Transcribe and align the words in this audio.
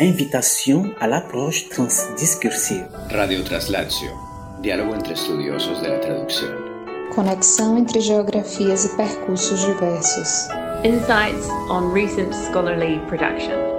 Invitation 0.00 0.94
à 0.98 1.06
l'approche 1.06 1.68
transdiscursive. 1.68 2.86
Radio 3.10 3.44
Translatio. 3.44 4.08
Diálogo 4.62 4.94
entre 4.94 5.12
estudiosos 5.12 5.82
de 5.82 5.88
la 5.90 6.00
traducción. 6.00 6.56
Conexão 7.14 7.76
entre 7.76 8.00
geografias 8.00 8.86
e 8.86 8.96
percursos 8.96 9.60
diversos. 9.60 10.48
Insights 10.84 11.46
on 11.68 11.92
recent 11.92 12.32
scholarly 12.32 12.98
production. 13.08 13.69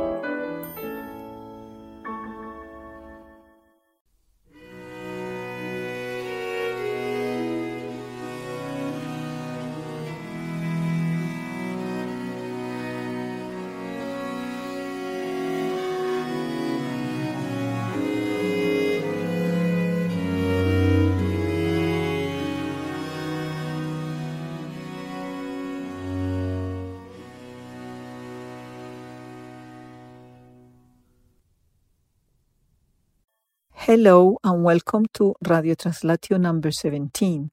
Hello 33.91 34.38
and 34.45 34.63
welcome 34.63 35.05
to 35.16 35.36
Radio 35.45 35.76
Translatio 35.76 36.40
number 36.40 36.72
17. 36.72 37.52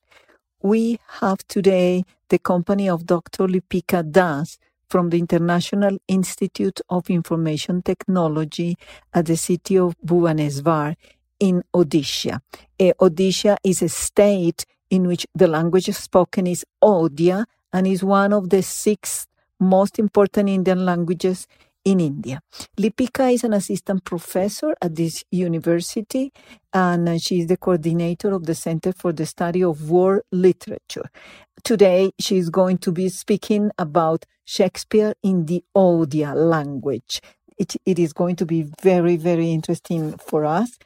We 0.63 1.01
have 1.19 1.39
today 1.49 2.05
the 2.29 2.39
company 2.39 2.89
of 2.89 3.07
Dr. 3.07 3.49
Lipika 3.49 4.09
Das 4.09 4.57
from 4.89 5.11
the 5.11 5.19
International 5.19 5.99
Institute 6.07 6.81
of 6.91 7.11
Information 7.11 7.83
Technology 7.83 8.77
at 9.13 9.27
the 9.27 9.37
city 9.37 9.79
of 9.79 9.97
Bhubaneswar 10.07 10.95
in 11.41 11.65
Odisha. 11.75 12.39
Uh, 12.79 12.93
Odisha 13.01 13.57
is 13.65 13.83
a 13.83 13.89
state 13.89 14.65
in 14.91 15.09
which 15.09 15.27
the 15.35 15.49
language 15.49 15.93
spoken 15.93 16.47
is 16.47 16.65
Odia 16.81 17.47
and 17.73 17.85
is 17.85 18.05
one 18.05 18.33
of 18.33 18.51
the 18.51 18.63
six 18.63 19.27
most 19.59 19.99
important 19.99 20.49
Indian 20.49 20.85
languages 20.85 21.49
in 21.85 22.01
India. 22.01 22.41
Lipika 22.79 23.33
is 23.33 23.45
an 23.45 23.55
assistant 23.55 24.05
professor 24.05 24.75
at 24.83 24.95
this 24.95 25.25
university 25.31 26.33
and 26.73 27.09
uh, 27.09 27.19
she 27.19 27.41
is 27.41 27.47
the 27.47 27.57
coordinator 27.57 28.33
of 28.33 28.47
the 28.47 28.55
Center 28.55 28.93
for 28.93 29.13
the 29.13 29.27
Study 29.27 29.63
of 29.63 29.91
World 29.91 30.23
Literature. 30.33 31.11
Today, 31.65 32.13
she 32.21 32.37
is 32.37 32.51
going 32.51 32.79
to 32.79 32.93
be 32.93 33.09
speaking 33.09 33.71
about 33.79 34.27
Shakespeare 34.45 35.15
in 35.23 35.47
the 35.47 35.65
Odia 35.77 36.35
language. 36.35 37.21
It, 37.59 37.77
it 37.85 37.99
is 37.99 38.13
going 38.13 38.37
to 38.37 38.47
be 38.47 38.67
very, 38.83 39.17
very 39.17 39.51
interesting 39.51 40.17
for 40.19 40.45
us. 40.45 40.79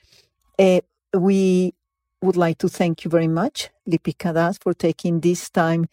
Uh, 0.58 0.80
we 1.14 1.74
would 2.22 2.36
like 2.36 2.58
to 2.58 2.68
thank 2.68 3.04
you 3.04 3.10
very 3.10 3.28
much, 3.28 3.70
Lipika 3.88 4.32
Das, 4.32 4.58
for 4.58 4.72
taking 4.72 5.20
this 5.20 5.50
time 5.50 5.86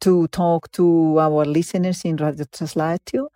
to 0.00 0.26
talk 0.28 0.70
to 0.72 1.18
our 1.20 1.44
listeners 1.44 2.02
in 2.04 2.16
Radio 2.16 2.44
Translatio. 2.46 3.28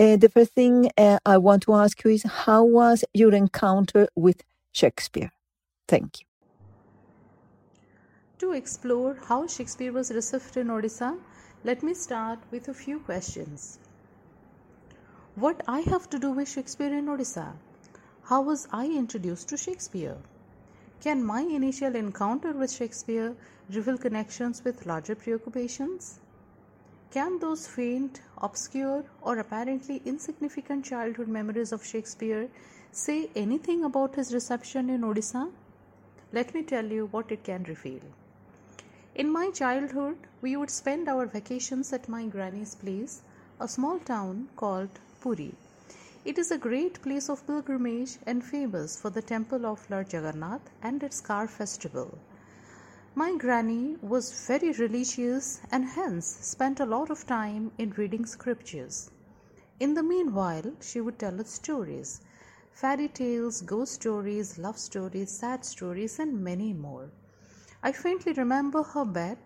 Uh, 0.00 0.16
the 0.16 0.30
first 0.30 0.54
thing 0.54 0.90
uh, 0.96 1.18
I 1.26 1.36
want 1.36 1.62
to 1.64 1.74
ask 1.74 2.02
you 2.02 2.10
is 2.10 2.22
how 2.22 2.64
was 2.64 3.04
your 3.12 3.34
encounter 3.34 4.08
with 4.16 4.42
Shakespeare? 4.72 5.30
Thank 5.86 6.20
you. 6.20 6.26
To 8.38 8.52
explore 8.52 9.18
how 9.28 9.46
Shakespeare 9.46 9.92
was 9.92 10.10
received 10.10 10.56
in 10.56 10.68
Odisha, 10.68 11.18
let 11.64 11.82
me 11.82 11.92
start 11.92 12.38
with 12.50 12.68
a 12.68 12.72
few 12.72 13.00
questions. 13.00 13.78
What 15.34 15.62
I 15.68 15.80
have 15.80 16.08
to 16.08 16.18
do 16.18 16.30
with 16.30 16.48
Shakespeare 16.48 16.94
in 16.96 17.04
Odisha? 17.04 17.52
How 18.22 18.40
was 18.40 18.68
I 18.72 18.86
introduced 18.86 19.50
to 19.50 19.58
Shakespeare? 19.58 20.16
Can 21.02 21.22
my 21.22 21.42
initial 21.42 21.94
encounter 21.94 22.52
with 22.52 22.72
Shakespeare 22.72 23.36
reveal 23.68 23.98
connections 23.98 24.64
with 24.64 24.86
larger 24.86 25.14
preoccupations? 25.14 26.20
Can 27.12 27.40
those 27.40 27.66
faint, 27.66 28.20
obscure, 28.38 29.04
or 29.20 29.38
apparently 29.38 30.00
insignificant 30.04 30.84
childhood 30.84 31.26
memories 31.26 31.72
of 31.72 31.84
Shakespeare 31.84 32.48
say 32.92 33.30
anything 33.34 33.82
about 33.82 34.14
his 34.14 34.32
reception 34.32 34.88
in 34.88 35.00
Odisha? 35.00 35.50
Let 36.32 36.54
me 36.54 36.62
tell 36.62 36.84
you 36.86 37.06
what 37.06 37.32
it 37.32 37.42
can 37.42 37.64
reveal. 37.64 38.02
In 39.16 39.32
my 39.32 39.50
childhood, 39.50 40.18
we 40.40 40.56
would 40.56 40.70
spend 40.70 41.08
our 41.08 41.26
vacations 41.26 41.92
at 41.92 42.08
my 42.08 42.26
granny's 42.26 42.76
place, 42.76 43.22
a 43.58 43.66
small 43.66 43.98
town 43.98 44.48
called 44.54 45.00
Puri. 45.20 45.52
It 46.24 46.38
is 46.38 46.52
a 46.52 46.58
great 46.58 47.02
place 47.02 47.28
of 47.28 47.44
pilgrimage 47.44 48.18
and 48.24 48.44
famous 48.44 48.96
for 48.96 49.10
the 49.10 49.22
temple 49.22 49.66
of 49.66 49.90
Lord 49.90 50.12
Jagannath 50.12 50.70
and 50.80 51.02
its 51.02 51.20
car 51.20 51.48
festival. 51.48 52.16
My 53.14 53.36
granny 53.36 53.96
was 54.00 54.46
very 54.46 54.70
religious 54.70 55.60
and 55.72 55.84
hence 55.84 56.26
spent 56.26 56.78
a 56.78 56.86
lot 56.86 57.10
of 57.10 57.26
time 57.26 57.72
in 57.76 57.90
reading 57.90 58.24
scriptures. 58.24 59.10
In 59.80 59.94
the 59.94 60.02
meanwhile, 60.04 60.76
she 60.80 61.00
would 61.00 61.18
tell 61.18 61.40
us 61.40 61.50
stories 61.50 62.20
fairy 62.72 63.08
tales, 63.08 63.62
ghost 63.62 63.94
stories, 63.94 64.58
love 64.58 64.78
stories, 64.78 65.32
sad 65.32 65.64
stories, 65.64 66.20
and 66.20 66.44
many 66.44 66.72
more. 66.72 67.10
I 67.82 67.90
faintly 67.90 68.32
remember 68.32 68.84
her 68.84 69.04
bed, 69.04 69.38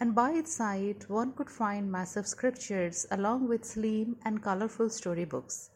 and 0.00 0.14
by 0.14 0.32
its 0.32 0.54
side 0.54 1.04
one 1.08 1.34
could 1.34 1.50
find 1.50 1.92
massive 1.92 2.26
scriptures 2.26 3.06
along 3.10 3.48
with 3.48 3.66
slim 3.66 4.16
and 4.24 4.42
colorful 4.42 4.88
storybooks. 4.88 5.68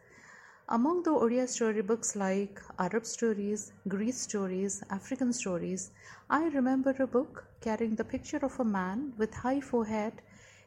Among 0.71 1.03
the 1.03 1.13
Odia 1.13 1.49
storybooks 1.49 2.15
like 2.15 2.61
Arab 2.79 3.07
stories, 3.07 3.73
Greek 3.89 4.13
stories, 4.13 4.83
African 4.91 5.33
stories, 5.33 5.93
I 6.29 6.49
remember 6.49 6.95
a 6.99 7.07
book 7.07 7.47
carrying 7.63 7.95
the 7.95 8.05
picture 8.05 8.41
of 8.43 8.61
a 8.61 8.67
man 8.67 9.15
with 9.17 9.33
high 9.33 9.63
forehead, 9.63 10.21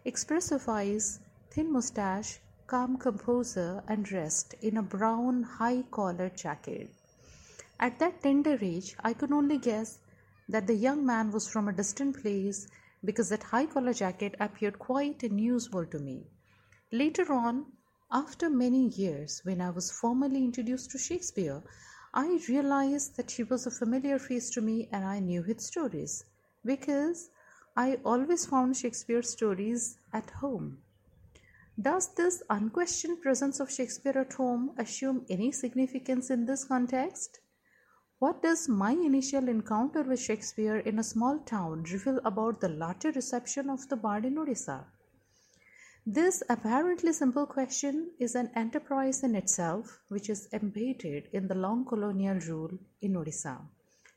expressive 0.03 0.67
eyes, 0.67 1.19
thin 1.51 1.72
mustache, 1.72 2.39
calm 2.66 2.97
composure, 2.97 3.84
and 3.88 4.03
dressed 4.03 4.56
in 4.63 4.78
a 4.78 4.81
brown 4.81 5.44
high 5.44 5.84
collared 5.91 6.35
jacket. 6.35 6.89
At 7.79 8.00
that 8.00 8.23
tender 8.23 8.57
age, 8.59 8.95
I 9.03 9.13
could 9.13 9.31
only 9.31 9.59
guess 9.59 10.00
that 10.50 10.66
the 10.66 10.73
young 10.73 11.06
man 11.06 11.29
was 11.29 11.47
from 11.47 11.68
a 11.68 11.73
distant 11.73 12.19
place 12.23 12.68
because 13.06 13.29
that 13.29 13.44
high 13.44 13.68
collar 13.68 13.94
jacket 13.94 14.33
appeared 14.39 14.79
quite 14.79 15.22
unusual 15.22 15.85
to 15.85 16.00
me. 16.00 16.23
Later 16.91 17.31
on, 17.31 17.68
after 18.12 18.50
many 18.50 18.88
years, 18.88 19.42
when 19.46 19.62
I 19.62 19.70
was 19.70 19.92
formally 19.92 20.44
introduced 20.44 20.92
to 20.92 20.98
Shakespeare, 20.98 21.62
I 22.14 22.40
realized 22.50 23.16
that 23.16 23.32
he 23.32 23.44
was 23.44 23.66
a 23.66 23.72
familiar 23.72 24.20
face 24.20 24.50
to 24.52 24.62
me 24.62 24.90
and 24.92 25.06
I 25.06 25.20
knew 25.20 25.44
his 25.44 25.66
stories 25.66 26.26
because 26.66 27.30
I 27.78 28.00
always 28.04 28.46
found 28.46 28.76
Shakespeare's 28.76 29.30
stories 29.30 29.98
at 30.12 30.30
home. 30.30 30.80
Does 31.82 32.14
this 32.16 32.44
unquestioned 32.50 33.22
presence 33.22 33.62
of 33.62 33.72
Shakespeare 33.72 34.18
at 34.18 34.34
home 34.34 34.72
assume 34.78 35.26
any 35.30 35.54
significance 35.54 36.30
in 36.30 36.46
this 36.46 36.66
context? 36.66 37.40
What 38.20 38.44
does 38.44 38.68
my 38.68 38.92
initial 38.92 39.48
encounter 39.48 40.04
with 40.04 40.20
Shakespeare 40.20 40.78
in 40.78 41.00
a 41.00 41.04
small 41.04 41.40
town 41.40 41.84
reveal 41.84 42.20
about 42.26 42.60
the 42.60 42.70
latter 42.70 43.12
reception 43.12 43.70
of 43.70 43.88
the 43.88 43.96
bard 43.96 44.26
in 44.26 44.36
Odisha? 44.36 44.84
This 46.07 46.41
apparently 46.50 47.13
simple 47.13 47.45
question 47.45 48.09
is 48.17 48.34
an 48.34 48.50
enterprise 48.56 49.22
in 49.22 49.35
itself, 49.35 50.00
which 50.07 50.31
is 50.31 50.50
embedded 50.51 51.29
in 51.31 51.47
the 51.47 51.53
long 51.53 51.85
colonial 51.85 52.39
rule 52.39 52.72
in 53.01 53.13
Odisha. 53.13 53.62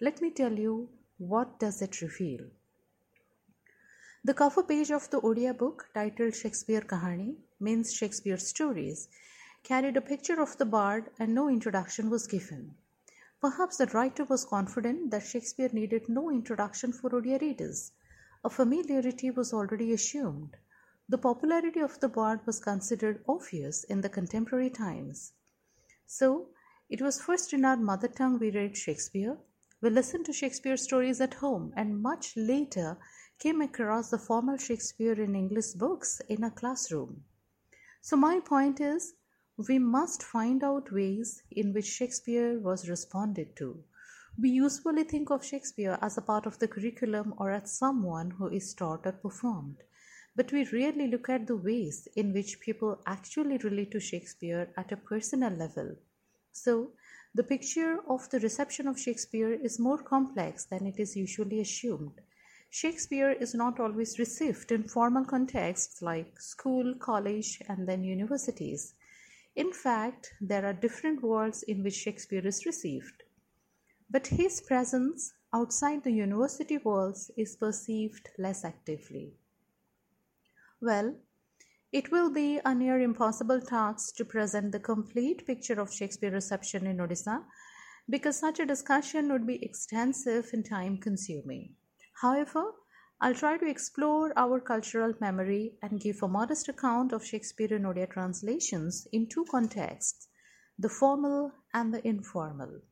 Let 0.00 0.22
me 0.22 0.30
tell 0.30 0.58
you 0.58 0.88
what 1.18 1.60
does 1.60 1.82
it 1.82 2.00
reveal. 2.00 2.46
The 4.24 4.32
cover 4.32 4.62
page 4.62 4.90
of 4.90 5.10
the 5.10 5.20
Odia 5.20 5.56
book, 5.56 5.90
titled 5.92 6.34
Shakespeare 6.34 6.80
Kahani, 6.80 7.36
means 7.60 7.92
Shakespeare 7.92 8.38
stories, 8.38 9.08
carried 9.62 9.98
a 9.98 10.00
picture 10.00 10.40
of 10.40 10.56
the 10.56 10.64
bard 10.64 11.10
and 11.18 11.34
no 11.34 11.50
introduction 11.50 12.08
was 12.08 12.26
given. 12.26 12.74
Perhaps 13.42 13.76
the 13.76 13.86
writer 13.88 14.24
was 14.24 14.46
confident 14.46 15.10
that 15.10 15.26
Shakespeare 15.26 15.68
needed 15.70 16.08
no 16.08 16.30
introduction 16.30 16.94
for 16.94 17.10
Odia 17.10 17.38
readers. 17.42 17.92
A 18.42 18.48
familiarity 18.48 19.30
was 19.30 19.52
already 19.52 19.92
assumed. 19.92 20.56
The 21.08 21.18
popularity 21.18 21.80
of 21.80 22.00
the 22.00 22.08
bard 22.08 22.40
was 22.46 22.60
considered 22.60 23.22
obvious 23.28 23.84
in 23.84 24.00
the 24.00 24.08
contemporary 24.08 24.70
times. 24.70 25.32
So, 26.06 26.48
it 26.88 27.02
was 27.02 27.20
first 27.20 27.52
in 27.52 27.64
our 27.64 27.76
mother 27.76 28.08
tongue 28.08 28.38
we 28.38 28.50
read 28.50 28.76
Shakespeare, 28.76 29.38
we 29.84 29.90
listened 29.90 30.24
to 30.24 30.32
Shakespeare 30.32 30.78
stories 30.78 31.20
at 31.20 31.34
home, 31.34 31.74
and 31.76 32.00
much 32.00 32.34
later 32.38 32.96
came 33.38 33.60
across 33.60 34.08
the 34.08 34.16
formal 34.16 34.56
Shakespeare 34.56 35.20
in 35.20 35.36
English 35.36 35.72
books 35.72 36.22
in 36.26 36.42
a 36.42 36.50
classroom. 36.50 37.24
So, 38.00 38.16
my 38.16 38.40
point 38.40 38.80
is, 38.80 39.12
we 39.58 39.78
must 39.78 40.22
find 40.22 40.64
out 40.64 40.90
ways 40.90 41.42
in 41.50 41.74
which 41.74 41.84
Shakespeare 41.84 42.58
was 42.58 42.88
responded 42.88 43.56
to. 43.56 43.84
We 44.40 44.48
usually 44.48 45.04
think 45.04 45.30
of 45.30 45.44
Shakespeare 45.44 45.98
as 46.00 46.16
a 46.16 46.22
part 46.22 46.46
of 46.46 46.58
the 46.58 46.68
curriculum 46.68 47.34
or 47.36 47.50
as 47.50 47.76
someone 47.76 48.30
who 48.30 48.48
is 48.48 48.72
taught 48.72 49.04
or 49.04 49.12
performed 49.12 49.82
but 50.36 50.50
we 50.52 50.64
rarely 50.72 51.06
look 51.06 51.28
at 51.28 51.46
the 51.46 51.56
ways 51.56 52.08
in 52.16 52.32
which 52.32 52.60
people 52.60 53.00
actually 53.06 53.56
relate 53.58 53.90
to 53.92 54.00
Shakespeare 54.00 54.68
at 54.76 54.92
a 54.92 54.96
personal 54.96 55.52
level. 55.52 55.96
So, 56.52 56.92
the 57.34 57.42
picture 57.42 57.98
of 58.08 58.28
the 58.30 58.40
reception 58.40 58.86
of 58.86 58.98
Shakespeare 58.98 59.52
is 59.52 59.78
more 59.78 59.98
complex 59.98 60.64
than 60.64 60.86
it 60.86 60.98
is 60.98 61.16
usually 61.16 61.60
assumed. 61.60 62.20
Shakespeare 62.70 63.30
is 63.30 63.54
not 63.54 63.78
always 63.78 64.18
received 64.18 64.72
in 64.72 64.82
formal 64.84 65.24
contexts 65.24 66.02
like 66.02 66.40
school, 66.40 66.94
college, 66.98 67.62
and 67.68 67.88
then 67.88 68.02
universities. 68.02 68.94
In 69.54 69.72
fact, 69.72 70.34
there 70.40 70.66
are 70.66 70.72
different 70.72 71.22
worlds 71.22 71.62
in 71.62 71.84
which 71.84 71.94
Shakespeare 71.94 72.44
is 72.44 72.66
received. 72.66 73.22
But 74.10 74.26
his 74.26 74.60
presence 74.60 75.32
outside 75.52 76.02
the 76.02 76.10
university 76.10 76.78
walls 76.78 77.30
is 77.36 77.54
perceived 77.54 78.30
less 78.38 78.64
actively. 78.64 79.34
Well, 80.84 81.16
it 81.92 82.12
will 82.12 82.30
be 82.30 82.60
a 82.62 82.74
near 82.74 83.00
impossible 83.00 83.62
task 83.62 84.16
to 84.16 84.24
present 84.26 84.70
the 84.70 84.78
complete 84.78 85.46
picture 85.46 85.80
of 85.80 85.90
Shakespeare 85.90 86.30
reception 86.30 86.86
in 86.86 86.98
Odisha 86.98 87.42
because 88.10 88.38
such 88.38 88.60
a 88.60 88.66
discussion 88.66 89.32
would 89.32 89.46
be 89.46 89.64
extensive 89.64 90.50
and 90.52 90.62
time 90.62 90.98
consuming. 90.98 91.76
However, 92.20 92.72
I'll 93.18 93.34
try 93.34 93.56
to 93.56 93.66
explore 93.66 94.34
our 94.36 94.60
cultural 94.60 95.14
memory 95.22 95.78
and 95.80 96.02
give 96.02 96.22
a 96.22 96.28
modest 96.28 96.68
account 96.68 97.12
of 97.12 97.24
Shakespeare 97.24 97.72
in 97.72 97.84
Odia 97.84 98.10
translations 98.10 99.08
in 99.10 99.26
two 99.26 99.46
contexts 99.50 100.28
the 100.78 100.90
formal 100.90 101.52
and 101.72 101.94
the 101.94 102.06
informal. 102.06 102.82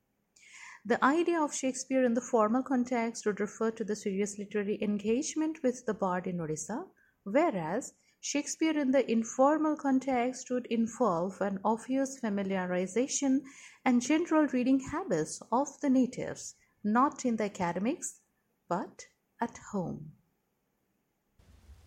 The 0.86 1.04
idea 1.04 1.42
of 1.42 1.54
Shakespeare 1.54 2.06
in 2.06 2.14
the 2.14 2.22
formal 2.22 2.62
context 2.62 3.26
would 3.26 3.38
refer 3.38 3.70
to 3.72 3.84
the 3.84 3.96
serious 3.96 4.38
literary 4.38 4.82
engagement 4.82 5.62
with 5.62 5.84
the 5.84 5.92
bard 5.92 6.26
in 6.26 6.38
Odisha, 6.38 6.86
whereas 7.24 7.92
Shakespeare 8.20 8.78
in 8.78 8.92
the 8.92 9.10
informal 9.10 9.74
context 9.76 10.48
would 10.50 10.66
involve 10.66 11.40
an 11.40 11.58
obvious 11.64 12.20
familiarization 12.20 13.40
and 13.84 14.00
general 14.00 14.46
reading 14.46 14.78
habits 14.78 15.42
of 15.50 15.68
the 15.80 15.90
natives, 15.90 16.54
not 16.84 17.24
in 17.24 17.34
the 17.36 17.44
academics, 17.44 18.20
but 18.68 19.06
at 19.40 19.58
home. 19.72 20.12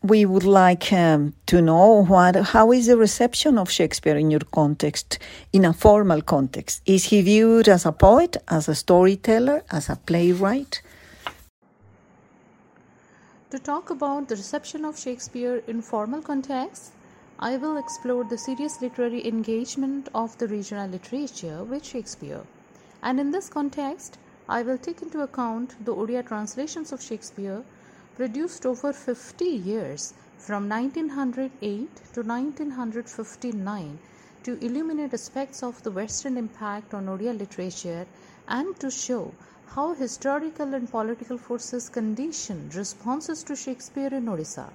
We 0.03 0.25
would 0.25 0.43
like 0.43 0.91
um, 0.91 1.33
to 1.47 1.61
know 1.61 2.03
what, 2.03 2.35
how 2.35 2.73
is 2.73 2.87
the 2.87 2.97
reception 2.97 3.57
of 3.57 3.71
Shakespeare 3.71 4.17
in 4.17 4.29
your 4.29 4.45
context, 4.51 5.17
in 5.53 5.63
a 5.65 5.73
formal 5.73 6.21
context? 6.21 6.81
Is 6.85 7.05
he 7.05 7.21
viewed 7.21 7.69
as 7.69 7.85
a 7.85 7.91
poet, 7.91 8.37
as 8.49 8.67
a 8.67 8.75
storyteller, 8.75 9.63
as 9.71 9.89
a 9.89 9.95
playwright? 9.95 10.81
To 13.55 13.61
talk 13.61 13.89
about 13.89 14.27
the 14.27 14.35
reception 14.35 14.83
of 14.83 14.99
Shakespeare 14.99 15.63
in 15.65 15.81
formal 15.81 16.21
contexts, 16.21 16.91
I 17.39 17.55
will 17.55 17.77
explore 17.77 18.25
the 18.25 18.37
serious 18.37 18.81
literary 18.81 19.25
engagement 19.25 20.09
of 20.13 20.37
the 20.37 20.47
regional 20.49 20.89
literature 20.89 21.63
with 21.63 21.85
Shakespeare. 21.85 22.41
And 23.01 23.17
in 23.17 23.31
this 23.31 23.47
context, 23.47 24.17
I 24.49 24.61
will 24.61 24.77
take 24.77 25.01
into 25.01 25.21
account 25.21 25.85
the 25.85 25.95
Odia 25.95 26.27
translations 26.27 26.91
of 26.91 27.01
Shakespeare 27.01 27.63
produced 28.17 28.65
over 28.65 28.91
50 28.91 29.45
years 29.45 30.13
from 30.37 30.67
1908 30.67 31.95
to 32.11 32.23
1959 32.23 33.99
to 34.43 34.65
illuminate 34.65 35.13
aspects 35.13 35.63
of 35.63 35.81
the 35.83 35.91
Western 35.91 36.35
impact 36.35 36.93
on 36.93 37.05
Odia 37.05 37.31
literature 37.31 38.05
and 38.49 38.77
to 38.81 38.91
show 38.91 39.31
how 39.67 39.93
historical 39.93 40.73
and 40.73 40.89
political 40.89 41.37
forces 41.37 41.89
conditioned 41.89 42.75
responses 42.75 43.43
to 43.43 43.55
Shakespeare 43.55 44.13
in 44.13 44.25
Odisha. 44.25 44.69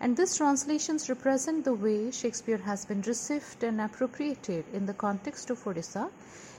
And 0.00 0.16
these 0.16 0.36
translations 0.36 1.08
represent 1.08 1.64
the 1.64 1.74
way 1.74 2.10
Shakespeare 2.10 2.58
has 2.58 2.84
been 2.84 3.02
received 3.02 3.62
and 3.62 3.80
appropriated 3.80 4.64
in 4.72 4.86
the 4.86 4.94
context 4.94 5.50
of 5.50 5.64
Odisha 5.64 6.10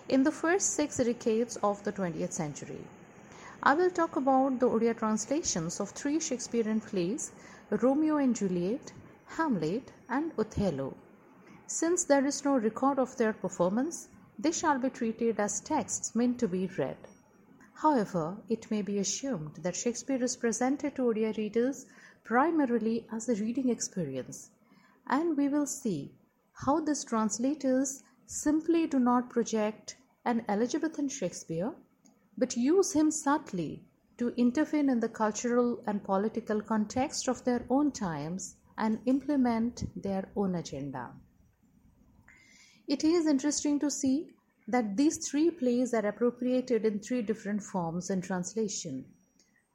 in 0.10 0.24
the 0.24 0.32
first 0.32 0.74
six 0.74 0.98
decades 0.98 1.58
of 1.58 1.84
the 1.84 1.92
20th 1.92 2.32
century. 2.32 2.84
I 3.64 3.74
will 3.74 3.90
talk 3.90 4.16
about 4.16 4.60
the 4.60 4.70
Odia 4.70 4.96
translations 4.96 5.80
of 5.80 5.90
three 5.90 6.20
Shakespearean 6.20 6.82
plays 6.82 7.32
Romeo 7.70 8.18
and 8.18 8.36
Juliet, 8.36 8.92
Hamlet, 9.38 9.92
and 10.08 10.32
Othello. 10.38 10.94
Since 11.68 12.04
there 12.04 12.26
is 12.26 12.46
no 12.46 12.58
record 12.58 13.00
of 13.00 13.18
their 13.18 13.34
performance, 13.34 14.08
they 14.38 14.52
shall 14.52 14.78
be 14.78 14.90
treated 14.90 15.40
as 15.40 15.60
texts 15.60 16.14
meant 16.14 16.38
to 16.40 16.48
be 16.48 16.68
read. 16.78 16.98
However, 17.76 18.38
it 18.48 18.72
may 18.72 18.82
be 18.82 19.00
assumed 19.00 19.56
that 19.56 19.76
Shakespeare 19.76 20.24
is 20.24 20.38
presented 20.38 20.96
to 20.96 21.04
Odia 21.04 21.36
readers 21.38 21.86
primarily 22.24 23.06
as 23.12 23.28
a 23.28 23.36
reading 23.36 23.70
experience, 23.70 24.50
and 25.08 25.36
we 25.36 25.50
will 25.50 25.66
see 25.66 26.14
how 26.54 26.80
these 26.80 27.04
translators 27.04 28.02
simply 28.26 28.88
do 28.88 28.98
not 28.98 29.30
project 29.30 29.98
an 30.24 30.46
Elizabethan 30.48 31.10
Shakespeare, 31.10 31.74
but 32.38 32.56
use 32.56 32.94
him 32.94 33.12
subtly 33.12 33.84
to 34.18 34.30
intervene 34.38 34.90
in 34.90 35.02
the 35.02 35.10
cultural 35.10 35.84
and 35.86 36.02
political 36.02 36.62
context 36.62 37.28
of 37.28 37.44
their 37.44 37.66
own 37.70 37.92
times 37.92 38.56
and 38.78 39.00
implement 39.06 39.84
their 40.02 40.30
own 40.38 40.56
agenda. 40.56 41.12
It 42.88 43.04
is 43.04 43.28
interesting 43.28 43.80
to 43.80 43.92
see 43.92 44.35
that 44.68 44.98
these 44.98 45.28
three 45.28 45.52
plays 45.52 45.94
are 45.94 46.06
appropriated 46.06 46.86
in 46.86 47.00
three 47.00 47.22
different 47.22 47.62
forms 47.62 48.10
in 48.10 48.22
translation. 48.22 49.06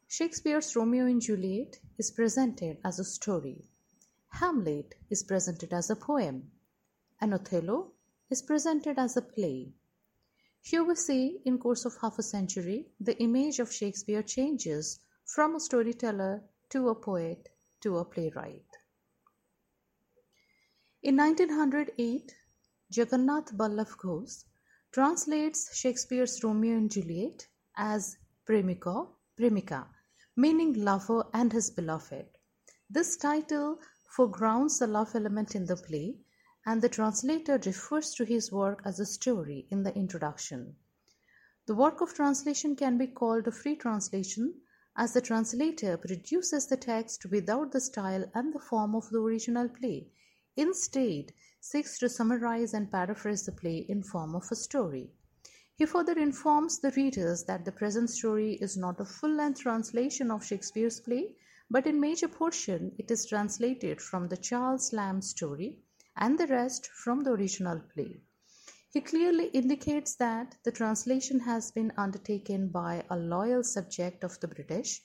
Shakespeare's 0.09 0.75
Romeo 0.75 1.07
and 1.07 1.21
Juliet 1.21 1.79
is 1.99 2.11
presented 2.11 2.79
as 2.85 2.99
a 2.99 3.05
story, 3.05 3.65
Hamlet 4.33 4.95
is 5.11 5.25
presented 5.25 5.73
as 5.73 5.91
a 5.91 5.97
poem, 5.97 6.51
and 7.21 7.35
Othello 7.35 7.93
is 8.31 8.43
presented 8.43 8.99
as 8.99 9.17
a 9.17 9.23
play. 9.23 9.73
Here 10.63 10.85
we 10.85 10.95
see, 10.95 11.41
in 11.45 11.59
course 11.59 11.85
of 11.85 11.97
half 11.97 12.19
a 12.19 12.23
century, 12.23 12.87
the 13.01 13.19
image 13.19 13.59
of 13.59 13.73
Shakespeare 13.73 14.23
changes 14.23 15.01
from 15.25 15.57
a 15.57 15.61
storyteller 15.61 16.43
to 16.71 16.89
a 16.89 16.95
poet 16.95 17.49
to 17.81 17.99
a 17.99 18.05
playwright. 18.05 18.67
In 21.03 21.17
1908, 21.17 22.35
Jagannath 22.91 23.57
Ballabh 23.57 23.97
Ghosh 23.97 24.45
translates 24.93 25.77
Shakespeare's 25.77 26.43
Romeo 26.43 26.77
and 26.77 26.91
Juliet 26.91 27.47
as 27.77 28.17
Premika, 28.47 29.07
Premika, 29.39 29.87
meaning 30.37 30.73
lover 30.73 31.25
and 31.33 31.53
his 31.53 31.71
beloved. 31.71 32.27
This 32.89 33.17
title 33.17 33.79
foregrounds 34.17 34.81
the 34.81 34.89
love 34.89 35.15
element 35.15 35.55
in 35.55 35.65
the 35.65 35.77
play, 35.77 36.17
and 36.67 36.83
the 36.83 36.89
translator 36.89 37.59
refers 37.65 38.15
to 38.15 38.25
his 38.25 38.51
work 38.51 38.83
as 38.85 38.99
a 38.99 39.07
story 39.07 39.67
in 39.71 39.83
the 39.83 39.95
introduction. 39.95 40.75
The 41.67 41.75
work 41.77 42.01
of 42.01 42.13
translation 42.13 42.75
can 42.75 42.99
be 42.99 43.07
called 43.07 43.47
a 43.47 43.53
free 43.53 43.77
translation 43.77 44.55
as 44.97 45.13
the 45.13 45.21
translator 45.21 45.97
produces 45.97 46.67
the 46.67 46.77
text 46.77 47.27
without 47.31 47.71
the 47.71 47.81
style 47.81 48.25
and 48.35 48.53
the 48.53 48.59
form 48.59 48.97
of 48.97 49.09
the 49.11 49.21
original 49.21 49.69
play. 49.69 50.09
Instead, 50.57 51.33
seeks 51.61 51.99
to 51.99 52.09
summarize 52.09 52.75
and 52.75 52.91
paraphrase 52.91 53.45
the 53.45 53.53
play 53.53 53.87
in 53.89 54.03
form 54.03 54.35
of 54.35 54.49
a 54.51 54.57
story. 54.57 55.11
He 55.75 55.87
further 55.87 56.19
informs 56.19 56.79
the 56.79 56.91
readers 56.91 57.45
that 57.45 57.65
the 57.65 57.73
present 57.73 58.11
story 58.11 58.55
is 58.55 58.77
not 58.77 59.01
a 59.01 59.05
full-length 59.05 59.61
translation 59.61 60.31
of 60.31 60.45
Shakespeare's 60.45 61.01
play, 61.01 61.37
but 61.71 61.87
in 61.87 62.01
major 62.01 62.29
portion 62.29 62.93
it 62.99 63.11
is 63.11 63.27
translated 63.27 64.01
from 64.01 64.29
the 64.29 64.37
Charles 64.37 64.93
Lamb 64.93 65.23
story 65.23 65.79
and 66.17 66.39
the 66.39 66.49
rest 66.49 66.89
from 66.89 67.23
the 67.23 67.31
original 67.31 67.81
play. 67.95 68.21
He 68.93 69.01
clearly 69.01 69.47
indicates 69.47 70.17
that 70.17 70.57
the 70.65 70.73
translation 70.73 71.41
has 71.41 71.71
been 71.71 71.93
undertaken 71.97 72.69
by 72.69 73.05
a 73.09 73.17
loyal 73.17 73.63
subject 73.63 74.25
of 74.25 74.41
the 74.41 74.49
British 74.49 75.01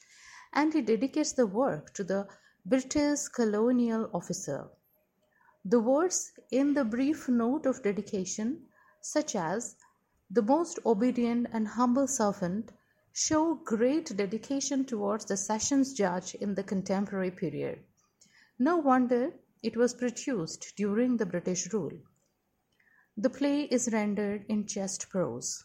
and 0.53 0.73
he 0.73 0.81
dedicates 0.81 1.33
the 1.33 1.45
work 1.45 1.93
to 1.93 2.03
the 2.03 2.27
British 2.65 3.27
colonial 3.27 4.09
officer. 4.11 4.67
The 5.67 5.79
words 5.79 6.31
in 6.51 6.75
the 6.75 6.85
brief 6.85 7.27
note 7.27 7.65
of 7.65 7.81
dedication, 7.81 8.67
such 9.01 9.35
as 9.35 9.75
the 10.29 10.43
most 10.43 10.77
obedient 10.85 11.47
and 11.51 11.67
humble 11.67 12.05
servant, 12.05 12.71
show 13.13 13.55
great 13.55 14.15
dedication 14.15 14.85
towards 14.85 15.25
the 15.25 15.35
sessions 15.35 15.93
judge 15.93 16.35
in 16.35 16.53
the 16.53 16.61
contemporary 16.61 17.31
period. 17.31 17.79
No 18.59 18.77
wonder 18.77 19.33
it 19.63 19.75
was 19.75 19.95
produced 19.95 20.73
during 20.75 21.17
the 21.17 21.25
British 21.25 21.73
rule. 21.73 21.97
The 23.17 23.31
play 23.31 23.63
is 23.63 23.91
rendered 23.91 24.45
in 24.47 24.67
chest 24.67 25.09
prose. 25.09 25.63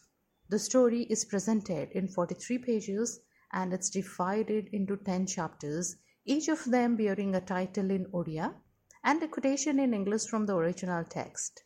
The 0.49 0.57
story 0.57 1.03
is 1.03 1.25
presented 1.25 1.91
in 1.91 2.07
43 2.07 2.57
pages 2.57 3.19
and 3.53 3.71
it's 3.71 3.91
divided 3.91 4.67
into 4.71 4.97
10 4.97 5.27
chapters, 5.27 5.97
each 6.25 6.47
of 6.47 6.65
them 6.65 6.95
bearing 6.95 7.35
a 7.35 7.41
title 7.41 7.91
in 7.91 8.07
Odia 8.07 8.55
and 9.03 9.21
a 9.23 9.27
quotation 9.27 9.79
in 9.79 9.93
English 9.93 10.25
from 10.27 10.45
the 10.45 10.55
original 10.55 11.03
text. 11.03 11.63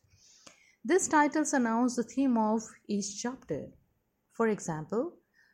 These 0.84 1.08
titles 1.08 1.54
announce 1.54 1.96
the 1.96 2.04
theme 2.04 2.38
of 2.38 2.62
each 2.88 3.22
chapter. 3.22 3.72
For 4.34 4.48
example, 4.48 5.14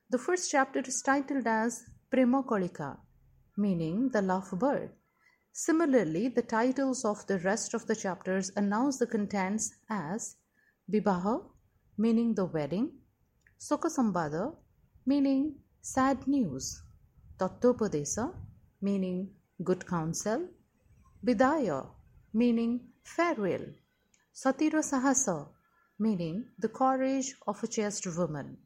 the 0.10 0.18
first 0.18 0.52
chapter 0.52 0.80
is 0.80 1.02
titled 1.02 1.48
as 1.48 1.84
Prema 2.10 2.44
Kolika, 2.44 2.98
meaning 3.58 4.10
the 4.10 4.22
love 4.22 4.52
bird. 4.60 4.92
Similarly, 5.54 6.28
the 6.30 6.42
titles 6.42 7.04
of 7.06 7.26
the 7.28 7.40
rest 7.40 7.74
of 7.74 7.86
the 7.88 7.96
chapters 7.96 8.52
announce 8.56 8.98
the 9.00 9.08
contents 9.08 9.74
as 9.90 10.36
Bibaha, 10.92 11.44
meaning 11.98 12.36
the 12.36 12.46
wedding, 12.46 12.92
Sukasambada, 13.60 14.56
meaning 15.06 15.56
sad 15.82 16.28
news, 16.28 16.84
Tattvopadesa, 17.38 18.34
meaning 18.82 19.30
good 19.64 19.86
counsel, 19.88 20.48
Bidaya, 21.24 21.88
meaning 22.34 22.80
farewell, 23.04 23.66
Satira 24.34 24.82
Sahasa, 24.82 25.50
meaning 26.00 26.48
the 26.58 26.68
courage 26.68 27.36
of 27.46 27.64
a 27.64 27.68
chaste 27.68 28.08
woman, 28.18 28.58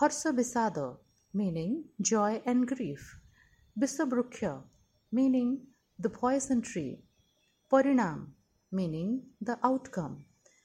Harsa 0.00 0.32
Bisada, 0.34 0.96
meaning 1.32 1.84
joy 2.00 2.42
and 2.46 2.66
grief, 2.66 3.16
Bisabrukya, 3.78 4.60
meaning 5.12 5.60
the 6.00 6.10
poison 6.10 6.62
tree, 6.62 7.04
Parinam, 7.70 8.32
meaning 8.72 9.22
the 9.40 9.56
outcome, 9.62 10.24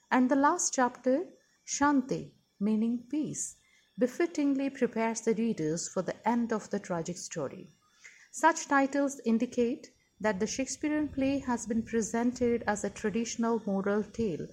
and 0.10 0.32
the 0.32 0.36
last 0.36 0.74
chapter, 0.74 1.26
Shanti, 1.64 2.32
meaning 2.60 3.04
peace, 3.08 3.58
befittingly 4.00 4.72
prepares 4.72 5.22
the 5.22 5.36
readers 5.36 5.88
for 5.88 6.02
the 6.02 6.28
end 6.28 6.52
of 6.52 6.72
the 6.72 6.80
tragic 6.80 7.18
story. 7.18 7.70
Such 8.32 8.68
titles 8.68 9.22
indicate 9.26 9.92
that 10.20 10.40
the 10.40 10.48
Shakespearean 10.48 11.10
play 11.10 11.40
has 11.40 11.66
been 11.66 11.84
presented 11.84 12.64
as 12.68 12.84
a 12.84 12.90
traditional 12.90 13.62
moral 13.66 14.04
tale 14.04 14.48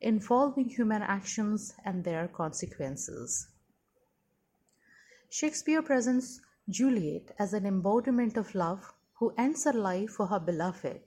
involving 0.00 0.68
human 0.68 1.02
actions 1.02 1.74
and 1.84 2.04
their 2.04 2.28
consequences. 2.28 3.48
Shakespeare 5.30 5.82
presents 5.82 6.40
Juliet 6.68 7.34
as 7.38 7.52
an 7.52 7.66
embodiment 7.66 8.36
of 8.36 8.54
love 8.54 8.92
who 9.18 9.34
ends 9.36 9.64
her 9.64 9.72
life 9.72 10.10
for 10.10 10.26
her 10.26 10.38
beloved. 10.38 11.00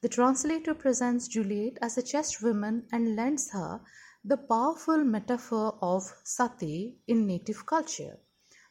The 0.00 0.08
translator 0.08 0.74
presents 0.74 1.28
Juliet 1.28 1.78
as 1.82 1.98
a 1.98 2.02
chaste 2.02 2.42
woman 2.42 2.86
and 2.90 3.14
lends 3.14 3.50
her 3.52 3.80
the 4.24 4.36
powerful 4.36 5.04
metaphor 5.04 5.78
of 5.82 6.02
sati 6.24 6.96
in 7.06 7.26
native 7.26 7.66
culture. 7.66 8.18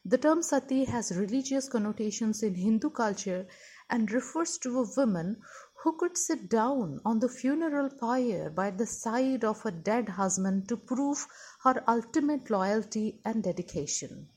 The 0.04 0.18
term 0.18 0.42
sati 0.42 0.86
has 0.86 1.16
religious 1.16 1.70
connotations 1.70 2.42
in 2.42 2.56
Hindu 2.56 2.90
culture 2.90 3.46
and 3.92 4.12
refers 4.12 4.58
to 4.58 4.80
a 4.80 4.90
woman 4.98 5.38
who 5.84 5.98
could 5.98 6.18
sit 6.18 6.50
down 6.50 7.00
on 7.04 7.20
the 7.20 7.30
funeral 7.30 7.90
pyre 7.90 8.50
by 8.50 8.72
the 8.72 8.86
side 8.86 9.44
of 9.44 9.62
her 9.62 9.72
dead 9.72 10.08
husband 10.08 10.68
to 10.70 10.78
prove 10.78 11.28
her 11.64 11.84
ultimate 11.88 12.50
loyalty 12.50 13.20
and 13.26 13.44
dedication. 13.44 14.30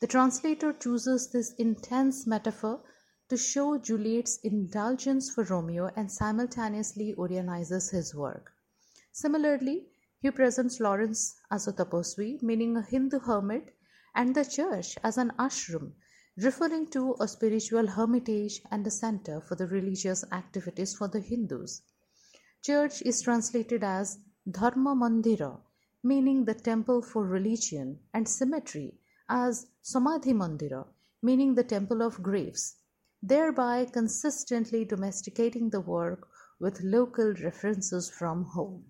The 0.00 0.06
translator 0.06 0.72
chooses 0.72 1.30
this 1.30 1.52
intense 1.58 2.26
metaphor 2.26 2.82
to 3.28 3.36
show 3.36 3.78
Juliet's 3.78 4.38
indulgence 4.44 5.30
for 5.30 5.44
Romeo 5.44 5.90
and 5.96 6.10
simultaneously 6.10 7.14
Odianizes 7.16 7.90
his 7.90 8.14
work. 8.14 8.52
Similarly, 9.12 9.88
he 10.20 10.30
presents 10.30 10.80
Lawrence 10.80 11.36
as 11.50 11.68
a 11.68 11.72
taposvi, 11.72 12.42
meaning 12.42 12.76
a 12.76 12.82
Hindu 12.82 13.18
hermit, 13.20 13.74
and 14.14 14.34
the 14.34 14.44
church 14.44 14.96
as 15.02 15.18
an 15.18 15.32
ashram, 15.38 15.92
referring 16.36 16.86
to 16.88 17.14
a 17.20 17.28
spiritual 17.28 17.86
hermitage 17.86 18.60
and 18.70 18.86
a 18.86 18.90
center 18.90 19.40
for 19.40 19.54
the 19.54 19.66
religious 19.66 20.24
activities 20.32 20.94
for 20.94 21.08
the 21.08 21.20
Hindus. 21.20 21.82
Church 22.62 23.02
is 23.02 23.22
translated 23.22 23.84
as 23.84 24.18
Dharma 24.50 24.94
Mandira, 24.96 25.60
meaning 26.02 26.44
the 26.44 26.54
temple 26.54 27.02
for 27.02 27.24
religion, 27.24 27.98
and 28.12 28.28
cemetery 28.28 28.98
as 29.28 29.66
Samadhi 29.82 30.32
Mandira, 30.32 30.86
meaning 31.22 31.54
the 31.54 31.64
temple 31.64 32.02
of 32.02 32.22
graves, 32.22 32.76
thereby 33.22 33.84
consistently 33.86 34.84
domesticating 34.84 35.70
the 35.70 35.80
work 35.80 36.28
with 36.58 36.80
local 36.82 37.32
references 37.42 38.10
from 38.10 38.44
home. 38.44 38.84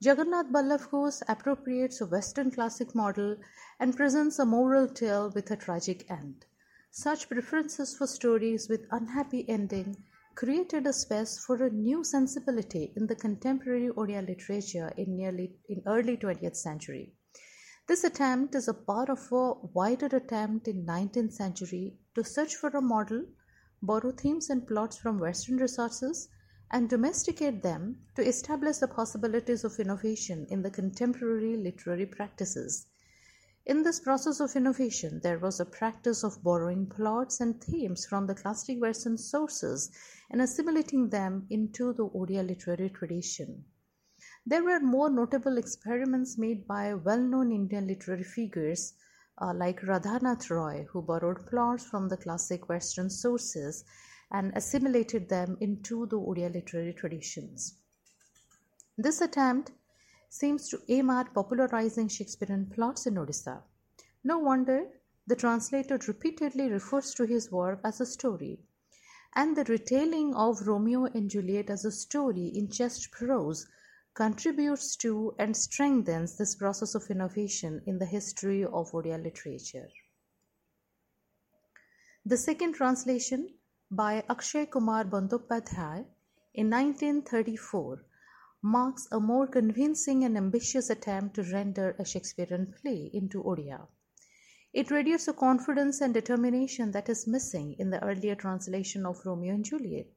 Jagannath 0.00 0.52
Ballabh 0.52 0.90
Ghosh 0.90 1.22
appropriates 1.26 2.00
a 2.00 2.06
Western 2.06 2.52
classic 2.52 2.94
model 2.94 3.36
and 3.80 3.96
presents 3.96 4.38
a 4.38 4.46
moral 4.46 4.86
tale 4.86 5.32
with 5.34 5.50
a 5.50 5.56
tragic 5.56 6.08
end. 6.08 6.46
Such 6.92 7.28
preferences 7.28 7.96
for 7.96 8.06
stories 8.06 8.68
with 8.68 8.86
unhappy 8.92 9.44
ending 9.48 9.96
created 10.36 10.86
a 10.86 10.92
space 10.92 11.44
for 11.44 11.56
a 11.56 11.70
new 11.70 12.04
sensibility 12.04 12.92
in 12.94 13.08
the 13.08 13.16
contemporary 13.16 13.88
Odia 13.88 14.24
literature 14.24 14.92
in 14.96 15.16
nearly 15.16 15.56
in 15.68 15.82
early 15.84 16.16
20th 16.16 16.54
century. 16.54 17.12
This 17.88 18.04
attempt 18.04 18.54
is 18.54 18.68
a 18.68 18.74
part 18.74 19.10
of 19.10 19.32
a 19.32 19.54
wider 19.74 20.06
attempt 20.06 20.68
in 20.68 20.86
19th 20.86 21.32
century 21.32 21.98
to 22.14 22.22
search 22.22 22.54
for 22.54 22.68
a 22.68 22.80
model, 22.80 23.24
borrow 23.82 24.12
themes 24.12 24.48
and 24.48 24.64
plots 24.64 24.96
from 24.96 25.18
Western 25.18 25.56
resources, 25.56 26.28
and 26.70 26.88
domesticate 26.88 27.62
them 27.62 27.98
to 28.14 28.26
establish 28.26 28.78
the 28.78 28.88
possibilities 28.88 29.64
of 29.64 29.78
innovation 29.78 30.46
in 30.50 30.62
the 30.62 30.70
contemporary 30.70 31.56
literary 31.56 32.06
practices. 32.06 32.86
In 33.64 33.82
this 33.82 34.00
process 34.00 34.40
of 34.40 34.56
innovation, 34.56 35.20
there 35.22 35.38
was 35.38 35.60
a 35.60 35.66
practice 35.66 36.24
of 36.24 36.42
borrowing 36.42 36.86
plots 36.86 37.40
and 37.40 37.62
themes 37.62 38.06
from 38.06 38.26
the 38.26 38.34
classic 38.34 38.80
Western 38.80 39.18
sources 39.18 39.90
and 40.30 40.40
assimilating 40.40 41.10
them 41.10 41.46
into 41.50 41.92
the 41.92 42.08
Odia 42.08 42.46
literary 42.46 42.90
tradition. 42.90 43.64
There 44.46 44.64
were 44.64 44.80
more 44.80 45.10
notable 45.10 45.58
experiments 45.58 46.38
made 46.38 46.66
by 46.66 46.94
well 46.94 47.20
known 47.20 47.52
Indian 47.52 47.86
literary 47.86 48.24
figures 48.24 48.94
uh, 49.40 49.52
like 49.54 49.82
Radhanath 49.82 50.48
Roy, 50.50 50.86
who 50.90 51.02
borrowed 51.02 51.46
plots 51.46 51.84
from 51.84 52.08
the 52.08 52.16
classic 52.16 52.68
Western 52.68 53.10
sources 53.10 53.84
and 54.30 54.52
assimilated 54.54 55.28
them 55.28 55.56
into 55.60 56.06
the 56.06 56.18
Odia 56.18 56.52
literary 56.52 56.92
traditions. 56.92 57.78
This 58.96 59.20
attempt 59.20 59.72
seems 60.28 60.68
to 60.68 60.82
aim 60.88 61.08
at 61.10 61.32
popularizing 61.32 62.08
Shakespearean 62.08 62.66
plots 62.66 63.06
in 63.06 63.14
Odisha. 63.14 63.62
No 64.24 64.38
wonder 64.38 64.86
the 65.26 65.36
translator 65.36 65.98
repeatedly 66.06 66.70
refers 66.70 67.14
to 67.14 67.24
his 67.24 67.50
work 67.50 67.80
as 67.84 68.00
a 68.00 68.06
story, 68.06 68.58
and 69.34 69.56
the 69.56 69.64
retelling 69.64 70.34
of 70.34 70.66
Romeo 70.66 71.04
and 71.04 71.30
Juliet 71.30 71.70
as 71.70 71.84
a 71.84 71.92
story 71.92 72.46
in 72.46 72.68
chaste 72.68 73.10
prose 73.10 73.66
contributes 74.14 74.96
to 74.96 75.34
and 75.38 75.56
strengthens 75.56 76.36
this 76.36 76.56
process 76.56 76.94
of 76.94 77.08
innovation 77.10 77.80
in 77.86 77.98
the 77.98 78.06
history 78.06 78.64
of 78.64 78.90
Odia 78.90 79.22
literature. 79.22 79.88
The 82.26 82.36
second 82.36 82.72
translation 82.72 83.54
by 83.90 84.22
Akshay 84.28 84.66
Kumar 84.66 85.04
Bandyopadhyay 85.04 86.04
in 86.52 86.68
1934 86.68 88.04
marks 88.60 89.08
a 89.10 89.18
more 89.18 89.46
convincing 89.46 90.24
and 90.24 90.36
ambitious 90.36 90.90
attempt 90.90 91.36
to 91.36 91.42
render 91.42 91.96
a 91.98 92.04
Shakespearean 92.04 92.74
play 92.82 93.10
into 93.14 93.42
Odia. 93.42 93.86
It 94.74 94.90
radiates 94.90 95.26
a 95.26 95.32
confidence 95.32 96.02
and 96.02 96.12
determination 96.12 96.90
that 96.90 97.08
is 97.08 97.26
missing 97.26 97.76
in 97.78 97.88
the 97.88 98.04
earlier 98.04 98.34
translation 98.34 99.06
of 99.06 99.24
Romeo 99.24 99.54
and 99.54 99.64
Juliet. 99.64 100.08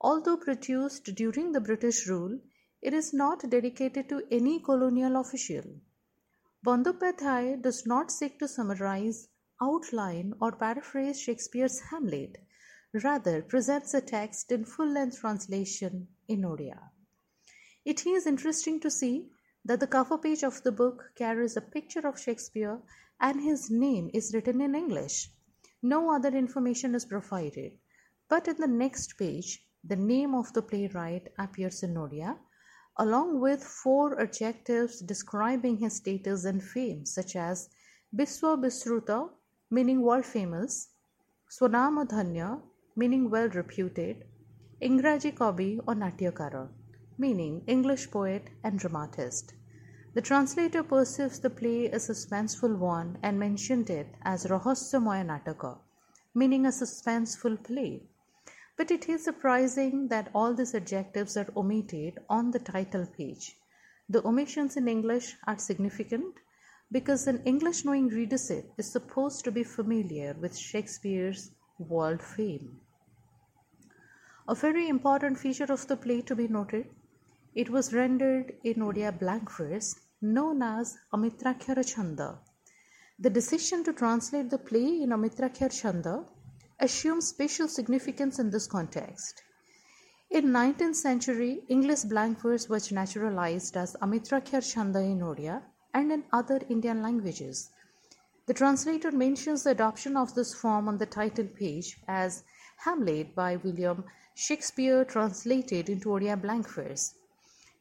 Although 0.00 0.38
produced 0.38 1.14
during 1.14 1.52
the 1.52 1.60
British 1.60 2.06
rule, 2.06 2.40
it 2.80 2.94
is 2.94 3.12
not 3.12 3.50
dedicated 3.50 4.08
to 4.08 4.22
any 4.30 4.60
colonial 4.60 5.16
official. 5.16 5.64
Bandyopadhyay 6.64 7.60
does 7.60 7.84
not 7.84 8.10
seek 8.10 8.38
to 8.38 8.48
summarize, 8.48 9.28
outline, 9.60 10.32
or 10.40 10.52
paraphrase 10.52 11.20
Shakespeare's 11.20 11.80
Hamlet, 11.90 12.38
rather 12.92 13.42
presents 13.42 13.94
a 13.94 14.00
text 14.00 14.50
in 14.50 14.64
full 14.64 14.88
length 14.88 15.20
translation 15.20 16.08
in 16.26 16.42
Odia. 16.42 16.78
It 17.84 18.06
is 18.06 18.26
interesting 18.26 18.80
to 18.80 18.90
see 18.90 19.30
that 19.64 19.80
the 19.80 19.86
cover 19.86 20.18
page 20.18 20.42
of 20.42 20.62
the 20.62 20.72
book 20.72 21.12
carries 21.16 21.56
a 21.56 21.60
picture 21.60 22.06
of 22.06 22.20
Shakespeare 22.20 22.80
and 23.20 23.40
his 23.40 23.70
name 23.70 24.10
is 24.14 24.32
written 24.34 24.60
in 24.60 24.74
English. 24.74 25.30
No 25.82 26.10
other 26.14 26.30
information 26.30 26.94
is 26.94 27.04
provided, 27.04 27.72
but 28.28 28.48
in 28.48 28.56
the 28.56 28.66
next 28.66 29.18
page, 29.18 29.64
the 29.84 29.96
name 29.96 30.34
of 30.34 30.52
the 30.52 30.62
playwright 30.62 31.28
appears 31.38 31.82
in 31.82 31.94
Odia 31.94 32.38
along 32.98 33.40
with 33.40 33.62
four 33.62 34.20
adjectives 34.20 35.00
describing 35.00 35.76
his 35.78 35.96
status 35.96 36.44
and 36.44 36.62
fame, 36.62 37.06
such 37.06 37.36
as 37.36 37.70
Biswa 38.14 38.56
Bisruta, 38.58 39.30
meaning 39.70 40.02
world 40.02 40.26
famous, 40.26 40.88
Swanamadhanya, 41.48 42.60
meaning 42.98 43.30
well 43.30 43.48
reputed, 43.50 44.24
Ingraji 44.82 45.32
Kabi 45.32 45.78
or 45.86 45.94
Natyakara, 45.94 46.68
meaning 47.16 47.62
English 47.68 48.10
poet 48.10 48.50
and 48.64 48.76
dramatist. 48.76 49.54
The 50.14 50.20
translator 50.20 50.82
perceives 50.82 51.38
the 51.38 51.48
play 51.48 51.86
a 51.86 52.00
suspenseful 52.00 52.76
one 52.76 53.16
and 53.22 53.38
mentioned 53.38 53.88
it 53.88 54.16
as 54.22 54.46
Rahasyamoya 54.46 55.24
Nataka, 55.24 55.78
meaning 56.34 56.66
a 56.66 56.70
suspenseful 56.70 57.62
play. 57.62 58.02
But 58.76 58.90
it 58.90 59.08
is 59.08 59.22
surprising 59.22 60.08
that 60.08 60.30
all 60.34 60.52
these 60.52 60.74
adjectives 60.74 61.36
are 61.36 61.46
omitted 61.56 62.18
on 62.28 62.50
the 62.50 62.58
title 62.58 63.06
page. 63.06 63.56
The 64.08 64.26
omissions 64.26 64.76
in 64.76 64.88
English 64.88 65.36
are 65.46 65.58
significant 65.58 66.34
because 66.90 67.28
an 67.28 67.44
English 67.44 67.84
knowing 67.84 68.08
readership 68.08 68.72
is 68.76 68.90
supposed 68.90 69.44
to 69.44 69.52
be 69.52 69.62
familiar 69.62 70.34
with 70.40 70.56
Shakespeare's 70.56 71.52
world 71.78 72.20
fame. 72.20 72.80
A 74.50 74.54
very 74.54 74.88
important 74.88 75.38
feature 75.38 75.70
of 75.70 75.86
the 75.88 75.96
play 75.98 76.22
to 76.22 76.34
be 76.34 76.48
noted 76.48 76.88
it 77.54 77.68
was 77.68 77.92
rendered 77.92 78.54
in 78.64 78.76
Odia 78.76 79.12
blank 79.18 79.50
verse 79.52 79.94
known 80.22 80.62
as 80.62 80.96
Amitrakhara 81.12 81.84
Chanda. 81.84 82.38
The 83.18 83.28
decision 83.28 83.84
to 83.84 83.92
translate 83.92 84.48
the 84.48 84.56
play 84.56 85.02
in 85.02 85.10
Amitrakhar 85.10 85.70
Chanda 85.70 86.24
assumes 86.80 87.28
special 87.28 87.68
significance 87.68 88.38
in 88.38 88.48
this 88.48 88.66
context. 88.66 89.42
In 90.30 90.46
19th 90.46 90.96
century, 90.96 91.62
English 91.68 92.04
blank 92.04 92.40
verse 92.40 92.70
was 92.70 92.90
naturalized 92.90 93.76
as 93.76 93.96
Amitrakhar 94.00 94.62
Chanda 94.62 95.00
in 95.00 95.20
Odia 95.20 95.60
and 95.92 96.10
in 96.10 96.24
other 96.32 96.58
Indian 96.70 97.02
languages. 97.02 97.68
The 98.46 98.54
translator 98.54 99.10
mentions 99.10 99.64
the 99.64 99.72
adoption 99.72 100.16
of 100.16 100.34
this 100.34 100.54
form 100.54 100.88
on 100.88 100.96
the 100.96 101.04
title 101.04 101.44
page 101.44 101.98
as 102.08 102.44
Hamlet 102.78 103.34
by 103.34 103.56
William 103.56 104.04
Shakespeare 104.40 105.04
translated 105.04 105.88
into 105.88 106.10
Odia 106.10 106.40
blank 106.40 106.68
verse. 106.68 107.12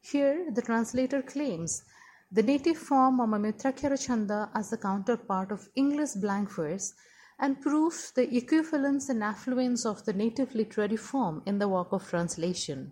Here, 0.02 0.50
the 0.52 0.64
translator 0.64 1.22
claims 1.22 1.84
the 2.32 2.42
native 2.42 2.80
form 2.80 3.20
of 3.22 3.30
Amitrakhara 3.30 4.04
Chanda 4.04 4.50
as 4.56 4.72
the 4.72 4.78
counterpart 4.78 5.52
of 5.52 5.70
English 5.76 6.14
blank 6.14 6.50
verse 6.50 6.96
and 7.38 7.62
proves 7.62 8.10
the 8.10 8.36
equivalence 8.36 9.08
and 9.08 9.24
affluence 9.24 9.86
of 9.86 10.04
the 10.06 10.14
native 10.14 10.56
literary 10.56 10.98
form 10.98 11.44
in 11.46 11.60
the 11.60 11.68
work 11.68 11.92
of 11.92 12.10
translation. 12.10 12.92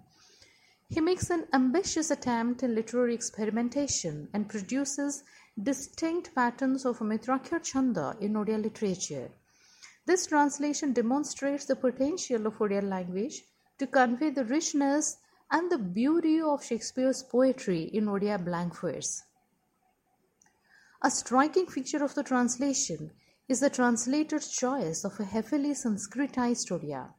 He 0.88 1.02
makes 1.02 1.32
an 1.32 1.48
ambitious 1.52 2.12
attempt 2.12 2.62
in 2.62 2.76
literary 2.76 3.16
experimentation 3.16 4.30
and 4.32 4.48
produces 4.48 5.24
distinct 5.62 6.36
patterns 6.36 6.86
of 6.86 7.00
Amitrakhar 7.00 7.64
Chanda 7.64 8.16
in 8.22 8.34
Odia 8.34 8.62
literature. 8.62 9.32
This 10.06 10.28
translation 10.28 10.94
demonstrates 10.94 11.66
the 11.66 11.76
potential 11.76 12.46
of 12.46 12.60
Odia 12.60 12.88
language 12.88 13.42
to 13.78 13.88
convey 13.88 14.30
the 14.30 14.46
richness 14.46 15.18
and 15.52 15.72
the 15.72 15.78
beauty 15.78 16.42
of 16.42 16.64
Shakespeare's 16.64 17.24
poetry 17.24 17.84
in 17.94 18.06
Odia 18.06 18.44
blank 18.44 18.80
verse. 18.80 19.24
A 21.02 21.12
striking 21.12 21.68
feature 21.68 22.04
of 22.04 22.16
the 22.16 22.24
translation 22.24 23.12
is 23.48 23.60
the 23.60 23.70
translator's 23.70 24.50
choice 24.50 25.04
of 25.04 25.20
a 25.20 25.24
heavily 25.24 25.72
Sanskritized 25.72 26.72
Odia. 26.72 27.14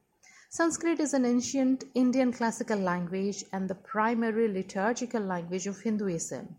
Sanskrit 0.49 1.01
is 1.01 1.13
an 1.13 1.25
ancient 1.25 1.85
Indian 1.95 2.33
classical 2.33 2.79
language 2.79 3.45
and 3.53 3.69
the 3.69 3.75
primary 3.75 4.49
liturgical 4.49 5.21
language 5.21 5.67
of 5.67 5.81
Hinduism. 5.81 6.57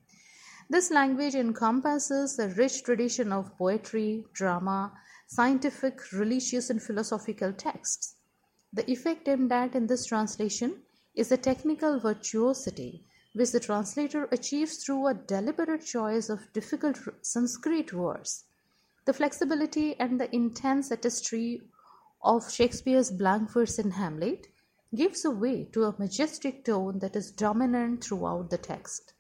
This 0.70 0.92
language 0.92 1.36
encompasses 1.36 2.38
a 2.38 2.50
rich 2.50 2.84
tradition 2.84 3.32
of 3.32 3.58
poetry, 3.58 4.26
drama, 4.34 4.94
scientific, 5.28 6.12
religious, 6.12 6.70
and 6.70 6.82
philosophical 6.82 7.54
texts. 7.54 8.16
The 8.74 8.92
effect 8.92 9.28
aimed 9.28 9.52
at 9.52 9.76
in 9.76 9.88
this 9.88 10.06
translation 10.06 10.84
is 11.16 11.30
the 11.30 11.38
technical 11.38 12.00
virtuosity 12.00 13.06
which 13.34 13.52
the 13.52 13.60
translator 13.60 14.28
achieves 14.32 14.84
through 14.84 15.08
a 15.08 15.14
deliberate 15.14 15.86
choice 15.86 16.30
of 16.30 16.52
difficult 16.54 17.00
Sanskrit 17.22 17.94
words. 17.94 18.44
The 19.06 19.14
flexibility 19.14 19.98
and 20.00 20.20
the 20.20 20.34
intense 20.36 20.92
artistry 20.92 21.62
of 22.22 22.52
Shakespeare's 22.52 23.10
blank 23.10 23.52
verse 23.52 23.80
in 23.80 23.92
Hamlet 23.92 24.48
gives 24.94 25.24
way 25.24 25.66
to 25.72 25.84
a 25.84 25.96
majestic 25.98 26.66
tone 26.66 27.00
that 27.00 27.16
is 27.16 27.32
dominant 27.32 28.04
throughout 28.04 28.50
the 28.50 28.58
text. 28.58 29.14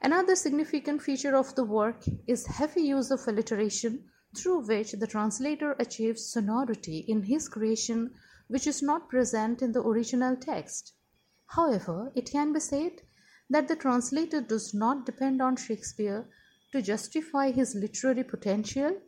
Another 0.00 0.36
significant 0.36 1.02
feature 1.02 1.36
of 1.36 1.54
the 1.56 1.64
work 1.64 2.04
is 2.26 2.46
heavy 2.46 2.82
use 2.82 3.10
of 3.10 3.26
alliteration 3.26 4.04
through 4.36 4.66
which 4.66 4.92
the 4.92 5.06
translator 5.06 5.74
achieves 5.78 6.26
sonority 6.26 6.98
in 7.08 7.22
his 7.22 7.48
creation 7.48 8.14
which 8.48 8.66
is 8.66 8.82
not 8.82 9.08
present 9.08 9.62
in 9.62 9.72
the 9.72 9.82
original 9.82 10.36
text. 10.36 10.92
However, 11.48 12.12
it 12.14 12.30
can 12.30 12.52
be 12.52 12.60
said 12.60 13.02
that 13.50 13.68
the 13.68 13.76
translator 13.76 14.40
does 14.40 14.74
not 14.74 15.06
depend 15.06 15.40
on 15.40 15.56
Shakespeare 15.56 16.26
to 16.72 16.82
justify 16.82 17.50
his 17.50 17.74
literary 17.74 18.24
potential. 18.24 19.00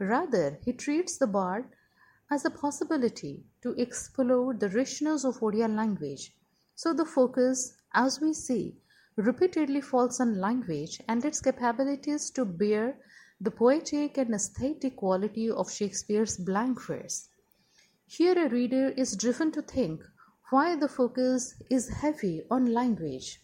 Rather, 0.00 0.58
he 0.64 0.72
treats 0.72 1.16
the 1.16 1.26
bard 1.26 1.64
as 2.30 2.44
a 2.44 2.50
possibility 2.50 3.44
to 3.62 3.70
explore 3.80 4.52
the 4.52 4.68
richness 4.68 5.24
of 5.24 5.38
Odia 5.38 5.72
language. 5.72 6.32
So 6.74 6.92
the 6.92 7.04
focus, 7.04 7.76
as 7.94 8.20
we 8.20 8.32
see, 8.32 8.76
repeatedly 9.16 9.80
falls 9.80 10.20
on 10.20 10.40
language 10.40 11.00
and 11.08 11.24
its 11.24 11.40
capabilities 11.40 12.30
to 12.30 12.44
bear 12.44 12.98
the 13.40 13.50
poetic 13.50 14.18
and 14.18 14.34
aesthetic 14.34 14.96
quality 14.96 15.50
of 15.50 15.72
Shakespeare's 15.72 16.36
blank 16.36 16.82
verse. 16.82 17.28
Here, 18.08 18.38
a 18.38 18.48
reader 18.48 18.90
is 18.90 19.16
driven 19.16 19.50
to 19.52 19.62
think 19.62 20.04
why 20.50 20.76
the 20.76 20.88
focus 20.88 21.60
is 21.68 21.88
heavy 21.88 22.42
on 22.48 22.72
language. 22.72 23.42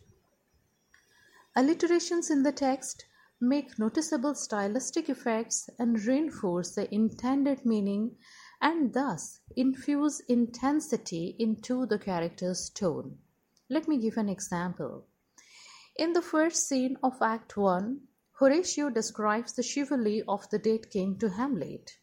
Alliterations 1.56 2.30
in 2.30 2.44
the 2.44 2.52
text 2.52 3.04
make 3.40 3.76
noticeable 3.76 4.36
stylistic 4.36 5.08
effects 5.08 5.68
and 5.80 6.00
reinforce 6.04 6.76
the 6.76 6.92
intended 6.94 7.66
meaning 7.66 8.16
and 8.60 8.94
thus 8.94 9.40
infuse 9.56 10.20
intensity 10.28 11.34
into 11.40 11.84
the 11.84 11.98
character's 11.98 12.70
tone. 12.70 13.18
Let 13.68 13.88
me 13.88 13.98
give 13.98 14.16
an 14.16 14.28
example. 14.28 15.06
In 15.96 16.12
the 16.12 16.22
first 16.22 16.68
scene 16.68 16.96
of 17.02 17.20
Act 17.20 17.56
1, 17.56 18.00
Horatio 18.38 18.90
describes 18.90 19.54
the 19.54 19.64
chivalry 19.64 20.22
of 20.28 20.48
the 20.50 20.58
dead 20.60 20.88
king 20.88 21.18
to 21.18 21.30
Hamlet. 21.30 21.98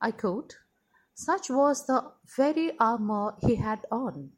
I 0.00 0.12
quote, 0.12 0.56
such 1.16 1.48
was 1.48 1.86
the 1.86 2.00
very 2.36 2.78
armor 2.78 3.34
he 3.38 3.54
had 3.56 3.86
on 3.90 4.30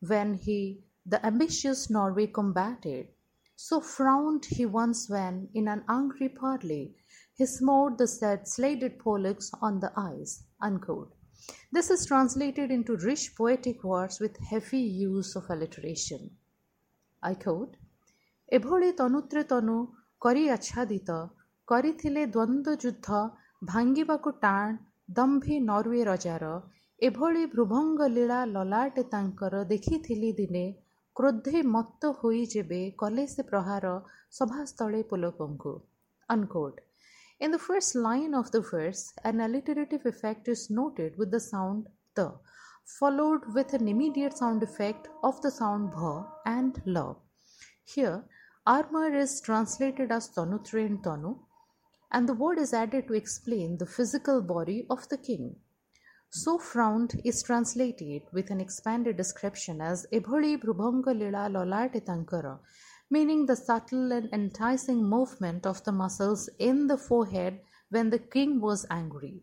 when 0.00 0.34
he, 0.34 0.82
the 1.06 1.24
ambitious 1.24 1.90
Norway, 1.90 2.26
combated. 2.26 3.08
So 3.56 3.80
frowned 3.80 4.46
he 4.46 4.64
once 4.66 5.08
when, 5.08 5.48
in 5.52 5.68
an 5.68 5.84
angry 5.88 6.30
parley, 6.30 6.96
he 7.36 7.46
smote 7.46 7.98
the 7.98 8.06
said 8.06 8.48
sladed 8.48 8.98
Polacks 8.98 9.50
on 9.60 9.80
the 9.80 9.92
eyes. 9.96 10.44
Unquote. 10.60 11.14
This 11.70 11.90
is 11.90 12.06
translated 12.06 12.70
into 12.70 12.96
rich 12.96 13.36
poetic 13.36 13.84
words 13.84 14.18
with 14.18 14.36
heavy 14.38 14.80
use 14.80 15.36
of 15.36 15.50
alliteration. 15.50 16.30
I 17.22 17.34
quote 17.34 17.76
ଏଭଳି 18.56 18.88
ତନୁତ୍ରେ 18.96 19.42
ତନୁ 19.50 19.76
କରି 20.24 20.42
ଆଚ୍ଛାଦିତ 20.54 21.10
କରିଥିଲେ 21.68 22.22
ଦ୍ୱନ୍ଦ୍ୱଯୁଦ୍ଧ 22.34 23.08
ଭାଙ୍ଗିବାକୁ 23.70 24.30
ଟାଣ 24.42 24.66
ଦମ୍ଭି 25.19 25.59
Norway 25.69 26.01
ରଜାର 26.11 26.53
ଏଭଳି 27.09 27.43
ଭୃଭଙ୍ଗ 27.53 28.09
ଲୀଳା 28.15 28.39
ଲଲାଟେ 28.55 29.03
ତାଙ୍କର 29.13 29.63
ଦେଖିଥିଲି 29.75 30.31
ଦିନେ 30.41 30.65
କ୍ରୋଧେ 31.15 31.61
ମତ୍ତ 31.75 32.15
ହୋଇ 32.23 32.43
ଯେବେ 32.55 32.81
କଲେ 33.03 33.29
ସେ 33.35 33.47
ପ୍ରହାର 33.53 33.95
ସଭାସ୍ଥଳେ 34.39 35.01
ପୁଲକଙ୍କୁ 35.13 35.77
unquote. 36.29 36.81
In 37.39 37.51
the 37.51 37.59
first 37.59 37.95
line 37.95 38.33
of 38.33 38.51
the 38.51 38.61
verse, 38.61 39.13
an 39.23 39.39
alliterative 39.39 40.05
effect 40.05 40.47
is 40.47 40.69
noted 40.69 41.17
with 41.17 41.31
the 41.31 41.39
sound 41.39 41.87
the, 42.15 42.33
followed 42.85 43.41
with 43.53 43.73
an 43.73 43.87
immediate 43.87 44.37
sound 44.37 44.61
effect 44.61 45.07
of 45.23 45.41
the 45.41 45.51
sound 45.51 45.91
bha 45.91 46.25
and 46.45 46.81
la. 46.85 47.15
Here, 47.85 48.23
armor 48.67 49.15
is 49.15 49.41
translated 49.41 50.11
as 50.11 50.27
tanutre 50.29 50.85
and 50.85 51.01
tanu, 51.01 51.37
and 52.14 52.28
the 52.28 52.34
word 52.34 52.60
is 52.60 52.72
added 52.72 53.08
to 53.08 53.14
explain 53.14 53.76
the 53.76 53.86
physical 53.86 54.40
body 54.40 54.86
of 54.88 55.08
the 55.08 55.18
king. 55.18 55.56
So 56.30 56.58
frowned 56.58 57.20
is 57.24 57.42
translated 57.42 58.22
with 58.32 58.50
an 58.50 58.60
expanded 58.60 59.16
description 59.16 59.80
as 59.80 60.06
Ebholi 60.12 60.62
Brubhanga 60.62 61.12
Lila 61.12 61.48
Lolate 61.50 62.04
Tankara, 62.04 62.60
meaning 63.10 63.46
the 63.46 63.56
subtle 63.56 64.12
and 64.12 64.32
enticing 64.32 65.02
movement 65.04 65.66
of 65.66 65.82
the 65.82 65.90
muscles 65.90 66.48
in 66.60 66.86
the 66.86 66.96
forehead 66.96 67.60
when 67.90 68.10
the 68.10 68.20
king 68.20 68.60
was 68.60 68.86
angry. 68.90 69.42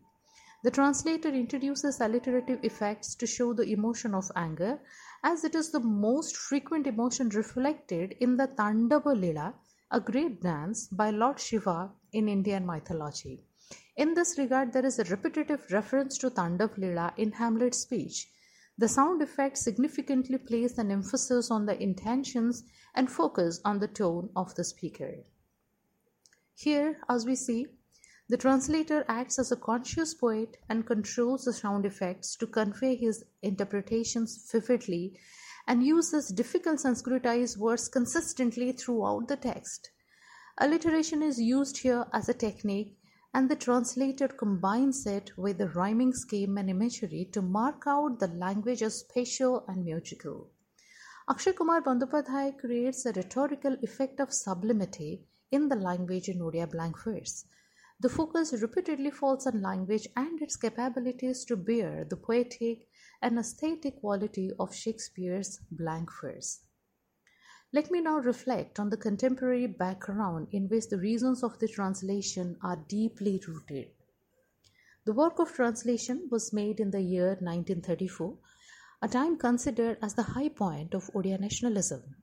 The 0.64 0.70
translator 0.70 1.28
introduces 1.28 2.00
alliterative 2.00 2.60
effects 2.62 3.14
to 3.16 3.26
show 3.26 3.52
the 3.52 3.70
emotion 3.70 4.14
of 4.14 4.32
anger, 4.34 4.80
as 5.22 5.44
it 5.44 5.54
is 5.54 5.72
the 5.72 5.80
most 5.80 6.38
frequent 6.38 6.86
emotion 6.86 7.28
reflected 7.28 8.16
in 8.20 8.38
the 8.38 8.48
Tandava 8.48 9.14
Lila, 9.14 9.54
a 9.90 10.00
great 10.00 10.40
dance 10.40 10.88
by 10.88 11.10
Lord 11.10 11.38
Shiva 11.38 11.90
in 12.12 12.28
Indian 12.28 12.66
mythology. 12.66 13.44
In 13.96 14.14
this 14.14 14.38
regard, 14.38 14.72
there 14.72 14.84
is 14.84 14.98
a 14.98 15.04
repetitive 15.04 15.70
reference 15.70 16.18
to 16.18 16.30
Tandav 16.30 16.76
Lila 16.76 17.12
in 17.16 17.32
Hamlet's 17.32 17.78
speech. 17.78 18.28
The 18.78 18.88
sound 18.88 19.22
effect 19.22 19.58
significantly 19.58 20.38
places 20.38 20.78
an 20.78 20.90
emphasis 20.90 21.50
on 21.50 21.66
the 21.66 21.80
intentions 21.82 22.64
and 22.94 23.10
focus 23.10 23.60
on 23.64 23.78
the 23.78 23.88
tone 23.88 24.30
of 24.34 24.54
the 24.54 24.64
speaker. 24.64 25.14
Here, 26.54 26.98
as 27.08 27.24
we 27.24 27.34
see, 27.34 27.66
the 28.28 28.36
translator 28.36 29.04
acts 29.08 29.38
as 29.38 29.52
a 29.52 29.56
conscious 29.56 30.14
poet 30.14 30.56
and 30.68 30.86
controls 30.86 31.44
the 31.44 31.52
sound 31.52 31.84
effects 31.84 32.34
to 32.36 32.46
convey 32.46 32.96
his 32.96 33.24
interpretations 33.42 34.50
vividly 34.50 35.18
and 35.66 35.86
uses 35.86 36.28
difficult 36.28 36.80
Sanskritized 36.80 37.56
words 37.56 37.88
consistently 37.88 38.72
throughout 38.72 39.28
the 39.28 39.36
text. 39.36 39.91
Alliteration 40.58 41.22
is 41.22 41.40
used 41.40 41.78
here 41.78 42.06
as 42.12 42.28
a 42.28 42.34
technique 42.34 42.98
and 43.34 43.48
the 43.48 43.56
translator 43.56 44.28
combines 44.28 45.06
it 45.06 45.36
with 45.38 45.56
the 45.56 45.68
rhyming 45.70 46.12
scheme 46.12 46.58
and 46.58 46.68
imagery 46.68 47.28
to 47.32 47.40
mark 47.40 47.84
out 47.86 48.18
the 48.18 48.28
language 48.28 48.82
as 48.82 48.98
spatial 49.00 49.64
and 49.66 49.84
musical. 49.84 50.50
Akshay 51.30 51.54
Kumar 51.54 51.80
Bandyopadhyay 51.80 52.58
creates 52.58 53.06
a 53.06 53.12
rhetorical 53.12 53.76
effect 53.82 54.20
of 54.20 54.32
sublimity 54.32 55.24
in 55.50 55.68
the 55.68 55.76
language 55.76 56.28
in 56.28 56.40
Odia 56.40 56.70
blank 56.70 57.02
verse. 57.02 57.46
The 58.00 58.10
focus 58.10 58.52
repeatedly 58.60 59.10
falls 59.10 59.46
on 59.46 59.62
language 59.62 60.06
and 60.16 60.42
its 60.42 60.56
capabilities 60.56 61.44
to 61.46 61.56
bear 61.56 62.04
the 62.04 62.16
poetic 62.16 62.88
and 63.22 63.38
aesthetic 63.38 64.00
quality 64.00 64.50
of 64.58 64.74
Shakespeare's 64.74 65.60
blank 65.70 66.10
verse. 66.20 66.60
Let 67.74 67.90
me 67.90 68.02
now 68.02 68.18
reflect 68.18 68.78
on 68.78 68.90
the 68.90 68.98
contemporary 68.98 69.66
background 69.66 70.48
in 70.52 70.68
which 70.68 70.88
the 70.88 70.98
reasons 70.98 71.42
of 71.42 71.58
the 71.58 71.68
translation 71.68 72.58
are 72.62 72.76
deeply 72.76 73.40
rooted. 73.48 73.88
The 75.06 75.14
work 75.14 75.38
of 75.38 75.52
translation 75.52 76.28
was 76.30 76.52
made 76.52 76.80
in 76.80 76.90
the 76.90 77.00
year 77.00 77.28
1934, 77.40 78.36
a 79.00 79.08
time 79.08 79.38
considered 79.38 79.96
as 80.02 80.12
the 80.12 80.22
high 80.22 80.50
point 80.50 80.92
of 80.92 81.10
Odia 81.14 81.40
nationalism. 81.40 82.16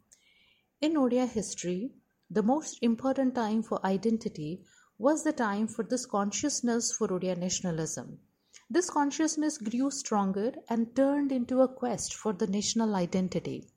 In 0.82 0.94
Odia 0.94 1.28
history, 1.28 1.94
the 2.30 2.44
most 2.44 2.78
important 2.84 3.34
time 3.34 3.64
for 3.64 3.84
identity 3.84 4.64
was 5.00 5.24
the 5.24 5.34
time 5.34 5.66
for 5.66 5.82
this 5.82 6.06
consciousness 6.06 6.92
for 6.92 7.08
Odia 7.08 7.36
nationalism. 7.36 8.20
This 8.70 8.92
consciousness 8.92 9.58
grew 9.58 9.90
stronger 9.90 10.54
and 10.70 10.96
turned 10.96 11.32
into 11.32 11.62
a 11.62 11.68
quest 11.68 12.14
for 12.14 12.34
the 12.34 12.46
national 12.46 12.96
identity. 12.96 13.68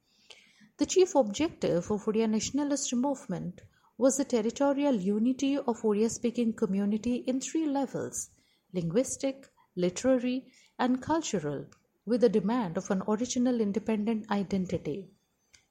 The 0.78 0.86
chief 0.86 1.14
objective 1.14 1.90
of 1.90 2.04
Odia 2.06 2.28
nationalist 2.28 2.94
movement 2.94 3.60
was 3.98 4.16
the 4.16 4.24
territorial 4.24 4.94
unity 4.94 5.56
of 5.56 5.82
Odia 5.82 6.10
speaking 6.10 6.54
community 6.54 7.16
in 7.16 7.40
three 7.40 7.66
levels 7.66 8.30
linguistic, 8.72 9.50
literary, 9.76 10.50
and 10.78 11.02
cultural, 11.02 11.66
with 12.06 12.22
the 12.22 12.28
demand 12.28 12.78
of 12.78 12.90
an 12.90 13.02
original 13.06 13.60
independent 13.60 14.30
identity. 14.30 15.10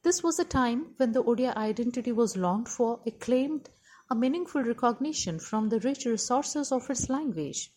This 0.03 0.21
was 0.21 0.37
a 0.39 0.45
time 0.45 0.93
when 0.97 1.11
the 1.11 1.23
Odia 1.23 1.55
identity 1.55 2.11
was 2.11 2.37
longed 2.37 2.69
for, 2.69 3.01
acclaimed 3.05 3.69
a 4.09 4.15
meaningful 4.15 4.61
recognition 4.61 5.39
from 5.39 5.69
the 5.69 5.79
rich 5.79 6.05
resources 6.05 6.71
of 6.71 6.89
its 6.89 7.09
language. 7.09 7.73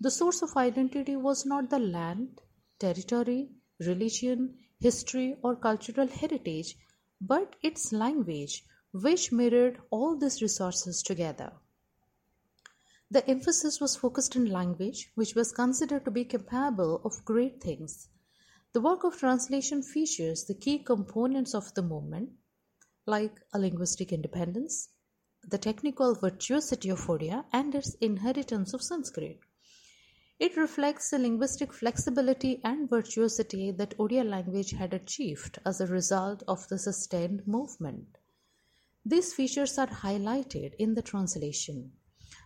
The 0.00 0.10
source 0.10 0.42
of 0.42 0.56
identity 0.56 1.16
was 1.16 1.44
not 1.44 1.70
the 1.70 1.80
land, 1.80 2.40
territory, 2.78 3.50
religion, 3.80 4.58
history, 4.80 5.36
or 5.42 5.56
cultural 5.56 6.06
heritage, 6.06 6.76
but 7.20 7.56
its 7.62 7.92
language, 7.92 8.64
which 8.92 9.32
mirrored 9.32 9.80
all 9.90 10.16
these 10.16 10.40
resources 10.40 11.02
together. 11.02 11.52
The 13.10 13.28
emphasis 13.28 13.80
was 13.80 13.96
focused 13.96 14.36
on 14.36 14.46
language, 14.46 15.10
which 15.14 15.34
was 15.34 15.50
considered 15.50 16.04
to 16.04 16.10
be 16.10 16.24
capable 16.24 17.00
of 17.04 17.24
great 17.24 17.62
things. 17.62 18.08
The 18.74 18.82
work 18.82 19.02
of 19.02 19.16
translation 19.16 19.82
features 19.82 20.44
the 20.44 20.54
key 20.54 20.78
components 20.80 21.54
of 21.54 21.72
the 21.74 21.82
movement, 21.82 22.32
like 23.06 23.40
a 23.54 23.58
linguistic 23.58 24.12
independence, 24.12 24.90
the 25.42 25.56
technical 25.56 26.14
virtuosity 26.14 26.90
of 26.90 27.00
Odia, 27.06 27.46
and 27.52 27.74
its 27.74 27.94
inheritance 27.94 28.74
of 28.74 28.82
Sanskrit. 28.82 29.40
It 30.38 30.56
reflects 30.56 31.10
the 31.10 31.18
linguistic 31.18 31.72
flexibility 31.72 32.60
and 32.62 32.88
virtuosity 32.88 33.72
that 33.72 33.98
Odia 33.98 34.24
language 34.24 34.70
had 34.70 34.94
achieved 34.94 35.58
as 35.66 35.80
a 35.80 35.86
result 35.86 36.44
of 36.46 36.68
the 36.68 36.78
sustained 36.78 37.46
movement. 37.46 38.18
These 39.04 39.34
features 39.34 39.78
are 39.78 39.88
highlighted 39.88 40.74
in 40.78 40.94
the 40.94 41.02
translation. 41.02 41.92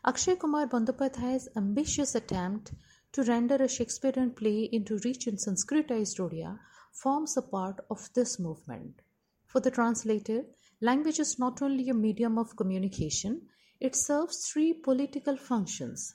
Akshay 0.06 0.36
Kumar 0.36 0.68
Bandyopadhyay's 0.68 1.48
ambitious 1.54 2.14
attempt 2.14 2.72
to 3.12 3.24
render 3.24 3.56
a 3.56 3.68
Shakespearean 3.68 4.30
play 4.30 4.70
into 4.72 4.98
rich 5.04 5.26
and 5.26 5.38
Sanskritized 5.38 6.18
Odia 6.18 6.58
forms 6.92 7.36
a 7.36 7.42
part 7.42 7.80
of 7.90 8.08
this 8.14 8.38
movement. 8.38 9.02
For 9.46 9.60
the 9.60 9.70
translator, 9.70 10.46
language 10.80 11.20
is 11.20 11.38
not 11.38 11.60
only 11.60 11.90
a 11.90 11.94
medium 11.94 12.38
of 12.38 12.56
communication, 12.56 13.48
it 13.80 13.94
serves 13.94 14.48
three 14.48 14.72
political 14.72 15.36
functions. 15.36 16.14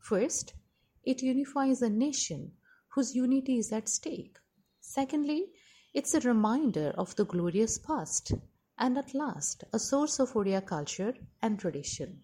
First, 0.00 0.54
it 1.08 1.22
unifies 1.22 1.80
a 1.80 1.88
nation 1.88 2.52
whose 2.94 3.14
unity 3.14 3.56
is 3.58 3.72
at 3.72 3.88
stake. 3.88 4.36
Secondly, 4.78 5.46
it's 5.94 6.12
a 6.12 6.20
reminder 6.20 6.92
of 6.98 7.16
the 7.16 7.24
glorious 7.24 7.78
past, 7.78 8.32
and 8.78 8.98
at 8.98 9.14
last, 9.14 9.64
a 9.72 9.78
source 9.78 10.18
of 10.18 10.34
Odia 10.34 10.60
culture 10.64 11.14
and 11.40 11.58
tradition. 11.58 12.20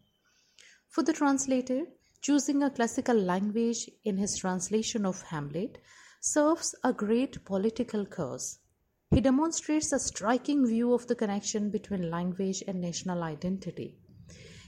For 0.91 1.03
the 1.03 1.15
translator, 1.15 1.87
choosing 2.21 2.63
a 2.63 2.71
classical 2.71 3.17
language 3.17 3.91
in 4.05 4.19
his 4.19 4.37
translation 4.37 5.07
of 5.07 5.23
Hamlet 5.23 5.79
serves 6.21 6.75
a 6.85 6.93
great 6.93 7.43
political 7.47 8.05
cause. 8.05 8.59
He 9.11 9.23
demonstrates 9.23 9.93
a 9.93 9.99
striking 9.99 10.67
view 10.67 10.93
of 10.93 11.07
the 11.07 11.15
connection 11.15 11.71
between 11.71 12.11
language 12.11 12.63
and 12.69 12.83
national 12.83 13.23
identity. 13.23 13.97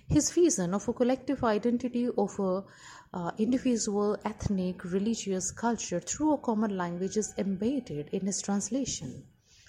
His 0.09 0.31
vision 0.31 0.73
of 0.73 0.89
a 0.89 0.93
collective 0.93 1.43
identity 1.43 2.09
of 2.17 2.39
a 2.39 2.65
uh, 3.13 3.33
individual 3.39 4.17
ethnic 4.25 4.85
religious 4.85 5.51
culture 5.51 6.01
through 6.01 6.35
a 6.35 6.39
common 6.39 6.77
language 6.77 7.17
is 7.17 7.35
embedded 7.39 8.09
in 8.13 8.25
his 8.25 8.41
translation. 8.41 9.25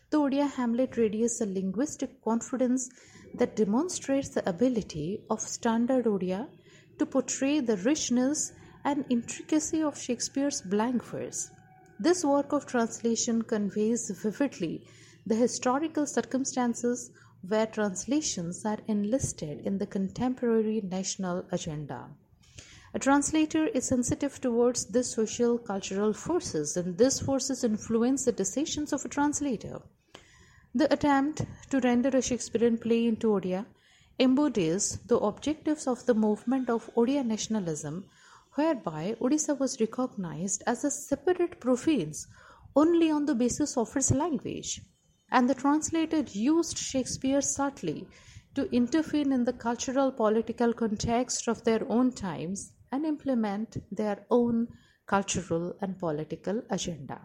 The 0.10 0.19
Odia 0.19 0.50
Hamlet 0.50 0.95
radiates 0.95 1.41
a 1.41 1.45
linguistic 1.45 2.21
confidence 2.23 2.89
that 3.34 3.56
demonstrates 3.56 4.30
the 4.30 4.47
ability 4.47 5.23
of 5.30 5.41
standard 5.41 6.06
Odia 6.06 6.47
to 7.00 7.06
portray 7.06 7.60
the 7.60 7.78
richness 7.78 8.54
and 8.86 9.06
intricacy 9.10 9.82
of 9.82 10.00
Shakespeare's 10.00 10.62
blank 10.62 11.04
verse. 11.04 11.50
This 12.00 12.23
work 12.23 12.54
of 12.54 12.67
translation 12.67 13.41
conveys 13.41 14.12
vividly 14.23 14.86
the 15.26 15.36
historical 15.36 16.06
circumstances 16.06 17.12
where 17.41 17.65
translations 17.65 18.65
are 18.65 18.80
enlisted 18.88 19.65
in 19.65 19.78
the 19.78 19.88
contemporary 19.88 20.82
national 20.82 21.45
agenda. 21.52 22.10
A 22.93 23.00
translator 23.00 23.67
is 23.67 23.86
sensitive 23.86 24.39
towards 24.39 24.86
these 24.86 25.13
social 25.13 25.58
cultural 25.58 26.13
forces, 26.13 26.78
and 26.78 26.97
these 26.97 27.19
forces 27.19 27.63
influence 27.63 28.26
the 28.26 28.32
decisions 28.32 28.93
of 28.93 29.06
a 29.06 29.10
translator. 29.10 29.82
The 30.73 30.91
attempt 30.91 31.43
to 31.69 31.80
render 31.80 32.10
a 32.10 32.21
Shakespearean 32.21 32.78
play 32.78 33.08
into 33.08 33.28
Odia 33.28 33.65
embodies 34.19 34.97
the 35.06 35.17
objectives 35.17 35.86
of 35.86 36.06
the 36.06 36.13
movement 36.13 36.69
of 36.69 36.89
Odia 36.95 37.26
nationalism, 37.26 38.06
whereby 38.54 39.15
Odisha 39.21 39.60
was 39.60 39.80
recognized 39.80 40.63
as 40.65 40.84
a 40.84 40.91
separate 40.91 41.60
province 41.60 42.28
only 42.76 43.12
on 43.12 43.26
the 43.26 43.36
basis 43.36 43.78
of 43.78 43.95
its 43.95 44.12
language, 44.12 44.82
and 45.32 45.50
the 45.50 45.56
translator 45.56 46.24
used 46.32 46.78
Shakespeare 46.78 47.42
subtly 47.42 48.08
to 48.56 48.70
intervene 48.76 49.32
in 49.32 49.44
the 49.44 49.54
cultural 49.54 50.12
political 50.12 50.74
context 50.74 51.48
of 51.48 51.63
their 51.63 51.82
own 51.90 52.12
times 52.12 52.72
and 52.92 53.06
implement 53.06 53.78
their 53.92 54.26
own 54.32 54.68
cultural 55.06 55.76
and 55.82 56.00
political 56.00 56.62
agenda. 56.70 57.20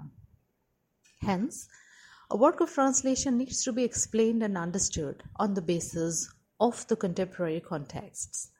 Hence, 1.21 1.69
a 2.31 2.37
work 2.37 2.61
of 2.61 2.73
translation 2.73 3.39
needs 3.39 3.63
to 3.65 3.73
be 3.73 3.85
explained 3.85 4.43
and 4.43 4.59
understood 4.59 5.23
on 5.37 5.55
the 5.55 5.63
basis 5.63 6.33
of 6.61 6.87
the 6.89 6.97
contemporary 6.97 7.61
contexts. 7.61 8.51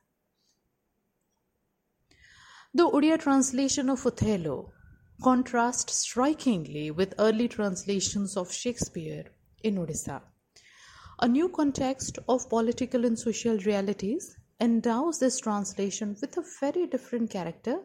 The 2.75 2.89
Odia 2.89 3.19
translation 3.19 3.91
of 3.91 4.07
Othello 4.07 4.73
contrasts 5.23 5.99
strikingly 5.99 6.91
with 6.91 7.15
early 7.21 7.47
translations 7.47 8.37
of 8.37 8.53
Shakespeare 8.53 9.25
in 9.63 9.77
Odisha. 9.77 10.21
A 11.21 11.29
new 11.29 11.49
context 11.49 12.19
of 12.29 12.49
political 12.49 13.05
and 13.05 13.17
social 13.17 13.57
realities 13.59 14.37
endows 14.61 15.21
this 15.21 15.39
translation 15.39 16.17
with 16.21 16.37
a 16.37 16.45
very 16.61 16.89
different 16.89 17.31
character 17.31 17.79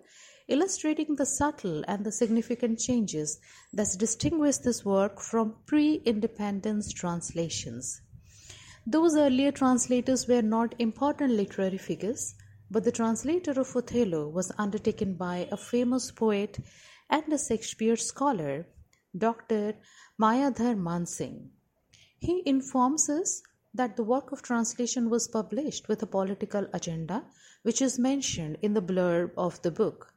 illustrating 0.47 1.15
the 1.15 1.25
subtle 1.27 1.83
and 1.87 2.03
the 2.03 2.11
significant 2.11 2.79
changes 2.79 3.39
that 3.71 3.95
distinguish 3.99 4.57
this 4.57 4.83
work 4.83 5.21
from 5.21 5.55
pre 5.67 6.01
independence 6.05 6.91
translations. 6.91 8.01
Those 8.87 9.15
earlier 9.15 9.51
translators 9.51 10.27
were 10.27 10.41
not 10.41 10.73
important 10.79 11.33
literary 11.33 11.77
figures, 11.77 12.33
but 12.71 12.83
the 12.83 12.91
translator 12.91 13.51
of 13.51 13.75
Othello 13.75 14.27
was 14.27 14.51
undertaken 14.57 15.13
by 15.13 15.47
a 15.51 15.57
famous 15.57 16.09
poet 16.09 16.57
and 17.09 17.31
a 17.31 17.37
Shakespeare 17.37 17.95
scholar, 17.95 18.67
Dr. 19.17 19.75
Mayadhar 20.19 20.75
Mansingh. 20.75 21.49
He 22.19 22.43
informs 22.45 23.09
us 23.09 23.41
that 23.73 23.95
the 23.95 24.03
work 24.03 24.31
of 24.31 24.41
translation 24.41 25.09
was 25.09 25.27
published 25.27 25.87
with 25.87 26.01
a 26.03 26.07
political 26.07 26.67
agenda, 26.73 27.23
which 27.63 27.81
is 27.81 27.99
mentioned 27.99 28.57
in 28.61 28.73
the 28.73 28.81
blurb 28.81 29.31
of 29.37 29.61
the 29.61 29.71
book. 29.71 30.13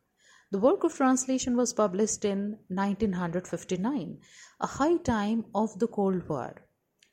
The 0.50 0.59
work 0.59 0.83
of 0.83 0.96
translation 0.96 1.57
was 1.57 1.72
published 1.72 2.24
in 2.24 2.59
1959, 2.68 4.18
a 4.61 4.66
high 4.66 4.96
time 4.96 5.44
of 5.55 5.79
the 5.79 5.87
Cold 5.87 6.29
War. 6.29 6.55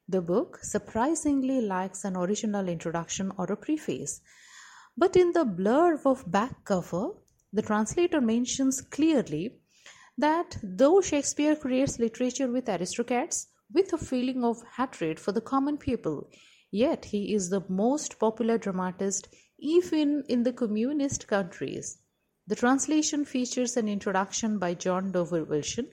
The 0.10 0.22
book 0.22 0.60
surprisingly 0.64 1.62
lacks 1.62 2.04
an 2.06 2.16
original 2.16 2.68
introduction 2.68 3.32
or 3.38 3.46
a 3.46 3.58
preface, 3.58 4.22
but 4.98 5.16
in 5.16 5.34
the 5.34 5.46
blurb 5.46 6.06
of 6.06 6.32
back 6.32 6.64
cover, 6.64 7.10
the 7.54 7.62
translator 7.62 8.22
mentions 8.22 8.82
clearly 8.82 9.60
that 10.18 10.58
though 10.64 11.02
Shakespeare 11.02 11.56
creates 11.56 12.00
literature 12.00 12.48
with 12.48 12.70
aristocrats 12.70 13.48
with 13.74 13.94
a 13.94 13.98
feeling 13.98 14.44
of 14.44 14.64
hatred 14.78 15.20
for 15.20 15.32
the 15.32 15.42
common 15.42 15.78
people. 15.78 16.30
Yet 16.72 17.06
he 17.06 17.34
is 17.34 17.50
the 17.50 17.64
most 17.70 18.20
popular 18.20 18.58
dramatist 18.58 19.28
even 19.60 20.24
in 20.28 20.44
the 20.44 20.54
communist 20.54 21.28
countries. 21.28 22.00
The 22.48 22.56
translation 22.56 23.26
features 23.26 23.76
an 23.76 23.90
introduction 23.90 24.58
by 24.58 24.74
John 24.74 25.12
Dover 25.12 25.44
Wilson 25.44 25.90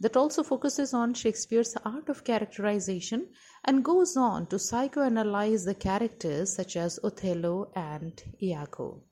that 0.00 0.16
also 0.16 0.42
focuses 0.42 0.92
on 0.92 1.14
Shakespeare's 1.14 1.74
art 1.84 2.08
of 2.08 2.22
characterization 2.22 3.28
and 3.64 3.84
goes 3.84 4.16
on 4.16 4.46
to 4.48 4.56
psychoanalyze 4.56 5.64
the 5.64 5.74
characters 5.74 6.54
such 6.54 6.76
as 6.76 7.00
Othello 7.02 7.72
and 7.74 8.22
Iago. 8.42 9.02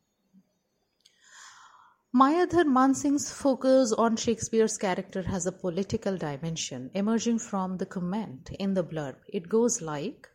Mayadhar 2.17 2.65
Mansingh's 2.65 3.33
focus 3.33 3.93
on 3.93 4.15
Shakespeare's 4.15 4.79
character 4.79 5.23
has 5.23 5.47
a 5.47 5.51
political 5.51 6.17
dimension 6.17 6.93
emerging 6.95 7.41
from 7.41 7.79
the 7.79 7.87
comment 7.87 8.51
in 8.57 8.75
the 8.75 8.85
blurb. 8.85 9.17
It 9.27 9.49
goes 9.49 9.83
like 9.83 10.29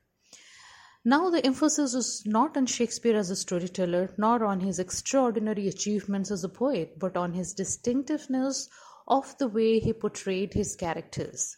Now 1.05 1.29
the 1.29 1.45
emphasis 1.45 1.93
is 1.93 2.23
not 2.25 2.57
on 2.57 2.65
Shakespeare 2.65 3.15
as 3.15 3.29
a 3.29 3.35
storyteller, 3.37 4.13
nor 4.17 4.43
on 4.43 4.59
his 4.59 4.77
extraordinary 4.77 5.69
achievements 5.69 6.31
as 6.31 6.43
a 6.43 6.49
poet, 6.49 6.99
but 6.99 7.15
on 7.15 7.31
his 7.31 7.53
distinctiveness 7.53 8.67
of 9.07 9.37
the 9.37 9.47
way 9.47 9.79
he 9.79 9.93
portrayed 9.93 10.53
his 10.53 10.75
characters. 10.75 11.55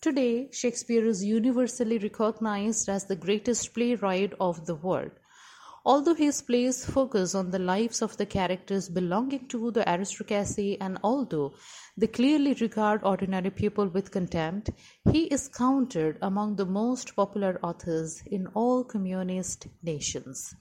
Today, 0.00 0.48
Shakespeare 0.50 1.04
is 1.04 1.22
universally 1.22 1.98
recognized 1.98 2.88
as 2.88 3.04
the 3.04 3.16
greatest 3.16 3.74
playwright 3.74 4.32
of 4.40 4.64
the 4.64 4.76
world. 4.76 5.10
Although 5.90 6.16
his 6.16 6.42
plays 6.42 6.84
focus 6.84 7.34
on 7.34 7.50
the 7.50 7.58
lives 7.58 8.02
of 8.02 8.18
the 8.18 8.26
characters 8.26 8.90
belonging 8.90 9.48
to 9.48 9.70
the 9.70 9.88
aristocracy, 9.88 10.78
and 10.78 10.98
although 11.02 11.54
they 11.96 12.08
clearly 12.08 12.52
regard 12.60 13.02
ordinary 13.02 13.48
people 13.48 13.88
with 13.88 14.10
contempt, 14.10 14.68
he 15.10 15.22
is 15.28 15.48
counted 15.48 16.18
among 16.20 16.56
the 16.56 16.66
most 16.66 17.16
popular 17.16 17.58
authors 17.62 18.22
in 18.26 18.48
all 18.48 18.84
communist 18.84 19.66
nations. 19.82 20.54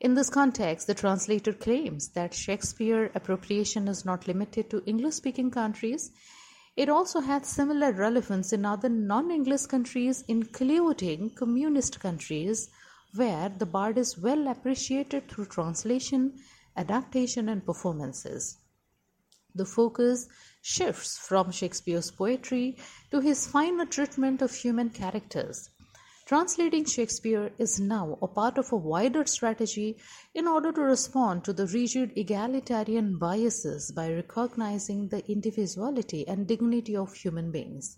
In 0.00 0.14
this 0.14 0.28
context, 0.28 0.88
the 0.88 0.94
translator 0.94 1.52
claims 1.52 2.08
that 2.08 2.34
Shakespeare 2.34 3.12
appropriation 3.14 3.86
is 3.86 4.04
not 4.04 4.26
limited 4.26 4.68
to 4.70 4.82
English 4.86 5.14
speaking 5.14 5.52
countries. 5.52 6.10
It 6.74 6.88
also 6.88 7.20
has 7.20 7.46
similar 7.46 7.92
relevance 7.92 8.52
in 8.52 8.64
other 8.64 8.88
non 8.88 9.30
English 9.30 9.66
countries, 9.66 10.24
including 10.26 11.30
communist 11.30 12.00
countries, 12.00 12.70
where 13.16 13.48
the 13.48 13.66
bard 13.66 13.98
is 13.98 14.18
well 14.18 14.48
appreciated 14.48 15.28
through 15.28 15.46
translation, 15.46 16.34
adaptation, 16.76 17.48
and 17.48 17.64
performances. 17.64 18.58
The 19.54 19.64
focus 19.64 20.28
shifts 20.60 21.16
from 21.16 21.50
Shakespeare's 21.50 22.10
poetry 22.10 22.76
to 23.10 23.20
his 23.20 23.46
finer 23.46 23.86
treatment 23.86 24.42
of 24.42 24.54
human 24.54 24.90
characters. 24.90 25.70
Translating 26.26 26.84
Shakespeare 26.84 27.52
is 27.56 27.78
now 27.78 28.18
a 28.20 28.26
part 28.26 28.58
of 28.58 28.72
a 28.72 28.76
wider 28.76 29.24
strategy 29.24 29.96
in 30.34 30.48
order 30.48 30.72
to 30.72 30.80
respond 30.80 31.44
to 31.44 31.52
the 31.52 31.68
rigid 31.68 32.12
egalitarian 32.16 33.16
biases 33.16 33.92
by 33.92 34.12
recognizing 34.12 35.08
the 35.08 35.24
individuality 35.30 36.26
and 36.26 36.48
dignity 36.48 36.96
of 36.96 37.14
human 37.14 37.52
beings. 37.52 37.96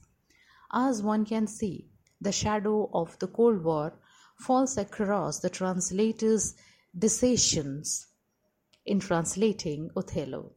As 0.73 1.03
one 1.03 1.25
can 1.25 1.47
see, 1.47 1.89
the 2.21 2.31
shadow 2.31 2.91
of 2.93 3.19
the 3.19 3.29
Cold 3.29 3.65
War 3.65 3.95
falls 4.38 4.77
across 4.77 5.40
the 5.40 5.51
translator's 5.51 6.55
decisions 6.96 8.07
in 8.87 9.01
translating 9.01 9.90
Othello. 9.96 10.53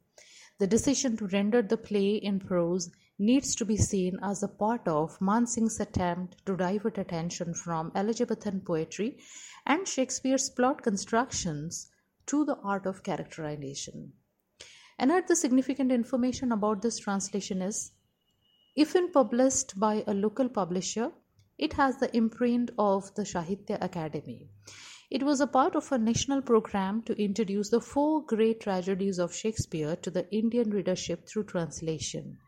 The 0.59 0.67
decision 0.67 1.17
to 1.17 1.27
render 1.27 1.61
the 1.61 1.77
play 1.77 2.15
in 2.15 2.39
prose 2.39 2.89
needs 3.17 3.55
to 3.55 3.65
be 3.65 3.77
seen 3.77 4.19
as 4.23 4.41
a 4.41 4.47
part 4.47 4.87
of 4.87 5.19
Mansingh's 5.19 5.79
attempt 5.79 6.43
to 6.45 6.55
divert 6.55 6.97
attention 6.97 7.53
from 7.53 7.91
Elizabethan 7.95 8.61
poetry 8.61 9.17
and 9.65 9.87
Shakespeare's 9.87 10.49
plot 10.49 10.81
constructions 10.81 11.89
to 12.27 12.45
the 12.45 12.57
art 12.57 12.85
of 12.85 13.03
characterization. 13.03 14.13
Another 14.97 15.35
significant 15.35 15.91
information 15.91 16.51
about 16.51 16.81
this 16.81 16.99
translation 16.99 17.61
is 17.61 17.91
if 18.75 18.95
in 18.95 19.11
published 19.11 19.79
by 19.79 20.03
a 20.07 20.13
local 20.13 20.47
publisher, 20.47 21.11
it 21.62 21.74
has 21.74 21.97
the 21.97 22.15
imprint 22.17 22.71
of 22.80 23.13
the 23.13 23.21
Sahitya 23.21 23.80
Akademi. 23.80 24.47
It 25.12 25.21
was 25.21 25.39
a 25.39 25.45
part 25.45 25.76
of 25.76 25.91
a 25.91 25.97
national 26.00 26.41
program 26.41 27.04
to 27.04 27.21
introduce 27.21 27.69
the 27.69 27.80
four 27.80 28.26
great 28.26 28.62
tragedies 28.62 29.19
of 29.19 29.36
Shakespeare 29.36 29.95
to 29.97 30.10
the 30.10 30.28
Indian 30.34 30.71
readership 30.71 31.28
through 31.28 31.43
translation. 31.43 32.39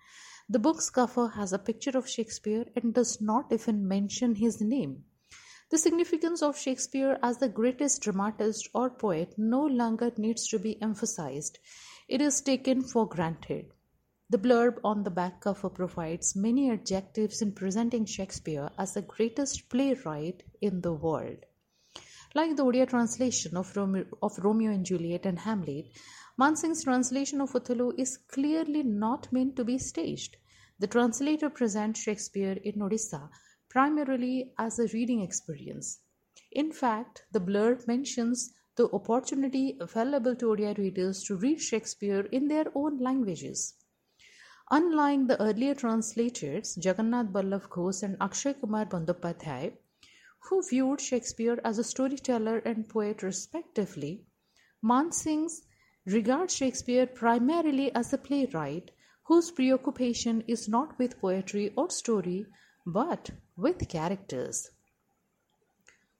The 0.49 0.57
book's 0.57 0.89
cover 0.89 1.27
has 1.27 1.53
a 1.53 1.59
picture 1.59 1.95
of 1.95 2.09
Shakespeare 2.09 2.65
and 2.75 2.93
does 2.93 3.21
not 3.21 3.51
even 3.51 3.87
mention 3.87 4.33
his 4.33 4.59
name. 4.59 5.03
The 5.69 5.77
significance 5.77 6.41
of 6.41 6.57
Shakespeare 6.57 7.19
as 7.21 7.37
the 7.37 7.49
greatest 7.49 8.01
dramatist 8.01 8.69
or 8.73 8.89
poet 8.89 9.35
no 9.37 9.63
longer 9.63 10.11
needs 10.17 10.47
to 10.47 10.57
be 10.57 10.81
emphasized. 10.81 11.59
It 12.07 12.19
is 12.19 12.41
taken 12.41 12.81
for 12.81 13.07
granted. 13.07 13.72
The 14.33 14.39
blurb 14.39 14.79
on 14.83 15.03
the 15.03 15.11
back 15.11 15.41
cover 15.41 15.69
provides 15.69 16.35
many 16.35 16.71
adjectives 16.71 17.43
in 17.43 17.51
presenting 17.51 18.05
Shakespeare 18.05 18.71
as 18.79 18.95
the 18.95 19.03
greatest 19.03 19.69
playwright 19.69 20.41
in 20.59 20.81
the 20.81 20.91
world. 20.91 21.45
Like 22.33 22.55
the 22.55 22.65
Odia 22.65 22.89
translation 22.89 23.55
of 23.55 23.77
Romeo, 23.77 24.05
of 24.23 24.39
Romeo 24.39 24.71
and 24.71 24.83
Juliet 24.83 25.27
and 25.27 25.37
Hamlet, 25.37 25.85
Mansingh's 26.35 26.83
translation 26.83 27.41
of 27.41 27.55
Othello 27.55 27.93
is 27.95 28.17
clearly 28.17 28.81
not 28.81 29.31
meant 29.31 29.55
to 29.57 29.63
be 29.63 29.77
staged. 29.77 30.37
The 30.79 30.87
translator 30.87 31.51
presents 31.51 31.99
Shakespeare 31.99 32.57
in 32.63 32.79
Odisha 32.79 33.29
primarily 33.69 34.51
as 34.57 34.79
a 34.79 34.87
reading 34.95 35.21
experience. 35.21 35.99
In 36.51 36.71
fact, 36.71 37.23
the 37.31 37.39
blurb 37.39 37.85
mentions 37.87 38.51
the 38.77 38.89
opportunity 38.93 39.77
available 39.79 40.35
to 40.37 40.47
Odia 40.47 40.75
readers 40.75 41.21
to 41.25 41.35
read 41.35 41.61
Shakespeare 41.61 42.21
in 42.31 42.47
their 42.47 42.65
own 42.73 42.97
languages. 42.97 43.75
Unlike 44.75 45.27
the 45.27 45.39
earlier 45.39 45.75
translators, 45.75 46.79
Jagannath 46.83 47.27
Ballabh 47.31 47.69
Ghosh 47.69 48.01
and 48.01 48.17
Akshay 48.19 48.55
Kumar 48.55 48.87
Bandyopadhyay, 48.87 49.77
who 50.39 50.63
viewed 50.67 50.99
Shakespeare 50.99 51.59
as 51.63 51.77
a 51.77 51.83
storyteller 51.83 52.57
and 52.57 52.89
poet 52.89 53.21
respectively, 53.21 54.25
Mansingh's 54.81 55.61
regards 56.07 56.55
Shakespeare 56.55 57.05
primarily 57.05 57.93
as 57.93 58.13
a 58.13 58.17
playwright 58.17 58.89
whose 59.25 59.51
preoccupation 59.51 60.43
is 60.47 60.67
not 60.67 60.97
with 60.97 61.19
poetry 61.19 61.71
or 61.77 61.91
story 61.91 62.47
but 62.83 63.29
with 63.55 63.87
characters. 63.87 64.71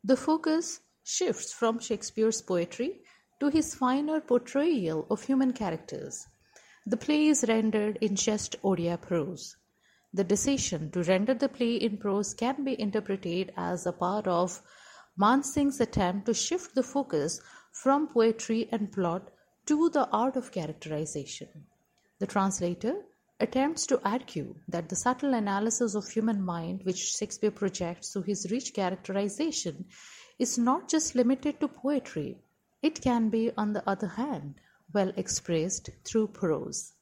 The 0.04 0.16
focus 0.16 0.82
shifts 1.04 1.52
from 1.52 1.80
Shakespeare's 1.80 2.44
poetry 2.44 3.02
to 3.39 3.48
his 3.48 3.74
finer 3.74 4.22
portrayal 4.22 5.08
of 5.10 5.24
human 5.24 5.54
characters. 5.54 6.28
The 6.86 6.98
play 6.98 7.28
is 7.28 7.46
rendered 7.48 7.98
in 8.02 8.17
just 8.17 8.62
Odia 8.62 9.00
prose. 9.00 9.56
The 10.13 10.26
decision 10.26 10.91
to 10.91 11.04
render 11.04 11.34
the 11.34 11.48
play 11.48 11.76
in 11.76 11.98
prose 11.98 12.34
can 12.34 12.65
be 12.65 12.80
interpreted 12.80 13.54
as 13.56 13.86
a 13.86 13.93
part 13.93 14.28
of 14.28 14.62
Mansingh's 15.17 15.80
attempt 15.80 16.26
to 16.26 16.34
shift 16.34 16.76
the 16.76 16.84
focus 16.84 17.39
from 17.72 18.10
poetry 18.10 18.67
and 18.69 18.91
plot 18.91 19.32
to 19.65 19.89
the 19.89 20.10
art 20.10 20.36
of 20.36 20.52
characterization. 20.52 21.67
The 22.19 22.28
translator 22.28 23.06
attempts 23.39 23.86
to 23.88 24.02
argue 24.06 24.56
that 24.67 24.89
the 24.89 24.98
subtle 24.98 25.34
analysis 25.34 25.96
of 25.96 26.10
human 26.10 26.43
mind 26.43 26.84
which 26.84 26.98
Shakespeare 26.98 27.52
projects 27.52 28.12
through 28.12 28.24
his 28.24 28.52
rich 28.52 28.74
characterization 28.74 29.86
is 30.38 30.58
not 30.58 30.89
just 30.89 31.15
limited 31.15 31.62
to 31.62 31.69
poetry, 31.69 32.39
it 32.82 33.00
can 33.00 33.30
be, 33.30 33.52
on 33.56 33.72
the 33.72 33.89
other 33.89 34.08
hand, 34.08 34.56
well 34.94 35.12
expressed 35.18 35.90
through 36.06 36.28
prose. 36.28 36.94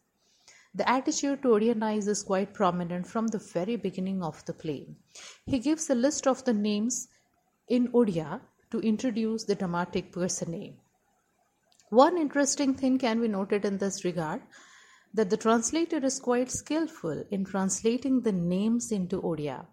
The 0.73 0.89
attitude 0.89 1.41
to 1.41 1.49
Odianize 1.49 2.07
is 2.07 2.23
quite 2.23 2.53
prominent 2.53 3.05
from 3.05 3.27
the 3.27 3.39
very 3.39 3.75
beginning 3.75 4.23
of 4.23 4.43
the 4.45 4.53
play. 4.53 4.95
He 5.45 5.59
gives 5.59 5.89
a 5.89 5.95
list 5.95 6.27
of 6.27 6.45
the 6.45 6.53
names 6.53 7.09
in 7.67 7.89
Odia 7.89 8.39
to 8.71 8.79
introduce 8.79 9.43
the 9.43 9.55
dramatic 9.55 10.13
personae. 10.13 10.77
One 11.89 12.17
interesting 12.17 12.73
thing 12.73 12.97
can 12.99 13.19
be 13.19 13.27
noted 13.27 13.65
in 13.65 13.77
this 13.77 14.05
regard 14.05 14.41
that 15.13 15.29
the 15.29 15.35
translator 15.35 15.97
is 15.97 16.21
quite 16.21 16.49
skillful 16.49 17.25
in 17.31 17.43
translating 17.43 18.21
the 18.21 18.31
names 18.31 18.93
into 18.93 19.21
Odia. 19.21 19.65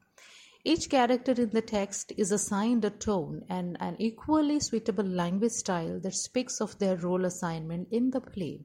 Each 0.64 0.90
character 0.90 1.32
in 1.32 1.50
the 1.50 1.62
text 1.62 2.12
is 2.16 2.32
assigned 2.32 2.84
a 2.84 2.90
tone 2.90 3.44
and 3.48 3.76
an 3.80 3.96
equally 3.98 4.60
suitable 4.60 5.04
language 5.04 5.52
style 5.52 6.00
that 6.00 6.14
speaks 6.14 6.60
of 6.60 6.78
their 6.78 6.96
role 6.96 7.24
assignment 7.24 7.88
in 7.90 8.10
the 8.10 8.20
play. 8.20 8.64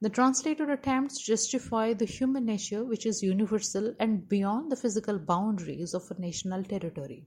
The 0.00 0.08
translator 0.08 0.70
attempts 0.70 1.18
to 1.18 1.24
justify 1.24 1.92
the 1.92 2.06
human 2.06 2.46
nature 2.46 2.84
which 2.84 3.04
is 3.04 3.22
universal 3.22 3.94
and 3.98 4.28
beyond 4.28 4.72
the 4.72 4.76
physical 4.76 5.18
boundaries 5.18 5.92
of 5.92 6.10
a 6.10 6.18
national 6.18 6.64
territory. 6.64 7.26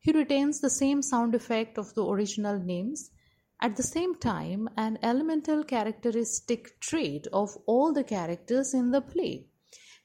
He 0.00 0.12
retains 0.12 0.60
the 0.60 0.70
same 0.70 1.02
sound 1.02 1.34
effect 1.34 1.78
of 1.78 1.94
the 1.94 2.04
original 2.04 2.58
names 2.58 3.10
at 3.60 3.76
the 3.76 3.82
same 3.82 4.14
time, 4.14 4.68
an 4.76 4.98
elemental 5.02 5.64
characteristic 5.64 6.78
trait 6.80 7.26
of 7.32 7.56
all 7.66 7.92
the 7.92 8.04
characters 8.04 8.74
in 8.74 8.90
the 8.90 9.00
play. 9.00 9.46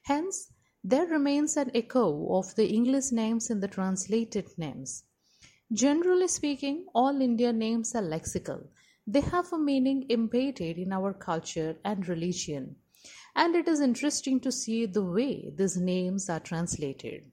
Hence, 0.04 0.51
there 0.84 1.06
remains 1.06 1.56
an 1.56 1.70
echo 1.74 2.34
of 2.36 2.54
the 2.56 2.66
English 2.66 3.12
names 3.12 3.50
in 3.50 3.60
the 3.60 3.68
translated 3.68 4.48
names. 4.58 5.04
Generally 5.72 6.28
speaking, 6.28 6.86
all 6.94 7.20
Indian 7.20 7.58
names 7.58 7.94
are 7.94 8.02
lexical. 8.02 8.66
They 9.06 9.20
have 9.20 9.52
a 9.52 9.58
meaning 9.58 10.06
embedded 10.10 10.78
in 10.78 10.92
our 10.92 11.12
culture 11.12 11.76
and 11.84 12.06
religion, 12.08 12.76
and 13.34 13.56
it 13.56 13.68
is 13.68 13.80
interesting 13.80 14.40
to 14.40 14.52
see 14.52 14.86
the 14.86 15.02
way 15.04 15.52
these 15.56 15.76
names 15.76 16.28
are 16.28 16.40
translated. 16.40 17.30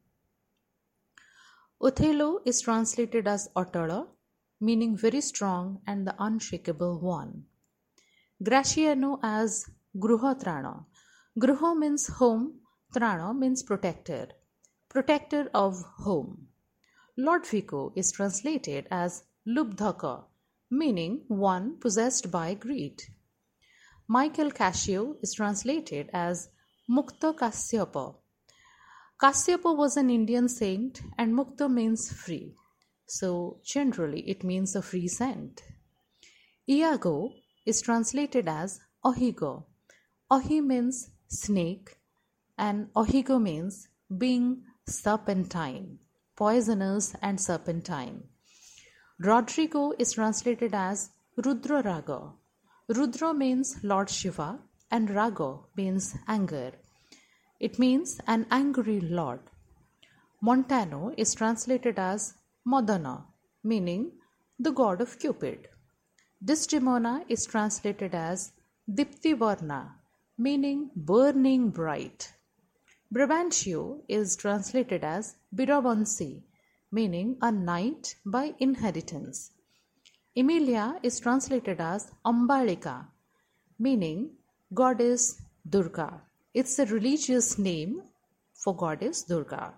Othello 1.81 2.41
is 2.45 2.61
translated 2.61 3.27
as 3.27 3.49
Otala, 3.55 4.07
meaning 4.61 4.95
very 4.95 5.21
strong 5.21 5.81
and 5.87 6.05
the 6.05 6.15
unshakable 6.19 6.99
one. 6.99 7.45
Gratiano 8.43 9.19
as 9.23 9.69
Gruhotrana. 9.97 10.85
Gruho 11.37 11.77
means 11.77 12.07
home, 12.07 12.59
Trana 12.93 13.37
means 13.37 13.61
protector, 13.61 14.29
protector 14.89 15.51
of 15.53 15.83
home. 15.97 16.47
Lodovico 17.19 17.93
is 17.95 18.11
translated 18.11 18.87
as 18.89 19.23
Lubdhaka, 19.47 20.23
meaning 20.71 21.23
one 21.27 21.77
possessed 21.77 22.31
by 22.31 22.55
greed. 22.55 23.03
Michael 24.07 24.49
Cassio 24.49 25.17
is 25.21 25.35
translated 25.35 26.09
as 26.13 26.49
Mukta 26.89 27.35
Kasyapa. 27.37 28.15
Kasyapa 29.21 29.77
was 29.77 29.95
an 29.95 30.09
Indian 30.09 30.49
saint 30.49 31.01
and 31.15 31.35
Mukta 31.35 31.71
means 31.71 32.11
free. 32.11 32.55
So 33.05 33.59
generally 33.63 34.21
it 34.27 34.43
means 34.43 34.75
a 34.75 34.81
free 34.81 35.07
saint. 35.07 35.61
Iago 36.67 37.33
is 37.67 37.81
translated 37.81 38.47
as 38.47 38.79
Ohigo. 39.05 39.65
Ohi 40.31 40.61
means 40.61 41.11
snake 41.27 41.98
and 42.59 42.87
Ohigo 42.93 43.41
means 43.41 43.87
being 44.17 44.63
serpentine, 44.85 45.99
poisonous 46.35 47.15
and 47.21 47.39
serpentine. 47.39 48.23
Rodrigo 49.19 49.93
is 49.97 50.13
translated 50.13 50.73
as 50.73 51.09
Rudra 51.45 51.81
Raga. 51.81 52.33
Rudra 52.89 53.33
means 53.33 53.77
Lord 53.83 54.09
Shiva 54.09 54.59
and 54.91 55.09
Raga 55.09 55.57
means 55.75 56.15
anger. 56.27 56.71
It 57.59 57.79
means 57.79 58.19
an 58.27 58.45
angry 58.51 58.99
lord. 59.01 59.41
Montano 60.41 61.13
is 61.17 61.33
translated 61.33 61.99
as 61.99 62.33
Modana, 62.67 63.25
meaning 63.63 64.11
the 64.57 64.71
god 64.71 65.01
of 65.01 65.19
Cupid. 65.19 65.67
Desdemona 66.43 67.23
is 67.27 67.45
translated 67.45 68.15
as 68.15 68.51
Diptivarna, 68.89 69.91
meaning 70.37 70.89
burning 70.95 71.69
bright. 71.69 72.33
Brabantio 73.11 74.01
is 74.07 74.35
translated 74.35 75.03
as 75.03 75.35
Biravansi, 75.55 76.43
meaning 76.91 77.37
a 77.41 77.51
knight 77.51 78.15
by 78.23 78.53
inheritance. 78.59 79.49
Emilia 80.35 80.99
is 81.01 81.19
translated 81.19 81.81
as 81.81 82.11
Ambalika, 82.23 83.07
meaning 83.79 84.29
goddess 84.75 85.41
Durga. 85.67 86.21
It's 86.53 86.77
a 86.77 86.85
religious 86.85 87.57
name 87.57 88.03
for 88.53 88.75
goddess 88.75 89.23
Durga. 89.23 89.73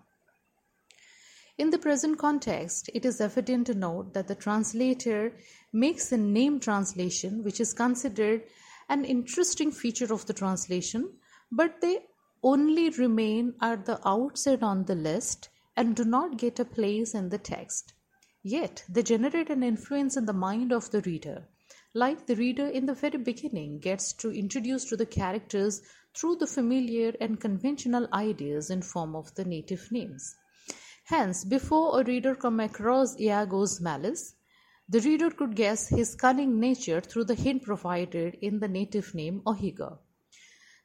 In 1.58 1.70
the 1.70 1.78
present 1.78 2.18
context, 2.18 2.90
it 2.94 3.06
is 3.06 3.22
evident 3.22 3.68
to 3.68 3.74
note 3.74 4.14
that 4.14 4.28
the 4.28 4.36
translator 4.36 5.32
makes 5.72 6.12
a 6.12 6.18
name 6.18 6.60
translation, 6.60 7.46
which 7.46 7.62
is 7.62 7.72
considered 7.72 8.44
an 8.90 9.06
interesting 9.06 9.72
feature 9.72 10.14
of 10.14 10.26
the 10.26 10.34
translation, 10.34 11.14
but 11.50 11.80
they 11.80 12.00
only 12.44 12.90
remain 12.90 13.54
at 13.62 13.86
the 13.86 14.00
outside 14.08 14.64
on 14.64 14.86
the 14.86 14.96
list 14.96 15.50
and 15.78 15.96
do 15.96 16.04
not 16.04 16.38
get 16.38 16.60
a 16.60 16.66
place 16.66 17.14
in 17.14 17.30
the 17.30 17.38
text. 17.38 17.94
Yet 18.44 18.84
they 18.90 19.04
generate 19.04 19.50
an 19.50 19.64
influence 19.64 20.18
in 20.18 20.26
the 20.26 20.34
mind 20.34 20.72
of 20.72 20.90
the 20.92 21.02
reader. 21.02 21.48
Like 21.94 22.26
the 22.26 22.36
reader 22.36 22.68
in 22.68 22.86
the 22.86 22.94
very 22.94 23.18
beginning 23.18 23.80
gets 23.80 24.14
to 24.14 24.32
introduce 24.32 24.86
to 24.86 24.98
the 24.98 25.06
characters 25.06 25.82
through 26.16 26.38
the 26.38 26.48
familiar 26.48 27.14
and 27.20 27.40
conventional 27.40 28.08
ideas 28.14 28.70
in 28.70 28.82
form 28.82 29.16
of 29.16 29.34
the 29.36 29.46
native 29.46 29.92
names. 29.92 30.36
Hence, 31.06 31.46
before 31.46 32.00
a 32.00 32.04
reader 32.04 32.36
come 32.36 32.60
across 32.60 33.20
Iago's 33.20 33.82
malice, 33.82 34.36
the 34.88 35.00
reader 35.02 35.30
could 35.30 35.56
guess 35.56 35.90
his 35.90 36.16
cunning 36.16 36.60
nature 36.60 37.02
through 37.02 37.26
the 37.26 37.36
hint 37.36 37.64
provided 37.64 38.38
in 38.42 38.60
the 38.60 38.68
native 38.68 39.14
name 39.14 39.42
Ohiga. 39.46 39.98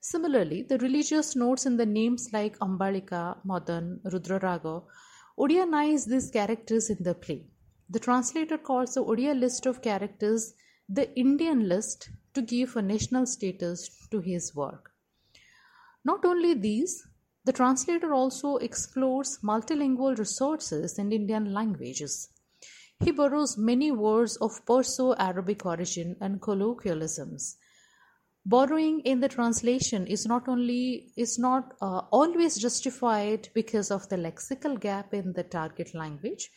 Similarly, 0.00 0.62
the 0.62 0.78
religious 0.78 1.34
notes 1.34 1.66
in 1.66 1.76
the 1.76 1.86
names 1.86 2.32
like 2.32 2.58
Ambalika, 2.58 3.38
Madan, 3.44 4.00
Rudraraga 4.04 4.82
Odianize 5.38 6.06
these 6.06 6.30
characters 6.30 6.88
in 6.88 7.02
the 7.02 7.14
play. 7.14 7.46
The 7.90 8.00
translator 8.00 8.56
calls 8.56 8.94
the 8.94 9.04
Odia 9.04 9.38
list 9.38 9.66
of 9.66 9.82
characters 9.82 10.54
the 10.88 11.14
Indian 11.18 11.68
list 11.68 12.08
to 12.32 12.40
give 12.40 12.74
a 12.76 12.82
national 12.82 13.26
status 13.26 13.90
to 14.10 14.20
his 14.20 14.54
work. 14.54 14.92
Not 16.04 16.24
only 16.24 16.54
these, 16.54 17.06
the 17.44 17.52
translator 17.52 18.14
also 18.14 18.56
explores 18.56 19.38
multilingual 19.44 20.18
resources 20.18 20.98
in 20.98 21.12
Indian 21.12 21.52
languages. 21.52 22.28
He 23.00 23.10
borrows 23.10 23.58
many 23.58 23.92
words 23.92 24.36
of 24.36 24.64
Perso 24.64 25.14
Arabic 25.16 25.66
origin 25.66 26.16
and 26.20 26.40
colloquialisms 26.40 27.58
borrowing 28.54 29.00
in 29.00 29.20
the 29.20 29.28
translation 29.28 30.06
is 30.06 30.24
not 30.24 30.48
only 30.48 31.12
is 31.16 31.36
not 31.36 31.74
uh, 31.82 32.02
always 32.20 32.56
justified 32.56 33.48
because 33.54 33.90
of 33.90 34.08
the 34.08 34.16
lexical 34.16 34.78
gap 34.78 35.12
in 35.12 35.32
the 35.32 35.42
target 35.42 35.92
language 35.94 36.50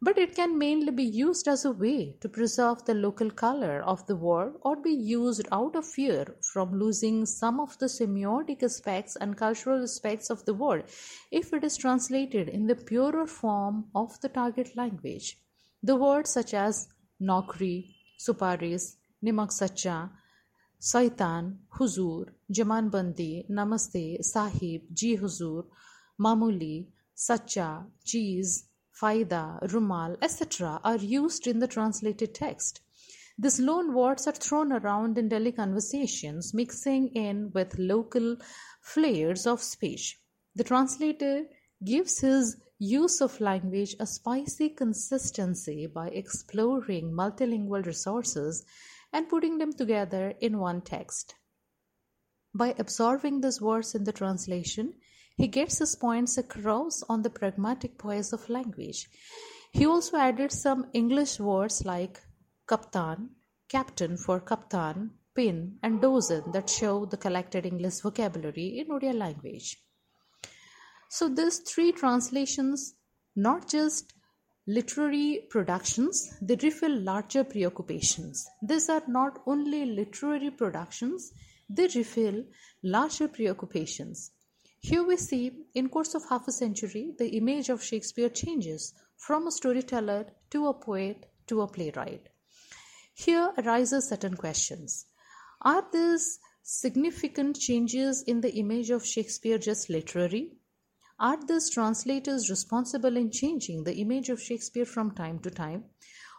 but 0.00 0.18
it 0.18 0.34
can 0.34 0.56
mainly 0.58 0.92
be 0.92 1.04
used 1.04 1.48
as 1.48 1.64
a 1.64 1.72
way 1.72 2.16
to 2.20 2.28
preserve 2.28 2.84
the 2.84 2.94
local 2.94 3.30
color 3.30 3.82
of 3.82 4.06
the 4.06 4.14
word 4.14 4.54
or 4.62 4.76
be 4.76 4.92
used 4.92 5.48
out 5.50 5.74
of 5.74 5.84
fear 5.84 6.24
from 6.52 6.78
losing 6.78 7.26
some 7.26 7.58
of 7.58 7.76
the 7.78 7.86
semiotic 7.86 8.62
aspects 8.62 9.16
and 9.16 9.36
cultural 9.36 9.82
aspects 9.82 10.30
of 10.30 10.44
the 10.44 10.54
word 10.54 10.84
if 11.32 11.52
it 11.52 11.64
is 11.64 11.76
translated 11.76 12.48
in 12.48 12.66
the 12.66 12.76
purer 12.76 13.26
form 13.26 13.86
of 13.94 14.20
the 14.20 14.28
target 14.28 14.76
language. 14.76 15.36
The 15.82 15.96
words 15.96 16.30
such 16.30 16.54
as 16.54 16.88
Nokri, 17.20 17.94
Suparis, 18.20 18.96
Nimak 19.24 19.50
Sacha, 19.50 20.10
Saitan, 20.80 21.56
Huzur, 21.74 22.28
Jamanbandi, 22.52 23.48
Namaste, 23.50 24.22
Sahib, 24.24 24.82
Ji 24.94 25.16
Huzur, 25.16 25.64
Mamuli, 26.20 26.86
Sacha, 27.14 27.84
Cheese, 28.04 28.68
Faida, 28.92 29.60
Rumal, 29.70 30.16
etc. 30.22 30.80
are 30.84 30.96
used 30.96 31.46
in 31.46 31.58
the 31.58 31.66
translated 31.66 32.34
text. 32.34 32.80
These 33.36 33.60
loan 33.60 33.94
words 33.94 34.26
are 34.26 34.32
thrown 34.32 34.72
around 34.72 35.18
in 35.18 35.28
daily 35.28 35.52
conversations, 35.52 36.52
mixing 36.54 37.08
in 37.08 37.52
with 37.52 37.78
local 37.78 38.36
flares 38.80 39.46
of 39.46 39.62
speech. 39.62 40.18
The 40.56 40.64
translator 40.64 41.44
gives 41.84 42.18
his 42.20 42.56
use 42.78 43.20
of 43.20 43.40
language 43.40 43.94
a 44.00 44.06
spicy 44.06 44.70
consistency 44.70 45.86
by 45.86 46.08
exploring 46.08 47.12
multilingual 47.12 47.84
resources 47.84 48.64
and 49.12 49.28
putting 49.28 49.58
them 49.58 49.72
together 49.72 50.34
in 50.40 50.58
one 50.58 50.80
text. 50.80 51.34
By 52.54 52.74
absorbing 52.78 53.40
these 53.40 53.60
words 53.60 53.94
in 53.94 54.04
the 54.04 54.12
translation, 54.12 54.94
he 55.36 55.46
gets 55.46 55.78
his 55.78 55.94
points 55.94 56.36
across 56.36 57.02
on 57.08 57.22
the 57.22 57.30
pragmatic 57.30 57.98
poise 57.98 58.32
of 58.32 58.48
language. 58.48 59.08
He 59.72 59.86
also 59.86 60.16
added 60.16 60.50
some 60.50 60.86
English 60.92 61.38
words 61.38 61.84
like 61.84 62.20
kaptan, 62.66 63.28
captain 63.68 64.16
for 64.16 64.40
kaptan, 64.40 65.10
pin, 65.34 65.78
and 65.82 66.00
dozen 66.00 66.50
that 66.52 66.68
show 66.68 67.06
the 67.06 67.16
collected 67.16 67.64
English 67.64 68.00
vocabulary 68.00 68.78
in 68.78 68.88
Odia 68.88 69.14
language. 69.14 69.76
So, 71.10 71.28
these 71.28 71.60
three 71.60 71.92
translations 71.92 72.94
not 73.36 73.68
just 73.68 74.12
literary 74.68 75.46
productions, 75.48 76.34
they 76.42 76.54
refill 76.62 76.94
larger 77.00 77.42
preoccupations. 77.42 78.46
These 78.62 78.90
are 78.90 79.02
not 79.08 79.40
only 79.46 79.86
literary 79.86 80.50
productions, 80.50 81.32
they 81.70 81.86
refill 81.94 82.44
larger 82.82 83.28
preoccupations. 83.28 84.32
Here 84.80 85.02
we 85.02 85.16
see, 85.16 85.52
in 85.74 85.88
course 85.88 86.14
of 86.14 86.28
half 86.28 86.46
a 86.48 86.52
century, 86.52 87.14
the 87.18 87.30
image 87.30 87.70
of 87.70 87.82
Shakespeare 87.82 88.28
changes 88.28 88.92
from 89.16 89.46
a 89.46 89.50
storyteller 89.50 90.26
to 90.50 90.66
a 90.66 90.74
poet 90.74 91.24
to 91.46 91.62
a 91.62 91.66
playwright. 91.66 92.28
Here 93.14 93.50
arises 93.56 94.10
certain 94.10 94.36
questions. 94.36 95.06
Are 95.62 95.82
these 95.90 96.38
significant 96.62 97.58
changes 97.58 98.22
in 98.22 98.42
the 98.42 98.54
image 98.56 98.90
of 98.90 99.04
Shakespeare 99.04 99.56
just 99.56 99.88
literary? 99.88 100.57
Are 101.20 101.36
these 101.44 101.68
translators 101.70 102.48
responsible 102.48 103.16
in 103.16 103.32
changing 103.32 103.82
the 103.82 103.96
image 103.96 104.28
of 104.28 104.40
Shakespeare 104.40 104.84
from 104.84 105.10
time 105.10 105.40
to 105.40 105.50
time? 105.50 105.86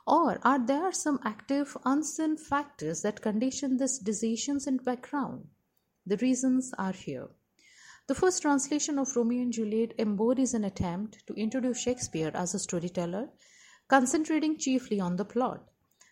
Or 0.07 0.39
are 0.43 0.65
there 0.65 0.93
some 0.93 1.19
active, 1.23 1.75
unseen 1.84 2.38
factors 2.38 3.01
that 3.01 3.21
condition 3.21 3.75
these 3.75 3.99
decisions 3.99 4.67
in 4.67 4.77
background? 4.77 5.49
The 6.05 6.15
reasons 6.17 6.73
are 6.77 6.93
here. 6.93 7.27
The 8.07 8.15
first 8.15 8.41
translation 8.41 8.97
of 8.97 9.13
Romeo 9.15 9.41
and 9.41 9.51
Juliet 9.51 9.93
embodies 9.99 10.53
an 10.53 10.63
attempt 10.63 11.27
to 11.27 11.34
introduce 11.34 11.82
Shakespeare 11.82 12.32
as 12.34 12.55
a 12.55 12.59
storyteller, 12.59 13.30
concentrating 13.89 14.57
chiefly 14.57 15.01
on 15.01 15.17
the 15.17 15.25
plot. 15.25 15.69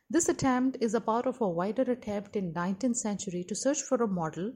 This 0.09 0.27
attempt 0.27 0.77
is 0.81 0.93
a 0.93 1.01
part 1.01 1.25
of 1.25 1.39
a 1.39 1.49
wider 1.49 1.83
attempt 1.83 2.35
in 2.35 2.53
19th 2.53 2.97
century 2.97 3.45
to 3.45 3.55
search 3.55 3.81
for 3.81 4.03
a 4.03 4.07
model, 4.07 4.53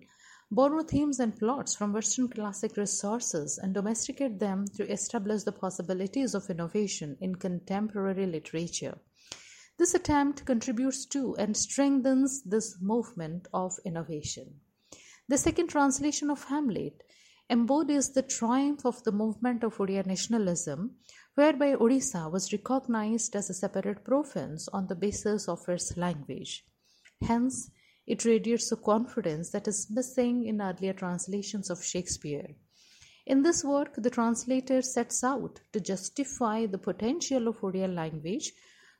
borrow 0.51 0.83
themes 0.83 1.19
and 1.19 1.39
plots 1.39 1.73
from 1.75 1.93
Western 1.93 2.27
classic 2.27 2.75
resources, 2.75 3.57
and 3.57 3.73
domesticate 3.73 4.37
them 4.37 4.65
to 4.75 4.91
establish 4.91 5.43
the 5.43 5.51
possibilities 5.51 6.35
of 6.35 6.49
innovation 6.49 7.17
in 7.21 7.35
contemporary 7.35 8.25
literature. 8.25 8.97
This 9.79 9.95
attempt 9.95 10.45
contributes 10.45 11.05
to 11.07 11.35
and 11.37 11.55
strengthens 11.55 12.43
this 12.43 12.77
movement 12.81 13.47
of 13.53 13.79
innovation. 13.85 14.59
The 15.29 15.37
second 15.37 15.69
translation 15.69 16.29
of 16.29 16.43
Hamlet 16.43 17.01
embodies 17.49 18.09
the 18.09 18.21
triumph 18.21 18.85
of 18.85 19.01
the 19.03 19.11
movement 19.11 19.63
of 19.63 19.77
Odia 19.77 20.05
nationalism, 20.05 20.97
whereby 21.35 21.73
Odisha 21.75 22.29
was 22.29 22.51
recognized 22.51 23.35
as 23.35 23.49
a 23.49 23.53
separate 23.53 24.03
province 24.03 24.67
on 24.73 24.87
the 24.87 24.95
basis 24.95 25.47
of 25.47 25.67
its 25.69 25.95
language. 25.95 26.65
Hence, 27.21 27.71
it 28.07 28.25
radiates 28.25 28.71
a 28.71 28.75
confidence 28.75 29.51
that 29.51 29.67
is 29.67 29.89
missing 29.89 30.45
in 30.45 30.61
earlier 30.61 30.93
translations 30.93 31.69
of 31.69 31.83
Shakespeare. 31.83 32.47
In 33.25 33.43
this 33.43 33.63
work, 33.63 33.93
the 33.97 34.09
translator 34.09 34.81
sets 34.81 35.23
out 35.23 35.59
to 35.73 35.79
justify 35.79 36.65
the 36.65 36.77
potential 36.77 37.47
of 37.47 37.61
Odia 37.61 37.93
language 37.93 38.51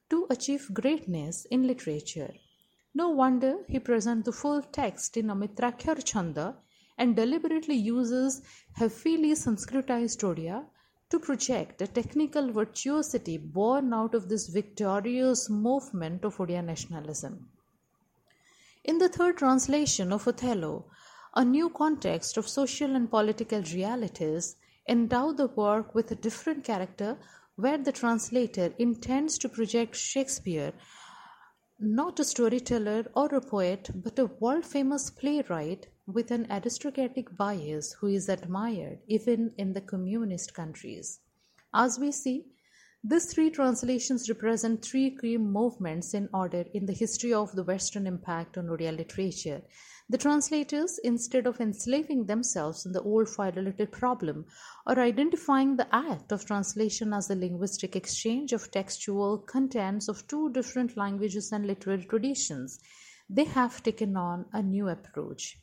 to 0.10 0.28
achieve 0.30 0.74
greatness 0.74 1.46
in 1.50 1.66
literature. 1.66 2.34
No 2.94 3.10
wonder 3.10 3.66
he 3.68 3.80
presents 3.80 4.26
the 4.26 4.32
full 4.32 4.62
text 4.62 5.18
in 5.18 5.28
Amitrakhar 5.28 6.04
Chanda 6.04 6.58
and 6.98 7.16
deliberately 7.16 7.76
uses 7.76 8.42
heavily 8.74 9.32
Sanskritized 9.32 10.22
Odia 10.22 10.66
to 11.10 11.20
project 11.20 11.82
a 11.82 11.88
technical 11.88 12.52
virtuosity 12.52 13.38
born 13.38 13.94
out 13.94 14.14
of 14.14 14.30
this 14.30 14.48
victorious 14.50 15.50
movement 15.50 16.24
of 16.24 16.38
Odia 16.38 16.64
nationalism. 16.64 17.50
In 18.84 18.98
the 18.98 19.10
third 19.10 19.38
translation 19.38 20.12
of 20.12 20.28
Othello, 20.28 20.86
a 21.36 21.46
new 21.46 21.70
context 21.70 22.38
of 22.38 22.48
social 22.48 22.96
and 22.96 23.10
political 23.10 23.62
realities 23.62 24.56
endow 24.88 25.32
the 25.32 25.48
work 25.48 25.94
with 25.94 26.12
a 26.12 26.16
different 26.16 26.64
character 26.64 27.18
where 27.56 27.78
the 27.78 27.92
translator 27.92 28.74
intends 28.78 29.38
to 29.38 29.50
project 29.50 29.96
Shakespeare 29.96 30.74
not 31.84 32.20
a 32.20 32.24
storyteller 32.24 33.10
or 33.16 33.26
a 33.34 33.42
poet, 33.42 33.90
but 33.96 34.20
a 34.20 34.28
world 34.28 34.64
famous 34.64 35.10
playwright 35.10 35.88
with 36.06 36.30
an 36.30 36.46
aristocratic 36.52 37.36
bias 37.36 37.94
who 37.94 38.06
is 38.06 38.30
admired 38.30 39.00
even 39.08 39.52
in 39.58 39.74
the 39.74 39.82
communist 39.82 40.54
countries. 40.54 41.22
As 41.74 41.98
we 41.98 42.12
see, 42.12 42.46
these 43.04 43.34
three 43.34 43.50
translations 43.50 44.30
represent 44.30 44.86
three 44.86 45.18
key 45.20 45.36
movements 45.36 46.14
in 46.14 46.30
order 46.34 46.66
in 46.74 46.86
the 46.86 46.94
history 46.94 47.34
of 47.34 47.52
the 47.54 47.64
Western 47.64 48.06
impact 48.06 48.60
on 48.60 48.68
Odia 48.68 48.96
literature. 48.96 49.64
The 50.08 50.20
translators, 50.20 51.00
instead 51.04 51.48
of 51.48 51.60
enslaving 51.60 52.26
themselves 52.26 52.86
in 52.86 52.92
the 52.92 53.02
old 53.02 53.28
philoliterated 53.28 53.92
problem 53.92 54.46
or 54.86 55.00
identifying 55.00 55.78
the 55.78 55.88
act 55.96 56.32
of 56.32 56.46
translation 56.46 57.12
as 57.12 57.28
the 57.28 57.36
linguistic 57.36 57.96
exchange 57.96 58.54
of 58.54 58.70
textual 58.70 59.40
contents 59.40 60.08
of 60.08 60.28
two 60.28 60.52
different 60.52 60.96
languages 60.96 61.52
and 61.52 61.66
literary 61.66 62.06
traditions, 62.06 62.80
they 63.30 63.46
have 63.46 63.82
taken 63.82 64.16
on 64.16 64.46
a 64.54 64.62
new 64.62 64.90
approach. 64.90 65.58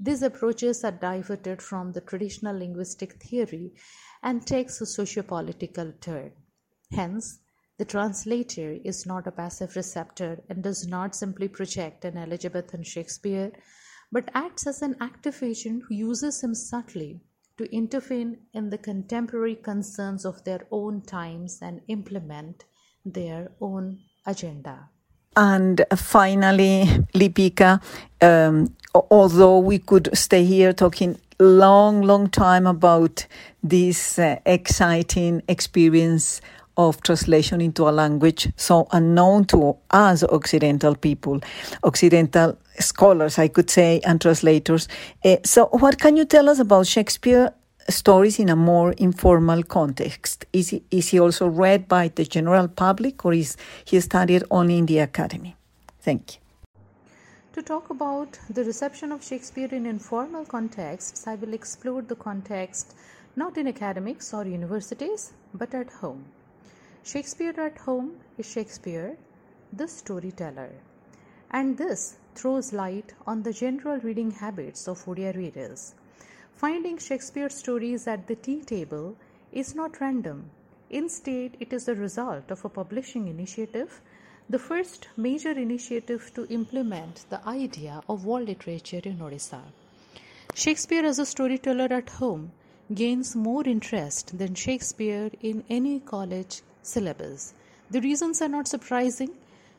These 0.00 0.22
approaches 0.22 0.82
are 0.82 0.90
diverted 0.90 1.62
from 1.62 1.92
the 1.92 2.00
traditional 2.00 2.58
linguistic 2.58 3.22
theory 3.22 3.74
and 4.22 4.44
takes 4.44 4.80
a 4.80 4.86
socio-political 4.86 5.92
turn. 6.00 6.32
Hence, 6.92 7.38
the 7.78 7.84
translator 7.84 8.76
is 8.84 9.06
not 9.06 9.26
a 9.26 9.32
passive 9.32 9.74
receptor 9.76 10.42
and 10.48 10.62
does 10.62 10.86
not 10.86 11.14
simply 11.14 11.48
project 11.48 12.04
an 12.04 12.18
Elizabethan 12.18 12.82
Shakespeare, 12.82 13.52
but 14.12 14.30
acts 14.34 14.66
as 14.66 14.82
an 14.82 14.96
active 15.00 15.42
agent 15.42 15.84
who 15.88 15.94
uses 15.94 16.42
him 16.42 16.54
subtly 16.54 17.20
to 17.56 17.74
intervene 17.74 18.38
in 18.52 18.70
the 18.70 18.78
contemporary 18.78 19.54
concerns 19.54 20.24
of 20.24 20.44
their 20.44 20.66
own 20.70 21.00
times 21.02 21.58
and 21.62 21.80
implement 21.88 22.64
their 23.04 23.52
own 23.60 23.98
agenda. 24.26 24.88
And 25.36 25.84
finally, 25.94 26.84
Lipika, 27.14 27.80
um, 28.20 28.74
although 28.94 29.58
we 29.58 29.78
could 29.78 30.10
stay 30.12 30.44
here 30.44 30.72
talking 30.72 31.18
long, 31.38 32.02
long 32.02 32.28
time 32.28 32.66
about 32.66 33.26
this 33.62 34.18
uh, 34.18 34.38
exciting 34.44 35.42
experience 35.48 36.40
of 36.88 37.02
translation 37.02 37.60
into 37.60 37.88
a 37.88 37.90
language 37.90 38.52
so 38.56 38.86
unknown 38.92 39.44
to 39.46 39.76
us 39.90 40.22
Occidental 40.24 40.94
people, 40.94 41.40
Occidental 41.84 42.58
scholars, 42.78 43.38
I 43.38 43.48
could 43.48 43.70
say, 43.70 44.00
and 44.04 44.20
translators. 44.20 44.88
Uh, 45.24 45.36
so, 45.44 45.66
what 45.66 45.98
can 45.98 46.16
you 46.16 46.24
tell 46.24 46.48
us 46.48 46.58
about 46.58 46.86
Shakespeare 46.86 47.52
stories 47.88 48.38
in 48.38 48.48
a 48.48 48.56
more 48.56 48.92
informal 48.92 49.62
context? 49.62 50.44
Is 50.52 50.70
he, 50.70 50.82
is 50.90 51.08
he 51.08 51.20
also 51.20 51.48
read 51.48 51.88
by 51.88 52.08
the 52.08 52.24
general 52.24 52.68
public 52.68 53.24
or 53.24 53.32
is 53.32 53.56
he 53.84 54.00
studied 54.00 54.44
only 54.50 54.78
in 54.78 54.86
the 54.86 54.98
academy? 54.98 55.56
Thank 56.00 56.34
you. 56.34 56.40
To 57.54 57.62
talk 57.62 57.90
about 57.90 58.38
the 58.48 58.64
reception 58.64 59.12
of 59.12 59.24
Shakespeare 59.24 59.68
in 59.72 59.84
informal 59.84 60.44
contexts, 60.44 61.26
I 61.26 61.34
will 61.34 61.52
explore 61.52 62.00
the 62.00 62.14
context 62.14 62.94
not 63.36 63.56
in 63.56 63.68
academics 63.68 64.32
or 64.32 64.44
universities, 64.44 65.32
but 65.54 65.74
at 65.74 65.90
home. 65.90 66.24
Shakespeare 67.02 67.58
at 67.58 67.78
home 67.78 68.20
is 68.36 68.46
Shakespeare, 68.46 69.16
the 69.72 69.88
storyteller. 69.88 70.70
And 71.50 71.78
this 71.78 72.18
throws 72.34 72.74
light 72.74 73.14
on 73.26 73.42
the 73.42 73.54
general 73.54 73.98
reading 74.00 74.30
habits 74.30 74.86
of 74.86 75.04
Odia 75.06 75.34
readers. 75.34 75.94
Finding 76.54 76.98
Shakespeare 76.98 77.48
stories 77.48 78.06
at 78.06 78.26
the 78.26 78.36
tea 78.36 78.60
table 78.60 79.16
is 79.50 79.74
not 79.74 79.98
random. 80.00 80.50
Instead, 80.90 81.56
it 81.58 81.72
is 81.72 81.88
a 81.88 81.94
result 81.94 82.50
of 82.50 82.64
a 82.66 82.68
publishing 82.68 83.28
initiative, 83.28 84.02
the 84.50 84.58
first 84.58 85.08
major 85.16 85.52
initiative 85.52 86.30
to 86.34 86.46
implement 86.48 87.24
the 87.30 87.44
idea 87.48 88.02
of 88.10 88.26
world 88.26 88.46
literature 88.46 89.00
in 89.04 89.18
Odisha. 89.18 89.62
Shakespeare 90.54 91.06
as 91.06 91.18
a 91.18 91.24
storyteller 91.24 91.88
at 91.90 92.10
home 92.10 92.52
gains 92.92 93.34
more 93.34 93.64
interest 93.64 94.36
than 94.36 94.54
Shakespeare 94.54 95.30
in 95.40 95.64
any 95.70 96.00
college 96.00 96.60
syllabus. 96.82 97.54
The 97.90 98.00
reasons 98.00 98.40
are 98.42 98.48
not 98.48 98.68
surprising 98.68 99.30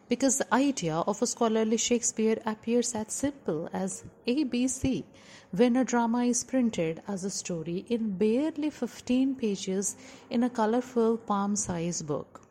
because 0.09 0.37
the 0.37 0.53
idea 0.53 0.95
of 0.95 1.21
a 1.21 1.27
scholarly 1.27 1.77
Shakespeare 1.77 2.37
appears 2.45 2.93
as 2.93 3.13
simple 3.13 3.69
as 3.71 4.03
ABC 4.27 5.05
when 5.51 5.77
a 5.77 5.85
drama 5.85 6.25
is 6.25 6.43
printed 6.43 7.01
as 7.07 7.23
a 7.23 7.29
story 7.29 7.85
in 7.87 8.17
barely 8.17 8.69
15 8.69 9.35
pages 9.35 9.95
in 10.29 10.43
a 10.43 10.49
colorful 10.49 11.17
palm 11.17 11.55
sized 11.55 12.05
book. 12.07 12.41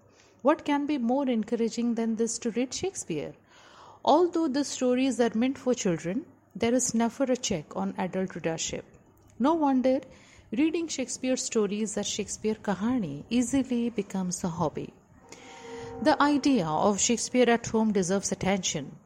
What 0.43 0.65
can 0.65 0.87
be 0.87 0.97
more 0.97 1.29
encouraging 1.29 1.97
than 1.97 2.17
this 2.17 2.39
to 2.39 2.51
read 2.51 2.73
Shakespeare? 2.73 3.35
Although 4.05 4.49
the 4.49 4.65
stories 4.65 5.21
are 5.21 5.35
meant 5.35 5.59
for 5.59 5.75
children, 5.75 6.25
there 6.57 6.73
is 6.73 6.95
never 6.95 7.25
a 7.25 7.37
check 7.37 7.77
on 7.77 7.95
adult 7.99 8.35
readership. 8.35 8.87
No 9.39 9.53
wonder 9.53 10.01
reading 10.59 10.89
Shakespeare 10.89 11.37
stories 11.37 11.97
as 11.97 12.09
Shakespeare 12.09 12.57
Kahani 12.57 13.23
easily 13.31 13.89
becomes 13.89 14.43
a 14.43 14.49
hobby. 14.49 14.93
The 16.03 16.21
idea 16.21 16.67
of 16.67 16.99
Shakespeare 16.99 17.49
at 17.49 17.69
home 17.69 17.93
deserves 17.93 18.33
attention 18.33 18.97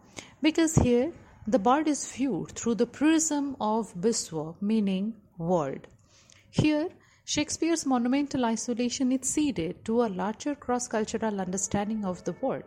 because 0.40 0.76
here 0.76 1.12
the 1.46 1.58
bard 1.58 1.86
is 1.86 2.10
viewed 2.10 2.52
through 2.52 2.76
the 2.76 2.86
prism 2.86 3.56
of 3.60 3.94
Biswa, 3.94 4.54
meaning 4.62 5.14
world. 5.36 5.86
Here, 6.48 6.88
Shakespeare's 7.26 7.84
monumental 7.84 8.46
isolation 8.46 9.12
is 9.12 9.28
ceded 9.28 9.84
to 9.84 10.02
a 10.02 10.08
larger 10.08 10.54
cross 10.54 10.88
cultural 10.88 11.42
understanding 11.42 12.06
of 12.06 12.24
the 12.24 12.34
world, 12.40 12.64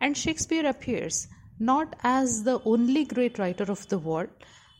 and 0.00 0.16
Shakespeare 0.16 0.64
appears 0.64 1.28
not 1.58 1.94
as 2.02 2.44
the 2.44 2.62
only 2.64 3.04
great 3.04 3.38
writer 3.38 3.64
of 3.64 3.86
the 3.88 3.98
world, 3.98 4.30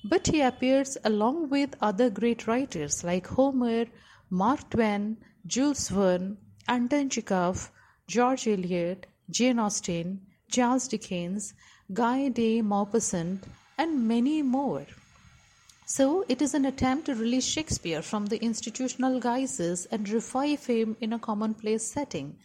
but 0.09 0.27
he 0.29 0.41
appears 0.41 0.97
along 1.05 1.49
with 1.49 1.75
other 1.81 2.09
great 2.09 2.47
writers 2.47 3.03
like 3.03 3.27
Homer, 3.27 3.87
Mark 4.31 4.71
Twain, 4.71 5.17
Jules 5.47 5.89
Verne, 5.89 6.37
Anton 6.69 7.09
Chekhov, 7.09 7.71
George 8.07 8.47
Eliot, 8.47 9.07
Jane 9.31 9.59
Austen, 9.59 10.21
Charles 10.49 10.87
Dickens, 10.87 11.55
Guy 11.93 12.29
de 12.29 12.63
Maupassant, 12.63 13.43
and 13.77 14.07
many 14.07 14.43
more. 14.43 14.87
So, 15.87 16.25
it 16.29 16.43
is 16.43 16.55
an 16.55 16.65
attempt 16.65 17.07
to 17.07 17.15
release 17.15 17.45
Shakespeare 17.45 18.03
from 18.03 18.27
the 18.27 18.43
institutional 18.43 19.21
guises 19.21 19.87
and 19.87 20.09
revive 20.09 20.67
him 20.67 20.97
in 21.01 21.13
a 21.13 21.19
commonplace 21.19 21.85
setting. 21.85 22.39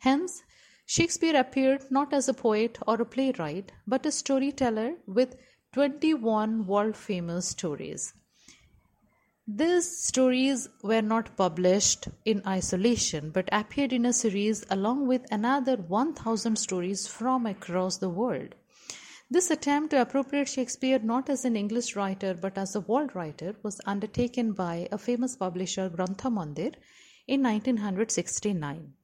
Hence, 0.00 0.42
Shakespeare 0.86 1.36
appeared 1.36 1.90
not 1.90 2.12
as 2.12 2.28
a 2.28 2.34
poet 2.34 2.78
or 2.86 3.00
a 3.00 3.04
playwright, 3.04 3.72
but 3.86 4.06
a 4.06 4.12
storyteller 4.12 4.94
with 5.06 5.36
21 5.74 6.66
world 6.66 6.96
famous 6.96 7.48
stories. 7.48 8.14
These 9.46 10.02
stories 10.02 10.68
were 10.82 11.02
not 11.02 11.36
published 11.36 12.08
in 12.24 12.42
isolation 12.46 13.30
but 13.30 13.50
appeared 13.52 13.92
in 13.92 14.06
a 14.06 14.14
series 14.14 14.64
along 14.70 15.06
with 15.06 15.30
another 15.30 15.76
1000 15.76 16.56
stories 16.56 17.06
from 17.06 17.44
across 17.44 17.98
the 17.98 18.08
world. 18.08 18.54
This 19.30 19.50
attempt 19.50 19.90
to 19.90 20.00
appropriate 20.00 20.48
Shakespeare 20.48 20.98
not 21.00 21.28
as 21.28 21.44
an 21.44 21.54
English 21.54 21.94
writer 21.94 22.32
but 22.32 22.56
as 22.56 22.74
a 22.74 22.80
world 22.80 23.14
writer 23.14 23.54
was 23.62 23.80
undertaken 23.84 24.52
by 24.52 24.88
a 24.90 24.96
famous 24.96 25.36
publisher 25.36 25.90
Grantha 25.90 26.30
Mandir 26.30 26.74
in 27.26 27.42
1969. 27.42 28.94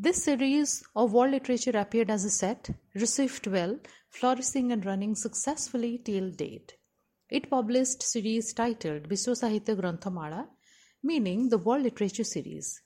This 0.00 0.22
series 0.22 0.84
of 0.94 1.12
world 1.12 1.32
literature 1.32 1.76
appeared 1.76 2.08
as 2.08 2.24
a 2.24 2.30
set, 2.30 2.70
received 2.94 3.48
well, 3.48 3.80
flourishing 4.10 4.70
and 4.70 4.86
running 4.86 5.16
successfully 5.16 5.98
till 5.98 6.30
date. 6.30 6.76
It 7.28 7.50
published 7.50 8.04
series 8.04 8.52
titled 8.52 9.08
Biswa 9.08 9.34
Sahitya 9.34 9.74
Granthamala, 9.74 10.46
meaning 11.02 11.48
the 11.48 11.58
World 11.58 11.82
Literature 11.82 12.22
Series. 12.22 12.80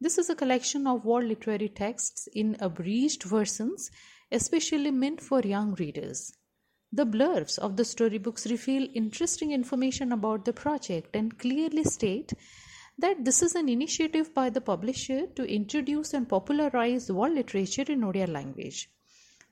This 0.00 0.18
is 0.18 0.30
a 0.30 0.34
collection 0.34 0.88
of 0.88 1.04
world 1.04 1.26
literary 1.26 1.68
texts 1.68 2.26
in 2.34 2.56
abridged 2.58 3.22
versions, 3.22 3.92
especially 4.32 4.90
meant 4.90 5.20
for 5.20 5.40
young 5.42 5.76
readers. 5.76 6.32
The 6.90 7.06
blurbs 7.06 7.60
of 7.60 7.76
the 7.76 7.84
storybooks 7.84 8.50
reveal 8.50 8.88
interesting 8.94 9.52
information 9.52 10.10
about 10.10 10.44
the 10.44 10.52
project 10.52 11.14
and 11.14 11.38
clearly 11.38 11.84
state 11.84 12.32
that 12.98 13.24
this 13.24 13.42
is 13.42 13.54
an 13.54 13.68
initiative 13.68 14.34
by 14.34 14.50
the 14.50 14.60
publisher 14.60 15.26
to 15.36 15.44
introduce 15.44 16.12
and 16.14 16.28
popularize 16.28 17.10
world 17.10 17.34
literature 17.34 17.84
in 17.88 18.00
Odia 18.00 18.28
language. 18.28 18.90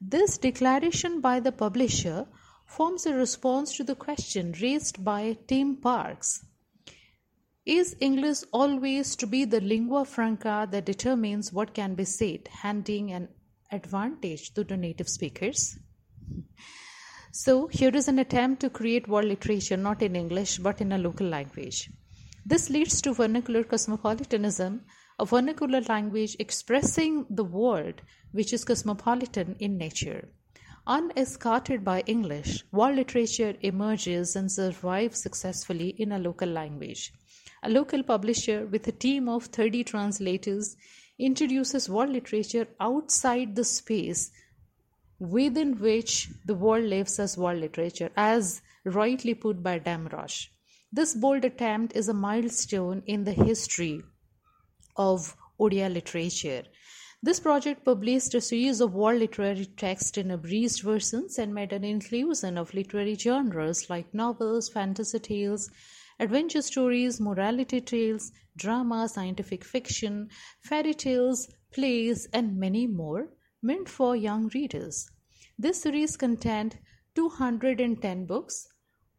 This 0.00 0.36
declaration 0.36 1.20
by 1.20 1.40
the 1.40 1.52
publisher 1.52 2.26
forms 2.66 3.06
a 3.06 3.14
response 3.14 3.76
to 3.76 3.84
the 3.84 3.94
question 3.94 4.52
raised 4.60 5.04
by 5.04 5.38
Tim 5.46 5.76
Parks. 5.76 6.44
Is 7.64 7.96
English 8.00 8.38
always 8.52 9.16
to 9.16 9.26
be 9.26 9.44
the 9.44 9.60
lingua 9.60 10.04
franca 10.04 10.68
that 10.70 10.84
determines 10.84 11.52
what 11.52 11.74
can 11.74 11.94
be 11.94 12.04
said, 12.04 12.48
handing 12.48 13.12
an 13.12 13.28
advantage 13.70 14.54
to 14.54 14.64
the 14.64 14.76
native 14.76 15.08
speakers? 15.08 15.78
So, 17.32 17.66
here 17.68 17.94
is 17.94 18.08
an 18.08 18.18
attempt 18.18 18.60
to 18.62 18.70
create 18.70 19.08
world 19.08 19.26
literature 19.26 19.76
not 19.76 20.02
in 20.02 20.16
English 20.16 20.58
but 20.58 20.80
in 20.80 20.92
a 20.92 20.98
local 20.98 21.26
language. 21.26 21.90
This 22.48 22.70
leads 22.70 23.02
to 23.02 23.12
vernacular 23.12 23.64
cosmopolitanism, 23.64 24.82
a 25.18 25.24
vernacular 25.26 25.80
language 25.80 26.36
expressing 26.38 27.26
the 27.28 27.42
world 27.42 28.02
which 28.30 28.52
is 28.52 28.64
cosmopolitan 28.64 29.56
in 29.58 29.76
nature. 29.76 30.28
Unescorted 30.86 31.82
by 31.82 32.04
English, 32.06 32.62
world 32.70 32.94
literature 32.94 33.56
emerges 33.62 34.36
and 34.36 34.52
survives 34.52 35.20
successfully 35.20 35.88
in 35.98 36.12
a 36.12 36.20
local 36.20 36.48
language. 36.48 37.12
A 37.64 37.68
local 37.68 38.04
publisher 38.04 38.64
with 38.64 38.86
a 38.86 38.92
team 38.92 39.28
of 39.28 39.46
30 39.46 39.82
translators 39.82 40.76
introduces 41.18 41.88
world 41.88 42.10
literature 42.10 42.68
outside 42.78 43.56
the 43.56 43.64
space 43.64 44.30
within 45.18 45.80
which 45.80 46.28
the 46.44 46.54
world 46.54 46.84
lives 46.84 47.18
as 47.18 47.36
world 47.36 47.58
literature, 47.58 48.12
as 48.16 48.62
rightly 48.84 49.34
put 49.34 49.64
by 49.64 49.80
Damrosch. 49.80 50.46
This 50.96 51.12
bold 51.12 51.44
attempt 51.44 51.94
is 51.94 52.08
a 52.08 52.14
milestone 52.14 53.02
in 53.04 53.24
the 53.24 53.34
history 53.34 54.02
of 54.96 55.36
Odia 55.60 55.92
literature. 55.92 56.62
This 57.22 57.38
project 57.38 57.84
published 57.84 58.34
a 58.34 58.40
series 58.40 58.80
of 58.80 58.94
world 58.94 59.20
literary 59.20 59.66
texts 59.66 60.16
in 60.16 60.30
abridged 60.30 60.82
versions 60.84 61.38
and 61.38 61.52
made 61.52 61.74
an 61.74 61.84
inclusion 61.84 62.56
of 62.56 62.72
literary 62.72 63.14
genres 63.14 63.90
like 63.90 64.14
novels, 64.14 64.70
fantasy 64.70 65.18
tales, 65.18 65.70
adventure 66.18 66.62
stories, 66.62 67.20
morality 67.20 67.82
tales, 67.82 68.32
drama, 68.56 69.06
scientific 69.06 69.64
fiction, 69.64 70.30
fairy 70.62 70.94
tales, 70.94 71.46
plays, 71.74 72.26
and 72.32 72.56
many 72.56 72.86
more, 72.86 73.28
meant 73.60 73.90
for 73.90 74.16
young 74.16 74.48
readers. 74.54 75.10
This 75.58 75.82
series 75.82 76.16
contained 76.16 76.78
210 77.14 78.24
books 78.24 78.66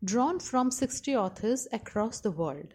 drawn 0.03 0.39
from 0.39 0.69
60 0.69 1.15
authors 1.15 1.67
across 1.71 2.19
the 2.19 2.31
world. 2.31 2.73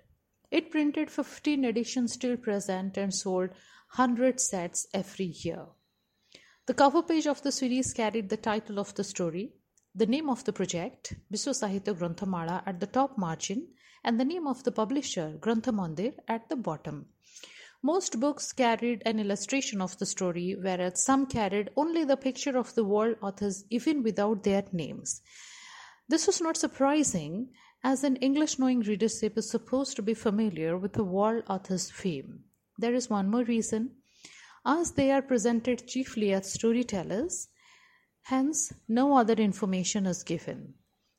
It 0.50 0.70
printed 0.70 1.10
15 1.10 1.64
editions 1.64 2.16
till 2.16 2.36
present 2.36 2.96
and 2.96 3.14
sold 3.14 3.50
100 3.94 4.40
sets 4.40 4.86
every 4.92 5.26
year. 5.26 5.66
The 6.66 6.74
cover 6.74 7.02
page 7.02 7.26
of 7.26 7.42
the 7.42 7.52
series 7.52 7.92
carried 7.92 8.28
the 8.28 8.36
title 8.36 8.78
of 8.78 8.94
the 8.94 9.04
story, 9.04 9.54
the 9.94 10.06
name 10.06 10.30
of 10.30 10.44
the 10.44 10.52
project, 10.52 11.14
Biswa 11.32 11.54
Sahitya 11.54 11.94
Granthamala, 11.94 12.62
at 12.66 12.80
the 12.80 12.86
top 12.86 13.18
margin, 13.18 13.68
and 14.04 14.18
the 14.18 14.24
name 14.24 14.46
of 14.46 14.64
the 14.64 14.72
publisher, 14.72 15.36
Granthamandir, 15.40 16.14
at 16.28 16.48
the 16.48 16.56
bottom. 16.56 17.06
Most 17.82 18.20
books 18.20 18.52
carried 18.52 19.02
an 19.04 19.18
illustration 19.18 19.80
of 19.80 19.98
the 19.98 20.06
story, 20.06 20.56
whereas 20.60 21.04
some 21.04 21.26
carried 21.26 21.70
only 21.76 22.04
the 22.04 22.16
picture 22.16 22.56
of 22.56 22.74
the 22.74 22.84
world 22.84 23.16
authors, 23.22 23.64
even 23.70 24.02
without 24.02 24.44
their 24.44 24.64
names. 24.72 25.20
This 26.08 26.26
was 26.26 26.40
not 26.40 26.56
surprising, 26.56 27.50
as 27.84 28.04
an 28.04 28.16
English 28.16 28.58
knowing 28.58 28.80
readership 28.80 29.36
is 29.36 29.50
supposed 29.50 29.96
to 29.96 30.02
be 30.02 30.14
familiar 30.14 30.76
with 30.76 30.92
the 30.92 31.04
world 31.04 31.44
author's 31.48 31.90
fame. 31.90 32.44
There 32.78 32.94
is 32.94 33.10
one 33.10 33.30
more 33.30 33.44
reason. 33.44 33.96
As 34.64 34.92
they 34.92 35.10
are 35.10 35.22
presented 35.22 35.88
chiefly 35.88 36.32
as 36.32 36.52
storytellers, 36.52 37.48
hence 38.22 38.72
no 38.88 39.16
other 39.16 39.34
information 39.34 40.06
is 40.06 40.22
given. 40.22 40.74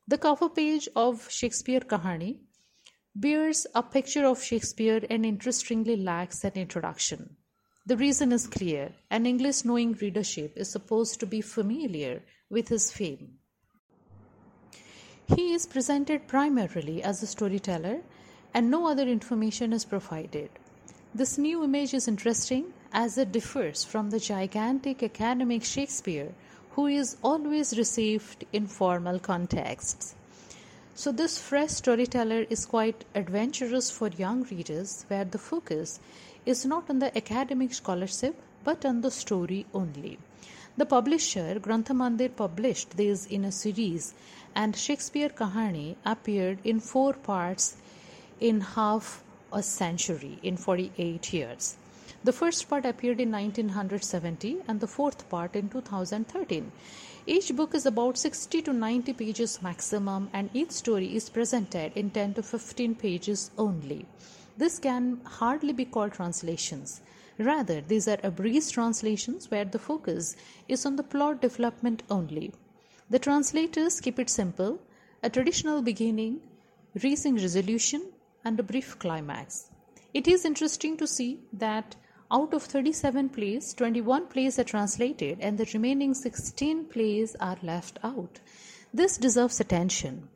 The 0.08 0.18
cover 0.18 0.50
page 0.50 0.88
of 0.96 1.30
Shakespeare 1.30 1.82
Kahani 1.82 2.40
bears 3.16 3.68
a 3.76 3.84
picture 3.84 4.26
of 4.26 4.44
Shakespeare 4.44 5.02
and 5.10 5.26
interestingly 5.26 5.98
lacks 5.98 6.44
an 6.44 6.54
introduction. 6.56 7.38
The 7.86 7.98
reason 7.98 8.32
is 8.32 8.48
clear 8.48 8.94
an 9.10 9.26
English 9.26 9.66
knowing 9.66 9.94
readership 9.94 10.54
is 10.56 10.72
supposed 10.72 11.20
to 11.20 11.26
be 11.26 11.42
familiar 11.42 12.24
with 12.50 12.70
his 12.70 12.92
fame. 12.92 13.40
He 15.28 15.54
is 15.54 15.66
presented 15.66 16.28
primarily 16.28 17.02
as 17.02 17.24
a 17.24 17.28
storyteller, 17.28 18.02
and 18.54 18.70
no 18.70 18.88
other 18.88 19.08
information 19.08 19.72
is 19.72 19.86
provided. 19.86 20.50
This 21.16 21.38
new 21.38 21.64
image 21.64 21.94
is 21.94 22.08
interesting 22.08 22.74
as 22.92 23.18
it 23.18 23.32
differs 23.32 23.84
from 23.84 24.10
the 24.10 24.20
gigantic 24.20 25.02
academic 25.02 25.64
Shakespeare, 25.64 26.34
who 26.72 26.88
is 26.88 27.18
always 27.24 27.78
received 27.78 28.46
in 28.52 28.68
formal 28.68 29.18
contexts. 29.18 30.16
So, 30.94 31.12
this 31.12 31.38
fresh 31.38 31.72
storyteller 31.72 32.46
is 32.50 32.66
quite 32.66 33.06
adventurous 33.16 33.90
for 33.90 34.10
young 34.10 34.44
readers, 34.44 35.06
where 35.08 35.26
the 35.26 35.38
focus 35.38 36.00
is 36.46 36.66
not 36.66 36.90
on 36.90 37.00
the 37.00 37.16
academic 37.18 37.74
scholarship 37.74 38.36
but 38.64 38.86
on 38.86 39.02
the 39.02 39.12
story 39.12 39.66
only. 39.74 40.20
The 40.76 40.88
publisher 40.88 41.60
Grantha 41.60 41.94
Mandir 41.94 42.36
published 42.36 42.98
these 42.98 43.28
in 43.28 43.46
a 43.46 43.52
series, 43.52 44.16
and 44.56 44.76
Shakespeare 44.76 45.30
Kahani 45.30 45.98
appeared 46.04 46.58
in 46.64 46.80
four 46.80 47.14
parts 47.14 47.78
in 48.40 48.60
half 48.62 49.24
a 49.52 49.62
century 49.62 50.40
in 50.42 50.58
48 50.58 51.32
years. 51.32 51.78
The 52.24 52.34
first 52.34 52.68
part 52.68 52.86
appeared 52.86 53.22
in 53.22 53.32
1970 53.32 54.64
and 54.68 54.80
the 54.80 54.88
fourth 54.88 55.30
part 55.30 55.56
in 55.56 55.70
2013. 55.70 56.72
Each 57.28 57.56
book 57.56 57.76
is 57.76 57.86
about 57.86 58.18
60 58.18 58.64
to 58.64 58.74
90 58.74 59.14
pages 59.14 59.62
maximum, 59.62 60.32
and 60.34 60.50
each 60.56 60.72
story 60.72 61.16
is 61.16 61.30
presented 61.30 61.92
in 61.96 62.10
10 62.10 62.34
to 62.34 62.42
15 62.42 62.96
pages 62.96 63.52
only. 63.60 64.08
This 64.58 64.80
can 64.80 65.22
hardly 65.24 65.72
be 65.72 65.86
called 65.86 66.14
translations. 66.14 67.02
Rather, 67.38 67.82
these 67.82 68.08
are 68.08 68.20
abridged 68.24 68.74
translations 68.74 69.50
where 69.50 69.66
the 69.66 69.80
focus 69.80 70.36
is 70.68 70.86
on 70.86 70.96
the 70.96 71.04
plot 71.04 71.42
development 71.42 72.04
only. 72.10 72.54
The 73.10 73.20
translators 73.20 74.00
keep 74.00 74.20
it 74.20 74.30
simple 74.30 74.80
a 75.24 75.30
traditional 75.30 75.82
beginning, 75.82 76.42
reaching 77.02 77.36
resolution, 77.36 78.12
and 78.44 78.60
a 78.60 78.64
brief 78.64 79.00
climax. 79.00 79.70
It 80.14 80.28
is 80.28 80.46
interesting 80.46 80.98
to 80.98 81.08
see 81.08 81.40
that 81.54 81.96
out 82.30 82.54
of 82.54 82.64
37 82.64 83.30
plays, 83.30 83.74
21 83.74 84.28
plays 84.28 84.60
are 84.60 84.64
translated 84.64 85.38
and 85.40 85.58
the 85.58 85.70
remaining 85.74 86.14
16 86.14 86.86
plays 86.86 87.36
are 87.40 87.58
left 87.62 88.00
out. 88.04 88.40
This 88.94 89.18
deserves 89.18 89.60
attention. 89.60 90.28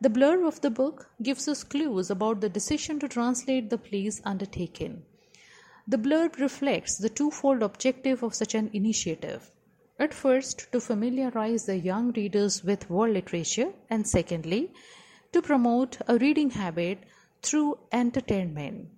The 0.00 0.08
blurb 0.08 0.46
of 0.46 0.60
the 0.62 0.70
book 0.70 1.10
gives 1.22 1.46
us 1.48 1.62
clues 1.62 2.10
about 2.10 2.40
the 2.40 2.48
decision 2.48 2.98
to 3.00 3.08
translate 3.08 3.68
the 3.68 3.78
plays 3.78 4.22
undertaken. 4.24 5.02
The 5.86 5.98
blurb 5.98 6.38
reflects 6.38 6.98
the 6.98 7.08
twofold 7.08 7.62
objective 7.62 8.22
of 8.22 8.34
such 8.34 8.54
an 8.54 8.70
initiative. 8.72 9.50
At 9.98 10.14
first, 10.14 10.72
to 10.72 10.80
familiarize 10.80 11.66
the 11.66 11.78
young 11.78 12.12
readers 12.12 12.64
with 12.64 12.88
world 12.88 13.14
literature, 13.14 13.72
and 13.88 14.06
secondly, 14.06 14.72
to 15.32 15.42
promote 15.42 15.98
a 16.08 16.16
reading 16.18 16.50
habit 16.50 16.98
through 17.42 17.78
entertainment. 17.92 18.88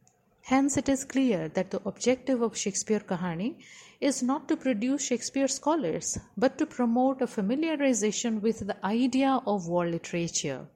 Hence, 0.43 0.77
it 0.77 0.89
is 0.89 1.05
clear 1.05 1.49
that 1.49 1.71
the 1.71 1.81
objective 1.87 2.43
of 2.43 2.57
Shakespeare 2.57 3.01
Kahani 3.01 3.57
is 4.01 4.23
not 4.23 4.49
to 4.49 4.57
produce 4.57 5.07
Shakespeare 5.07 5.47
scholars, 5.47 6.19
but 6.37 6.59
to 6.59 6.67
promote 6.67 7.23
a 7.23 7.27
familiarization 7.27 8.41
with 8.41 8.67
the 8.67 8.85
idea 8.85 9.41
of 9.47 9.69
world 9.69 9.93
literature. 9.93 10.67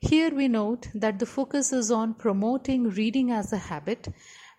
Here 0.00 0.34
we 0.34 0.48
note 0.48 0.88
that 0.94 1.18
the 1.18 1.26
focus 1.26 1.72
is 1.72 1.90
on 1.90 2.14
promoting 2.14 2.90
reading 2.90 3.30
as 3.30 3.52
a 3.52 3.58
habit, 3.58 4.08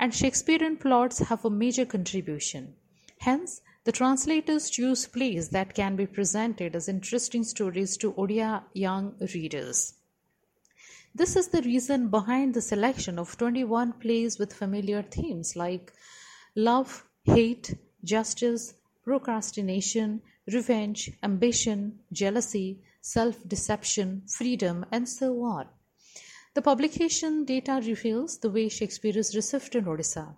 and 0.03 0.13
Shakespearean 0.13 0.75
plots 0.75 1.19
have 1.19 1.45
a 1.45 1.49
major 1.49 1.85
contribution. 1.85 2.75
Hence, 3.19 3.61
the 3.85 3.93
translators 3.93 4.69
choose 4.69 5.07
plays 5.07 5.47
that 5.51 5.73
can 5.73 5.95
be 5.95 6.05
presented 6.05 6.75
as 6.75 6.89
interesting 6.89 7.45
stories 7.45 7.95
to 7.95 8.11
Odia 8.11 8.63
young 8.73 9.15
readers. 9.33 9.93
This 11.15 11.37
is 11.37 11.47
the 11.47 11.61
reason 11.61 12.09
behind 12.09 12.53
the 12.53 12.61
selection 12.61 13.17
of 13.17 13.37
21 13.37 13.93
plays 13.93 14.37
with 14.37 14.51
familiar 14.51 15.03
themes 15.03 15.55
like 15.55 15.93
love, 16.53 17.05
hate, 17.23 17.73
justice, 18.03 18.73
procrastination, 19.05 20.21
revenge, 20.51 21.11
ambition, 21.23 21.99
jealousy, 22.11 22.81
self 22.99 23.37
deception, 23.47 24.23
freedom, 24.27 24.85
and 24.91 25.07
so 25.07 25.41
on. 25.43 25.69
The 26.55 26.61
publication 26.61 27.45
data 27.45 27.81
reveals 27.83 28.37
the 28.37 28.49
way 28.51 28.69
Shakespeare 28.69 29.17
is 29.17 29.35
received 29.35 29.75
in 29.75 29.85
Odisha. 29.85 30.35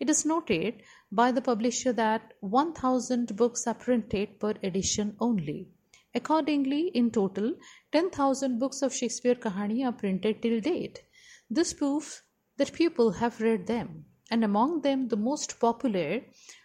It 0.00 0.08
is 0.08 0.24
noted 0.24 0.82
by 1.12 1.30
the 1.30 1.42
publisher 1.42 1.92
that 1.92 2.32
1000 2.40 3.36
books 3.36 3.66
are 3.66 3.74
printed 3.74 4.40
per 4.40 4.54
edition 4.62 5.14
only. 5.20 5.68
Accordingly, 6.14 6.88
in 6.94 7.10
total, 7.10 7.54
10,000 7.92 8.58
books 8.58 8.80
of 8.80 8.94
Shakespeare 8.94 9.34
Kahani 9.34 9.84
are 9.84 9.92
printed 9.92 10.40
till 10.40 10.58
date. 10.60 11.02
This 11.50 11.74
proves 11.74 12.22
that 12.56 12.72
people 12.72 13.10
have 13.10 13.38
read 13.42 13.66
them, 13.66 14.06
and 14.30 14.44
among 14.44 14.80
them, 14.80 15.08
the 15.08 15.16
most 15.16 15.60
popular 15.60 16.22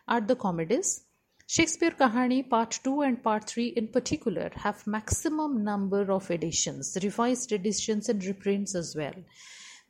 are 0.07 0.21
the 0.21 0.37
comedies. 0.37 1.03
Shakespeare 1.55 1.91
Kahani 1.91 2.49
Part 2.49 2.79
2 2.83 3.01
and 3.01 3.21
Part 3.21 3.47
3 3.47 3.67
in 3.81 3.89
particular 3.89 4.49
have 4.55 4.87
maximum 4.87 5.63
number 5.63 6.11
of 6.11 6.31
editions, 6.31 6.97
revised 7.03 7.51
editions 7.51 8.09
and 8.09 8.25
reprints 8.25 8.73
as 8.73 8.95
well. 8.95 9.13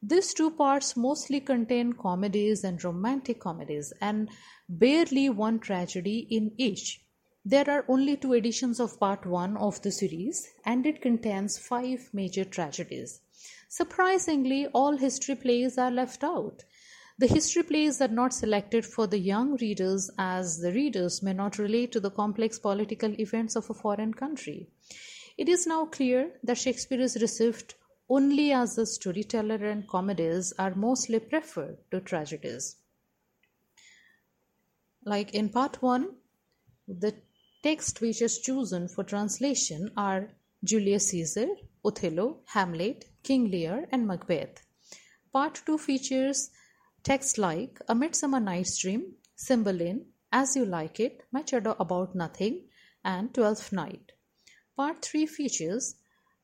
These 0.02 0.34
two 0.34 0.52
parts 0.52 0.98
mostly 0.98 1.40
contain 1.40 1.94
comedies 1.94 2.66
and 2.66 2.84
romantic 2.84 3.40
comedies 3.40 3.94
and 4.02 4.30
barely 4.68 5.30
one 5.30 5.60
tragedy 5.60 6.28
in 6.30 6.52
each. 6.58 7.00
There 7.46 7.70
are 7.70 7.86
only 7.88 8.18
two 8.18 8.34
editions 8.34 8.82
of 8.82 9.00
part 9.00 9.26
1 9.26 9.56
of 9.56 9.82
the 9.84 9.92
series 9.94 10.46
and 10.66 10.86
it 10.86 11.02
contains 11.02 11.58
five 11.58 12.10
major 12.12 12.44
tragedies. 12.44 13.22
Surprisingly, 13.70 14.68
all 14.74 14.98
history 14.98 15.36
plays 15.36 15.78
are 15.78 15.92
left 15.92 16.26
out. 16.26 16.66
The 17.20 17.28
history 17.28 17.64
plays 17.64 18.02
are 18.02 18.08
not 18.08 18.34
selected 18.34 18.86
for 18.86 19.06
the 19.06 19.20
young 19.20 19.56
readers 19.58 20.10
as 20.18 20.60
the 20.60 20.72
readers 20.72 21.22
may 21.22 21.34
not 21.34 21.60
relate 21.60 21.92
to 21.92 22.00
the 22.00 22.10
complex 22.10 22.58
political 22.58 23.14
events 23.20 23.56
of 23.56 23.70
a 23.70 23.74
foreign 23.74 24.14
country. 24.14 24.68
It 25.38 25.48
is 25.48 25.68
now 25.68 25.86
clear 25.86 26.32
that 26.44 26.58
Shakespeare 26.58 27.02
is 27.02 27.22
received 27.22 27.76
only 28.10 28.52
as 28.52 28.78
a 28.78 28.86
storyteller 28.86 29.64
and 29.66 29.88
comedies 29.88 30.54
are 30.58 30.76
mostly 30.76 31.20
preferred 31.20 31.78
to 31.92 32.02
tragedies. 32.02 32.78
Like 35.06 35.34
in 35.34 35.50
part 35.50 35.82
1, 35.82 36.10
the 36.88 37.14
Text 37.64 38.02
which 38.02 38.22
is 38.22 38.40
chosen 38.40 38.90
for 38.90 39.06
translation 39.06 39.90
are 39.96 40.30
Julius 40.66 41.08
Caesar, 41.10 41.48
Othello, 41.86 42.42
Hamlet, 42.48 43.06
King 43.24 43.50
Lear, 43.50 43.88
and 43.90 44.06
Macbeth. 44.06 44.66
Part 45.32 45.62
2 45.66 45.78
features 45.78 46.52
texts 47.04 47.38
like 47.38 47.80
A 47.90 47.96
Midsummer 47.96 48.40
Night's 48.40 48.78
Dream, 48.78 49.16
Cymbeline, 49.36 50.06
As 50.32 50.56
You 50.56 50.64
Like 50.64 51.02
It, 51.02 51.24
Much 51.34 51.52
Ado 51.52 51.76
About 51.78 52.16
Nothing, 52.16 52.62
and 53.04 53.34
Twelfth 53.34 53.74
Night. 53.74 54.14
Part 54.78 55.04
3 55.04 55.26
features 55.26 55.96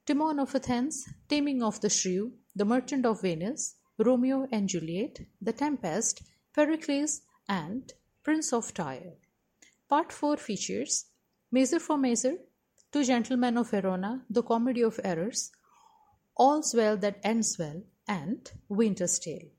Timon 0.06 0.38
of 0.40 0.54
Athens, 0.54 1.08
Taming 1.30 1.64
of 1.64 1.80
the 1.80 1.90
Shrew, 1.90 2.34
The 2.56 2.66
Merchant 2.66 3.06
of 3.06 3.22
Venice, 3.22 3.76
Romeo 3.98 4.48
and 4.52 4.68
Juliet, 4.68 5.22
The 5.42 5.54
Tempest, 5.54 6.24
Pericles, 6.54 7.22
and 7.48 7.94
Prince 8.22 8.52
of 8.52 8.74
Tyre. 8.74 9.14
Part 9.88 10.12
4 10.12 10.36
features 10.36 11.06
Measure 11.52 11.80
for 11.80 11.98
Measure, 11.98 12.36
Two 12.92 13.06
Gentlemen 13.06 13.58
of 13.58 13.70
Verona, 13.70 14.26
The 14.30 14.44
Comedy 14.44 14.82
of 14.82 15.00
Errors, 15.06 15.52
All's 16.36 16.74
Well 16.76 16.98
That 16.98 17.20
Ends 17.24 17.58
Well, 17.58 17.84
and 18.08 18.52
Winter's 18.68 19.20
Tale. 19.20 19.52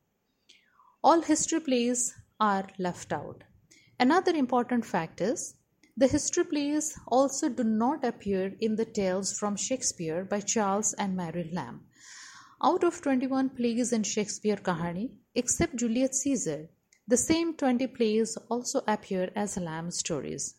All 1.03 1.23
history 1.23 1.61
plays 1.61 2.15
are 2.39 2.69
left 2.79 3.11
out. 3.11 3.45
Another 3.99 4.33
important 4.33 4.85
fact 4.85 5.23
is 5.23 5.55
the 5.97 6.07
history 6.07 6.45
plays 6.45 6.95
also 7.09 7.49
do 7.49 7.65
not 7.65 8.05
appear 8.05 8.55
in 8.61 8.77
the 8.77 8.85
tales 8.85 9.33
from 9.33 9.57
Shakespeare 9.57 10.25
by 10.25 10.41
Charles 10.41 10.93
and 10.93 11.17
Mary 11.17 11.51
Lamb. 11.55 11.87
Out 12.63 12.85
of 12.85 13.01
21 13.01 13.49
plays 13.49 13.95
in 13.95 14.03
Shakespeare 14.03 14.57
Kahani, 14.57 15.13
except 15.35 15.77
Julius 15.77 16.21
Caesar, 16.21 16.69
the 17.09 17.17
same 17.17 17.55
20 17.55 17.87
plays 17.87 18.37
also 18.51 18.83
appear 18.87 19.31
as 19.35 19.57
Lamb 19.57 19.91
stories. 19.91 20.57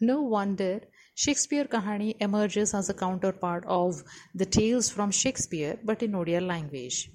No 0.00 0.22
wonder 0.22 0.80
Shakespeare 1.14 1.66
Kahani 1.66 2.16
emerges 2.18 2.72
as 2.72 2.88
a 2.88 2.94
counterpart 2.94 3.64
of 3.66 4.02
the 4.34 4.46
tales 4.46 4.88
from 4.88 5.10
Shakespeare 5.10 5.78
but 5.84 6.02
in 6.02 6.12
Odia 6.12 6.40
language. 6.40 7.10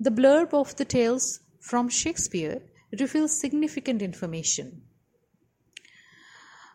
The 0.00 0.10
blurb 0.10 0.54
of 0.54 0.74
the 0.76 0.86
tales 0.86 1.40
from 1.68 1.90
Shakespeare 1.90 2.62
reveals 2.98 3.38
significant 3.38 4.00
information. 4.00 4.84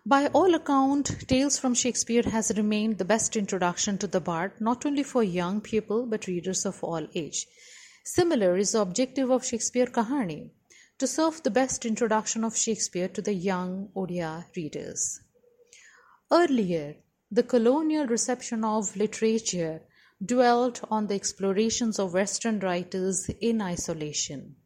By 0.06 0.28
all 0.28 0.54
account, 0.54 1.28
Tales 1.28 1.58
from 1.58 1.74
Shakespeare 1.74 2.22
has 2.22 2.56
remained 2.56 3.00
the 3.00 3.06
best 3.06 3.36
introduction 3.36 3.98
to 3.98 4.06
the 4.06 4.22
bard 4.22 4.52
not 4.60 4.86
only 4.86 5.02
for 5.02 5.24
young 5.24 5.62
people 5.62 6.06
but 6.06 6.28
readers 6.28 6.64
of 6.64 6.84
all 6.84 7.08
age. 7.16 7.48
Similar 8.04 8.56
is 8.58 8.74
the 8.74 8.82
objective 8.82 9.32
of 9.32 9.44
Shakespeare 9.44 9.88
Kahani 9.88 10.52
to 11.00 11.08
serve 11.08 11.42
the 11.42 11.50
best 11.50 11.86
introduction 11.86 12.44
of 12.44 12.56
Shakespeare 12.56 13.08
to 13.08 13.22
the 13.22 13.34
young 13.34 13.90
Odia 13.96 14.46
readers. 14.56 15.22
Earlier, 16.32 16.98
the 17.32 17.44
colonial 17.44 18.06
reception 18.06 18.64
of 18.64 18.96
literature 18.96 19.82
dwelt 20.24 20.82
on 20.92 21.08
the 21.08 21.16
explorations 21.16 21.98
of 21.98 22.14
Western 22.14 22.60
writers 22.60 23.28
in 23.42 23.60
isolation. 23.60 24.58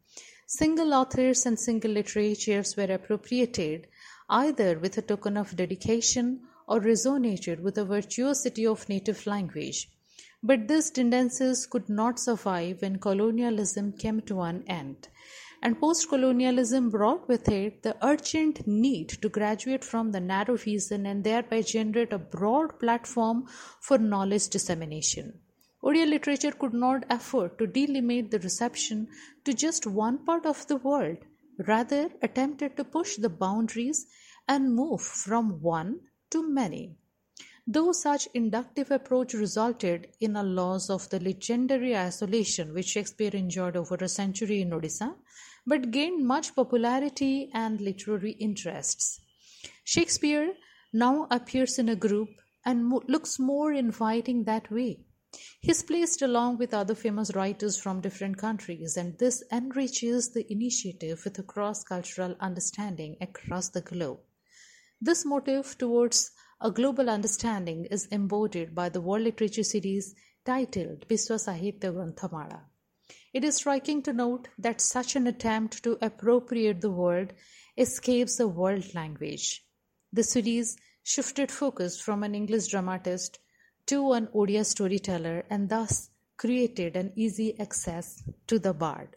Single 0.50 0.94
authors 0.94 1.44
and 1.44 1.60
single 1.60 1.90
literatures 1.90 2.74
were 2.74 2.84
appropriated 2.84 3.86
either 4.30 4.78
with 4.78 4.96
a 4.96 5.02
token 5.02 5.36
of 5.36 5.54
dedication 5.56 6.40
or 6.66 6.80
resonated 6.80 7.60
with 7.60 7.74
the 7.74 7.84
virtuosity 7.84 8.66
of 8.66 8.88
native 8.88 9.26
language. 9.26 9.90
But 10.42 10.66
these 10.66 10.90
tendencies 10.90 11.66
could 11.66 11.90
not 11.90 12.18
survive 12.18 12.80
when 12.80 12.98
colonialism 12.98 13.92
came 13.92 14.22
to 14.22 14.40
an 14.40 14.64
end 14.66 15.08
and 15.62 15.78
post 15.80 16.08
colonialism 16.08 16.88
brought 16.88 17.28
with 17.28 17.48
it 17.48 17.82
the 17.82 17.94
urgent 18.02 18.66
need 18.66 19.08
to 19.08 19.28
graduate 19.28 19.84
from 19.84 20.12
the 20.12 20.20
narrow 20.20 20.56
vision 20.56 21.04
and 21.04 21.24
thereby 21.24 21.60
generate 21.60 22.12
a 22.12 22.18
broad 22.18 22.78
platform 22.78 23.44
for 23.80 23.98
knowledge 23.98 24.48
dissemination. 24.48 25.40
Odia 25.88 26.06
literature 26.06 26.52
could 26.52 26.74
not 26.74 27.04
afford 27.08 27.58
to 27.58 27.66
delimit 27.66 28.30
the 28.30 28.38
reception 28.40 29.08
to 29.44 29.54
just 29.54 29.86
one 29.86 30.18
part 30.18 30.44
of 30.44 30.66
the 30.66 30.76
world, 30.76 31.16
rather, 31.66 32.10
attempted 32.20 32.76
to 32.76 32.84
push 32.84 33.16
the 33.16 33.30
boundaries 33.30 34.06
and 34.46 34.74
move 34.74 35.00
from 35.00 35.62
one 35.62 36.00
to 36.28 36.46
many. 36.46 36.98
Though 37.66 37.92
such 37.92 38.28
inductive 38.34 38.90
approach 38.90 39.32
resulted 39.32 40.08
in 40.20 40.36
a 40.36 40.42
loss 40.42 40.90
of 40.90 41.08
the 41.08 41.20
legendary 41.20 41.96
isolation 41.96 42.74
which 42.74 42.88
Shakespeare 42.88 43.30
enjoyed 43.32 43.74
over 43.74 43.94
a 43.94 44.08
century 44.08 44.60
in 44.60 44.70
Odisha, 44.70 45.14
but 45.66 45.90
gained 45.90 46.26
much 46.26 46.54
popularity 46.54 47.50
and 47.54 47.80
literary 47.80 48.32
interests. 48.32 49.20
Shakespeare 49.84 50.52
now 50.92 51.26
appears 51.30 51.78
in 51.78 51.88
a 51.88 51.96
group 51.96 52.28
and 52.64 52.84
mo- 52.84 53.02
looks 53.08 53.38
more 53.38 53.72
inviting 53.72 54.44
that 54.44 54.70
way. 54.70 55.00
He 55.60 55.70
is 55.70 55.82
placed 55.82 56.22
along 56.22 56.58
with 56.58 56.74
other 56.74 56.94
famous 56.94 57.34
writers 57.34 57.80
from 57.80 58.00
different 58.00 58.38
countries, 58.38 58.96
and 58.96 59.18
this 59.18 59.42
enriches 59.52 60.30
the 60.30 60.50
initiative 60.52 61.22
with 61.24 61.38
a 61.38 61.42
cross 61.42 61.84
cultural 61.84 62.36
understanding 62.40 63.16
across 63.20 63.68
the 63.68 63.80
globe. 63.80 64.20
This 65.00 65.24
motive 65.24 65.78
towards 65.78 66.32
a 66.60 66.70
global 66.70 67.08
understanding 67.08 67.84
is 67.84 68.06
embodied 68.06 68.74
by 68.74 68.88
the 68.88 69.00
World 69.00 69.22
Literature 69.22 69.62
series 69.62 70.14
titled 70.44 71.06
Biswa 71.08 71.38
Sahitya 71.38 71.92
Granthamala. 71.92 72.62
It 73.32 73.44
is 73.44 73.56
striking 73.56 74.02
to 74.02 74.12
note 74.12 74.48
that 74.58 74.80
such 74.80 75.14
an 75.14 75.26
attempt 75.26 75.82
to 75.84 75.98
appropriate 76.00 76.80
the 76.80 76.90
world 76.90 77.32
escapes 77.76 78.36
the 78.36 78.48
world 78.48 78.94
language. 78.94 79.64
The 80.12 80.24
series 80.24 80.76
shifted 81.02 81.52
focus 81.52 82.00
from 82.00 82.22
an 82.22 82.34
English 82.34 82.68
dramatist 82.68 83.38
to 83.88 84.12
an 84.12 84.26
Odia 84.34 84.64
storyteller 84.66 85.44
and 85.48 85.70
thus 85.70 86.10
created 86.36 86.94
an 86.94 87.10
easy 87.16 87.58
access 87.58 88.22
to 88.46 88.58
the 88.58 88.74
bard. 88.74 89.16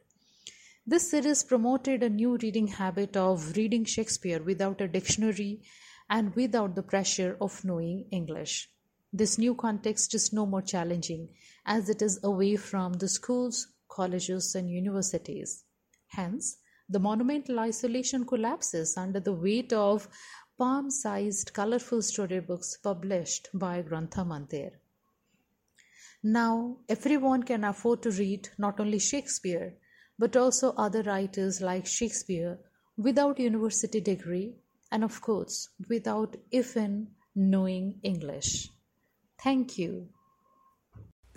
This 0.88 1.12
series 1.12 1.44
promoted 1.44 2.02
a 2.02 2.10
new 2.10 2.38
reading 2.38 2.68
habit 2.68 3.18
of 3.18 3.56
reading 3.58 3.84
Shakespeare 3.84 4.42
without 4.42 4.80
a 4.80 4.88
dictionary 4.88 5.62
and 6.10 6.34
without 6.36 6.76
the 6.76 6.84
pressure 6.84 7.38
of 7.42 7.64
knowing 7.66 8.08
English. 8.12 8.70
This 9.12 9.38
new 9.38 9.56
context 9.56 10.16
is 10.16 10.32
no 10.32 10.46
more 10.46 10.62
challenging 10.62 11.28
as 11.66 11.90
it 11.90 12.02
is 12.02 12.20
away 12.24 12.56
from 12.56 12.94
the 12.94 13.10
schools, 13.10 13.68
colleges, 13.90 14.56
and 14.56 14.70
universities. 14.70 15.66
Hence, 16.08 16.58
the 16.88 17.00
monumental 17.00 17.60
isolation 17.60 18.26
collapses 18.26 18.98
under 18.98 19.20
the 19.20 19.34
weight 19.34 19.72
of 19.74 20.08
palm 20.62 20.92
sized 20.92 21.52
colorful 21.54 22.04
storybooks 22.04 22.78
published 22.84 23.48
by 23.52 23.82
Grantha 23.82 24.24
Mandir. 24.24 24.74
Now, 26.22 26.78
everyone 26.88 27.42
can 27.42 27.64
afford 27.64 28.04
to 28.04 28.12
read 28.12 28.48
not 28.60 28.80
only 28.80 29.00
Shakespeare 29.00 29.74
but 30.20 30.38
also 30.38 30.74
other 30.74 31.02
writers 31.02 31.62
like 31.62 31.88
Shakespeare 31.88 32.60
without 32.96 33.40
university 33.40 34.02
degree 34.02 34.54
and 34.92 35.04
of 35.04 35.20
course 35.20 35.70
without 35.90 36.38
even 36.52 37.08
knowing 37.34 38.00
English. 38.04 38.70
Thank 39.44 39.80
you. 39.80 40.10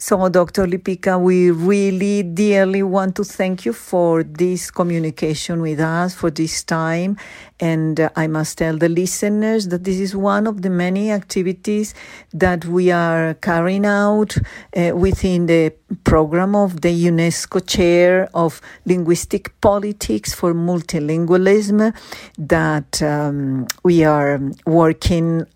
So, 0.06 0.28
Dr. 0.28 0.66
Lipika, 0.66 1.18
we 1.18 1.50
really 1.50 2.22
dearly 2.22 2.82
want 2.82 3.16
to 3.16 3.24
thank 3.24 3.64
you 3.64 3.72
for 3.72 4.22
this 4.22 4.70
communication 4.70 5.62
with 5.62 5.80
us, 5.80 6.14
for 6.14 6.30
this 6.30 6.62
time. 6.62 7.16
And 7.58 7.98
uh, 7.98 8.10
I 8.14 8.26
must 8.26 8.58
tell 8.58 8.76
the 8.76 8.90
listeners 8.90 9.68
that 9.68 9.84
this 9.84 9.98
is 9.98 10.14
one 10.14 10.46
of 10.46 10.60
the 10.60 10.68
many 10.68 11.10
activities 11.10 11.94
that 12.34 12.66
we 12.66 12.90
are 12.90 13.32
carrying 13.32 13.86
out 13.86 14.36
uh, 14.76 14.92
within 14.94 15.46
the 15.46 15.72
program 16.04 16.54
of 16.54 16.82
the 16.82 17.06
UNESCO 17.06 17.66
Chair 17.66 18.28
of 18.34 18.60
Linguistic 18.84 19.58
Politics 19.62 20.34
for 20.34 20.52
Multilingualism 20.52 21.94
that 22.36 23.00
um, 23.00 23.66
we 23.82 24.04
are 24.04 24.38
working 24.66 25.46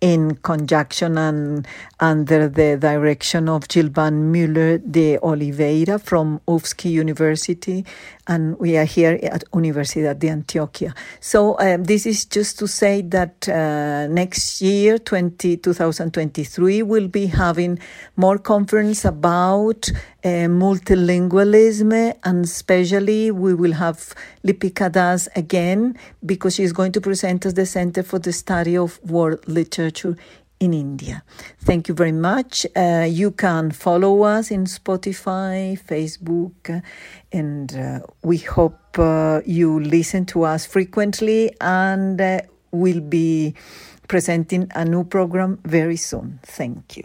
in 0.00 0.36
conjunction 0.36 1.18
and 1.18 1.66
under 2.00 2.48
the 2.48 2.76
direction 2.76 3.48
of 3.48 3.66
Gilvan 3.68 4.30
Müller 4.32 4.78
de 4.78 5.18
Oliveira 5.18 5.98
from 5.98 6.40
UFSC 6.46 6.90
University, 6.90 7.84
and 8.26 8.58
we 8.58 8.76
are 8.76 8.84
here 8.84 9.18
at 9.22 9.44
Universidad 9.52 10.18
de 10.18 10.28
Antioquia. 10.28 10.94
So 11.20 11.58
um, 11.58 11.84
this 11.84 12.06
is 12.06 12.24
just 12.24 12.58
to 12.60 12.68
say 12.68 13.02
that 13.02 13.48
uh, 13.48 14.06
next 14.08 14.60
year, 14.60 14.98
20, 14.98 15.56
2023, 15.56 16.82
we'll 16.82 17.08
be 17.08 17.26
having 17.26 17.78
more 18.16 18.38
conference 18.38 19.04
about 19.04 19.90
uh, 20.24 20.46
multilingualism, 20.48 22.14
and 22.22 22.44
especially 22.44 23.30
we 23.30 23.54
will 23.54 23.72
have 23.72 24.14
Lipika 24.46 24.92
Das 24.92 25.28
again 25.34 25.96
because 26.24 26.54
she's 26.54 26.72
going 26.72 26.92
to 26.92 27.00
present 27.00 27.44
us 27.46 27.54
the 27.54 27.66
Center 27.66 28.02
for 28.02 28.18
the 28.18 28.32
Study 28.32 28.76
of 28.76 29.00
World 29.10 29.46
Literature 29.48 30.16
in 30.60 30.74
India. 30.74 31.22
Thank 31.60 31.88
you 31.88 31.94
very 31.94 32.12
much. 32.12 32.66
Uh, 32.74 33.06
you 33.08 33.30
can 33.30 33.70
follow 33.70 34.22
us 34.22 34.50
in 34.50 34.64
Spotify, 34.64 35.78
Facebook, 35.80 36.82
and 37.32 37.76
uh, 37.76 38.00
we 38.22 38.38
hope 38.38 38.98
uh, 38.98 39.40
you 39.46 39.78
listen 39.80 40.26
to 40.26 40.42
us 40.44 40.66
frequently 40.66 41.54
and 41.60 42.20
uh, 42.20 42.40
we'll 42.72 43.00
be 43.00 43.54
presenting 44.08 44.70
a 44.74 44.84
new 44.84 45.04
program 45.04 45.58
very 45.64 45.96
soon. 45.96 46.40
Thank 46.42 46.96
you. 46.96 47.04